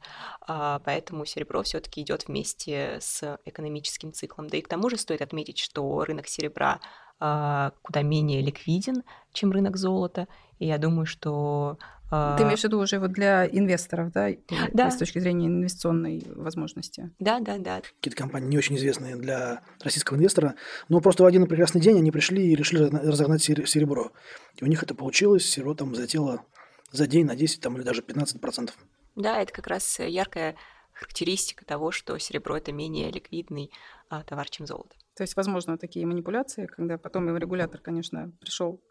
А, 0.46 0.80
поэтому 0.84 1.24
серебро 1.24 1.62
все-таки 1.62 2.02
идет 2.02 2.28
вместе 2.28 2.98
с 3.00 3.38
экономическим 3.44 4.12
циклом. 4.12 4.48
Да 4.48 4.56
и 4.56 4.62
к 4.62 4.68
тому 4.68 4.88
же 4.88 4.96
стоит 4.96 5.22
отметить, 5.22 5.58
что 5.58 6.04
рынок 6.04 6.28
серебра 6.28 6.80
а, 7.20 7.72
куда 7.82 8.02
менее 8.02 8.42
ликвиден, 8.42 9.02
чем 9.32 9.50
рынок 9.50 9.76
золота. 9.76 10.28
И 10.58 10.66
я 10.66 10.78
думаю, 10.78 11.06
что 11.06 11.78
ты 12.10 12.42
имеешь 12.42 12.60
в 12.60 12.64
виду 12.64 12.80
уже 12.80 12.98
вот 12.98 13.12
для 13.12 13.46
инвесторов, 13.46 14.12
да? 14.12 14.30
да. 14.72 14.90
С 14.90 14.96
точки 14.96 15.18
зрения 15.18 15.46
инвестиционной 15.46 16.24
возможности. 16.34 17.10
Да, 17.18 17.38
да, 17.38 17.58
да. 17.58 17.82
Какие-то 17.82 18.16
компании 18.16 18.48
не 18.48 18.56
очень 18.56 18.76
известные 18.76 19.14
для 19.16 19.60
российского 19.82 20.16
инвестора, 20.16 20.54
но 20.88 21.00
просто 21.00 21.24
в 21.24 21.26
один 21.26 21.46
прекрасный 21.46 21.82
день 21.82 21.98
они 21.98 22.10
пришли 22.10 22.46
и 22.46 22.54
решили 22.54 22.84
разогнать 22.84 23.42
серебро. 23.42 24.12
И 24.56 24.64
у 24.64 24.66
них 24.68 24.82
это 24.82 24.94
получилось, 24.94 25.44
серебро 25.44 25.74
там 25.74 25.94
залетело 25.94 26.46
за 26.90 27.06
день 27.06 27.26
на 27.26 27.36
10 27.36 27.60
там, 27.60 27.76
или 27.76 27.82
даже 27.82 28.02
15%. 28.02 28.70
Да, 29.16 29.40
это 29.40 29.52
как 29.52 29.66
раз 29.66 29.98
яркая 29.98 30.56
характеристика 30.92 31.64
того, 31.64 31.90
что 31.90 32.18
серебро 32.18 32.56
это 32.56 32.72
менее 32.72 33.10
ликвидный 33.10 33.70
а, 34.08 34.24
товар, 34.24 34.48
чем 34.48 34.66
золото. 34.66 34.96
То 35.14 35.22
есть, 35.22 35.36
возможно, 35.36 35.78
такие 35.78 36.06
манипуляции, 36.06 36.66
когда 36.66 36.98
потом 36.98 37.28
его 37.28 37.36
регулятор, 37.36 37.80
конечно, 37.80 38.32
пришел, 38.40 38.82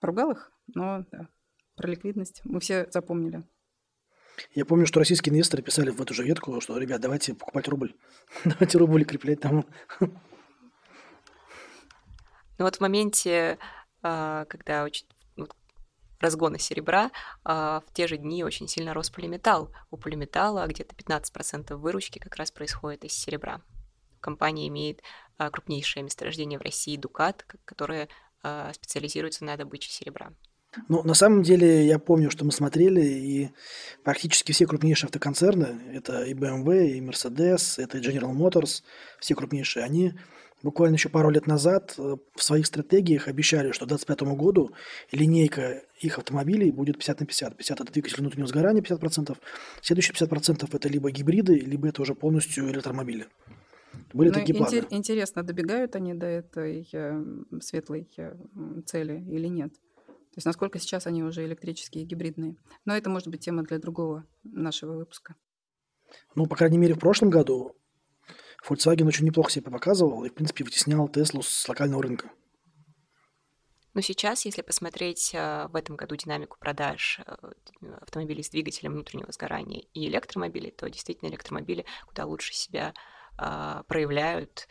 поругал 0.00 0.32
их, 0.32 0.52
но 0.74 1.04
да, 1.10 1.28
про 1.76 1.88
ликвидность 1.88 2.40
мы 2.44 2.60
все 2.60 2.88
запомнили. 2.90 3.44
Я 4.54 4.64
помню, 4.64 4.86
что 4.86 5.00
российские 5.00 5.32
инвесторы 5.32 5.62
писали 5.62 5.90
в 5.90 6.00
эту 6.00 6.14
же 6.14 6.22
ветку, 6.22 6.60
что, 6.60 6.78
ребят, 6.78 7.00
давайте 7.00 7.34
покупать 7.34 7.68
рубль. 7.68 7.94
давайте 8.44 8.78
рубль 8.78 9.04
креплять 9.04 9.40
там. 9.40 9.66
Ну 10.00 12.64
вот 12.64 12.76
в 12.76 12.80
моменте, 12.80 13.58
а, 14.02 14.44
когда 14.46 14.84
разгона 16.20 16.58
серебра, 16.58 17.10
а, 17.44 17.82
в 17.86 17.92
те 17.92 18.06
же 18.06 18.16
дни 18.16 18.44
очень 18.44 18.68
сильно 18.68 18.94
рос 18.94 19.10
полиметалл. 19.10 19.70
У 19.90 19.96
полиметалла 19.96 20.66
где-то 20.66 20.94
15% 20.94 21.74
выручки 21.76 22.18
как 22.18 22.36
раз 22.36 22.50
происходит 22.50 23.04
из 23.04 23.12
серебра. 23.12 23.62
Компания 24.20 24.68
имеет 24.68 25.02
а, 25.38 25.50
крупнейшее 25.50 26.02
месторождение 26.02 26.58
в 26.58 26.62
России 26.62 26.96
Дукат, 26.96 27.44
которое 27.64 28.08
а, 28.42 28.72
специализируется 28.72 29.44
на 29.44 29.56
добыче 29.56 29.90
серебра. 29.90 30.32
Ну, 30.88 31.02
на 31.02 31.14
самом 31.14 31.42
деле, 31.42 31.86
я 31.86 31.98
помню, 31.98 32.30
что 32.30 32.44
мы 32.44 32.52
смотрели, 32.52 33.00
и 33.00 33.50
практически 34.04 34.52
все 34.52 34.66
крупнейшие 34.66 35.06
автоконцерны, 35.06 35.94
это 35.94 36.22
и 36.22 36.34
BMW, 36.34 36.88
и 36.88 37.00
Mercedes, 37.00 37.82
это 37.82 37.98
и 37.98 38.00
General 38.00 38.32
Motors, 38.32 38.82
все 39.18 39.34
крупнейшие, 39.34 39.84
они 39.84 40.12
буквально 40.62 40.94
еще 40.94 41.08
пару 41.08 41.30
лет 41.30 41.46
назад 41.46 41.94
э, 41.98 42.16
в 42.34 42.42
своих 42.42 42.66
стратегиях 42.66 43.28
обещали, 43.28 43.72
что 43.72 43.84
к 43.84 43.88
2025 43.88 44.36
году 44.36 44.70
линейка 45.12 45.82
их 46.00 46.18
автомобилей 46.18 46.70
будет 46.70 46.96
50 46.96 47.20
на 47.20 47.26
50. 47.26 47.56
50 47.56 47.80
это 47.80 47.92
двигатель 47.92 48.20
внутреннего 48.20 48.48
сгорания, 48.48 48.82
50%. 48.82 49.36
Следующие 49.82 50.14
50% 50.14 50.68
это 50.72 50.88
либо 50.88 51.10
гибриды, 51.10 51.54
либо 51.54 51.88
это 51.88 52.02
уже 52.02 52.14
полностью 52.14 52.70
электромобили. 52.70 53.26
Были 54.12 54.28
ну, 54.28 54.34
такие 54.34 54.58
интер- 54.58 54.82
планы. 54.82 54.86
Интересно, 54.90 55.42
добегают 55.42 55.96
они 55.96 56.14
до 56.14 56.26
этой 56.26 56.88
э, 56.92 57.24
светлой 57.60 58.08
э, 58.16 58.34
цели 58.84 59.24
или 59.30 59.46
нет? 59.46 59.72
То 59.72 60.38
есть 60.38 60.46
насколько 60.46 60.78
сейчас 60.78 61.06
они 61.06 61.22
уже 61.22 61.44
электрические 61.44 62.04
и 62.04 62.06
гибридные. 62.06 62.56
Но 62.84 62.94
это 62.96 63.08
может 63.08 63.28
быть 63.28 63.40
тема 63.40 63.62
для 63.62 63.78
другого 63.78 64.24
нашего 64.44 64.92
выпуска. 64.92 65.34
Ну, 66.34 66.46
по 66.46 66.56
крайней 66.56 66.78
мере, 66.78 66.94
в 66.94 66.98
прошлом 66.98 67.30
году 67.30 67.74
Volkswagen 68.68 69.06
очень 69.06 69.24
неплохо 69.24 69.50
себя 69.50 69.70
показывал 69.70 70.24
и, 70.24 70.28
в 70.28 70.34
принципе, 70.34 70.64
вытеснял 70.64 71.08
Теслу 71.08 71.42
с 71.42 71.68
локального 71.68 72.02
рынка. 72.02 72.30
Но 73.96 74.02
сейчас, 74.02 74.44
если 74.44 74.60
посмотреть 74.60 75.30
э, 75.32 75.68
в 75.68 75.74
этом 75.74 75.96
году 75.96 76.16
динамику 76.16 76.58
продаж 76.58 77.20
э, 77.24 77.34
автомобилей 78.02 78.42
с 78.42 78.50
двигателем 78.50 78.92
внутреннего 78.92 79.32
сгорания 79.32 79.84
и 79.94 80.06
электромобилей, 80.08 80.70
то 80.70 80.90
действительно 80.90 81.30
электромобили 81.30 81.86
куда 82.06 82.26
лучше 82.26 82.52
себя 82.52 82.92
а, 83.38 83.82
проявляют, 83.84 84.66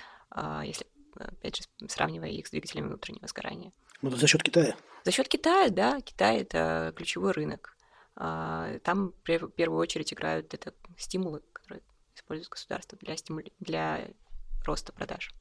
если, 0.63 0.87
опять 1.15 1.57
же, 1.57 1.63
сравнивая 1.87 2.29
их 2.29 2.47
с 2.47 2.49
двигателями 2.49 2.87
внутреннего 2.87 3.27
сгорания. 3.27 3.71
Ну, 4.01 4.09
за 4.09 4.27
счет 4.27 4.41
Китая. 4.41 4.75
За 5.03 5.11
счет 5.11 5.27
Китая, 5.27 5.69
да. 5.69 6.01
Китай 6.01 6.41
это 6.41 6.91
ключевой 6.95 7.31
рынок. 7.31 7.77
Там 8.15 9.13
в 9.23 9.49
первую 9.49 9.79
очередь 9.79 10.13
играют 10.13 10.53
это 10.55 10.73
стимулы, 10.97 11.43
использует 12.15 12.49
государство 12.49 12.97
для, 12.99 13.15
стимули... 13.17 13.51
для 13.59 14.07
роста 14.65 14.93
продаж. 14.93 15.33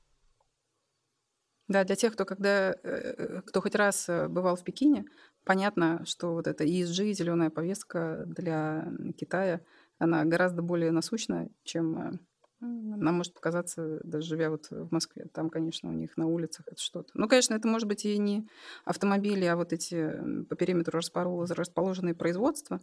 Да, 1.66 1.84
для 1.84 1.96
тех, 1.96 2.12
кто 2.12 2.24
когда, 2.26 2.74
э, 2.82 3.40
кто 3.46 3.62
хоть 3.62 3.74
раз 3.74 4.08
э, 4.08 4.28
бывал 4.28 4.56
в 4.56 4.64
Пекине, 4.64 5.06
понятно, 5.44 6.04
что 6.04 6.34
вот 6.34 6.46
эта 6.46 6.64
ESG, 6.64 7.12
зеленая 7.12 7.48
повестка 7.48 8.24
для 8.26 8.86
Китая, 9.18 9.62
она 9.98 10.24
гораздо 10.24 10.60
более 10.60 10.90
насущна, 10.90 11.48
чем 11.62 11.98
э, 11.98 12.18
нам 12.64 13.14
может 13.16 13.34
показаться, 13.34 14.00
даже 14.04 14.28
живя 14.28 14.50
вот 14.50 14.68
в 14.70 14.90
Москве, 14.92 15.26
там, 15.32 15.50
конечно, 15.50 15.88
у 15.88 15.92
них 15.92 16.16
на 16.16 16.26
улицах 16.26 16.66
это 16.66 16.80
что-то. 16.80 17.10
Ну, 17.14 17.28
конечно, 17.28 17.54
это 17.54 17.68
может 17.68 17.88
быть 17.88 18.04
и 18.04 18.18
не 18.18 18.46
автомобили, 18.84 19.44
а 19.44 19.56
вот 19.56 19.72
эти 19.72 20.44
по 20.48 20.56
периметру 20.56 20.98
расположенные 20.98 22.14
производства. 22.14 22.80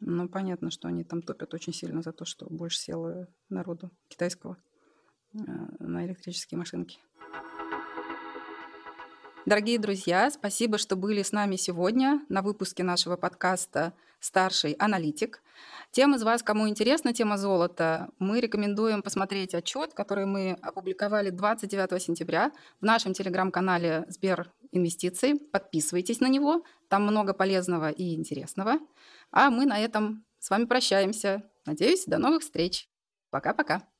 Но 0.00 0.28
понятно, 0.28 0.70
что 0.70 0.88
они 0.88 1.04
там 1.04 1.22
топят 1.22 1.54
очень 1.54 1.72
сильно 1.72 2.02
за 2.02 2.12
то, 2.12 2.24
что 2.24 2.46
больше 2.48 2.78
село 2.78 3.26
народу 3.48 3.90
китайского 4.08 4.56
э, 5.34 5.38
на 5.78 6.04
электрические 6.06 6.58
машинки. 6.58 6.98
Дорогие 9.44 9.78
друзья, 9.78 10.30
спасибо, 10.30 10.78
что 10.78 10.94
были 10.94 11.22
с 11.22 11.32
нами 11.32 11.56
сегодня 11.56 12.24
на 12.28 12.42
выпуске 12.42 12.84
нашего 12.84 13.16
подкаста 13.16 13.92
«Старший 14.22 14.72
аналитик». 14.78 15.42
Тем 15.90 16.14
из 16.14 16.22
вас, 16.22 16.42
кому 16.42 16.68
интересна 16.68 17.12
тема 17.12 17.36
золота, 17.36 18.08
мы 18.18 18.40
рекомендуем 18.40 19.02
посмотреть 19.02 19.52
отчет, 19.52 19.92
который 19.92 20.24
мы 20.24 20.56
опубликовали 20.62 21.28
29 21.28 22.02
сентября 22.02 22.52
в 22.80 22.84
нашем 22.84 23.12
телеграм-канале 23.12 24.06
Сбер 24.08 24.50
Инвестиции. 24.70 25.34
Подписывайтесь 25.34 26.20
на 26.20 26.28
него, 26.28 26.64
там 26.88 27.02
много 27.02 27.34
полезного 27.34 27.90
и 27.90 28.14
интересного. 28.14 28.78
А 29.32 29.50
мы 29.50 29.66
на 29.66 29.78
этом 29.78 30.24
с 30.38 30.48
вами 30.48 30.64
прощаемся. 30.64 31.42
Надеюсь, 31.66 32.04
до 32.06 32.18
новых 32.18 32.42
встреч. 32.42 32.88
Пока-пока. 33.30 33.91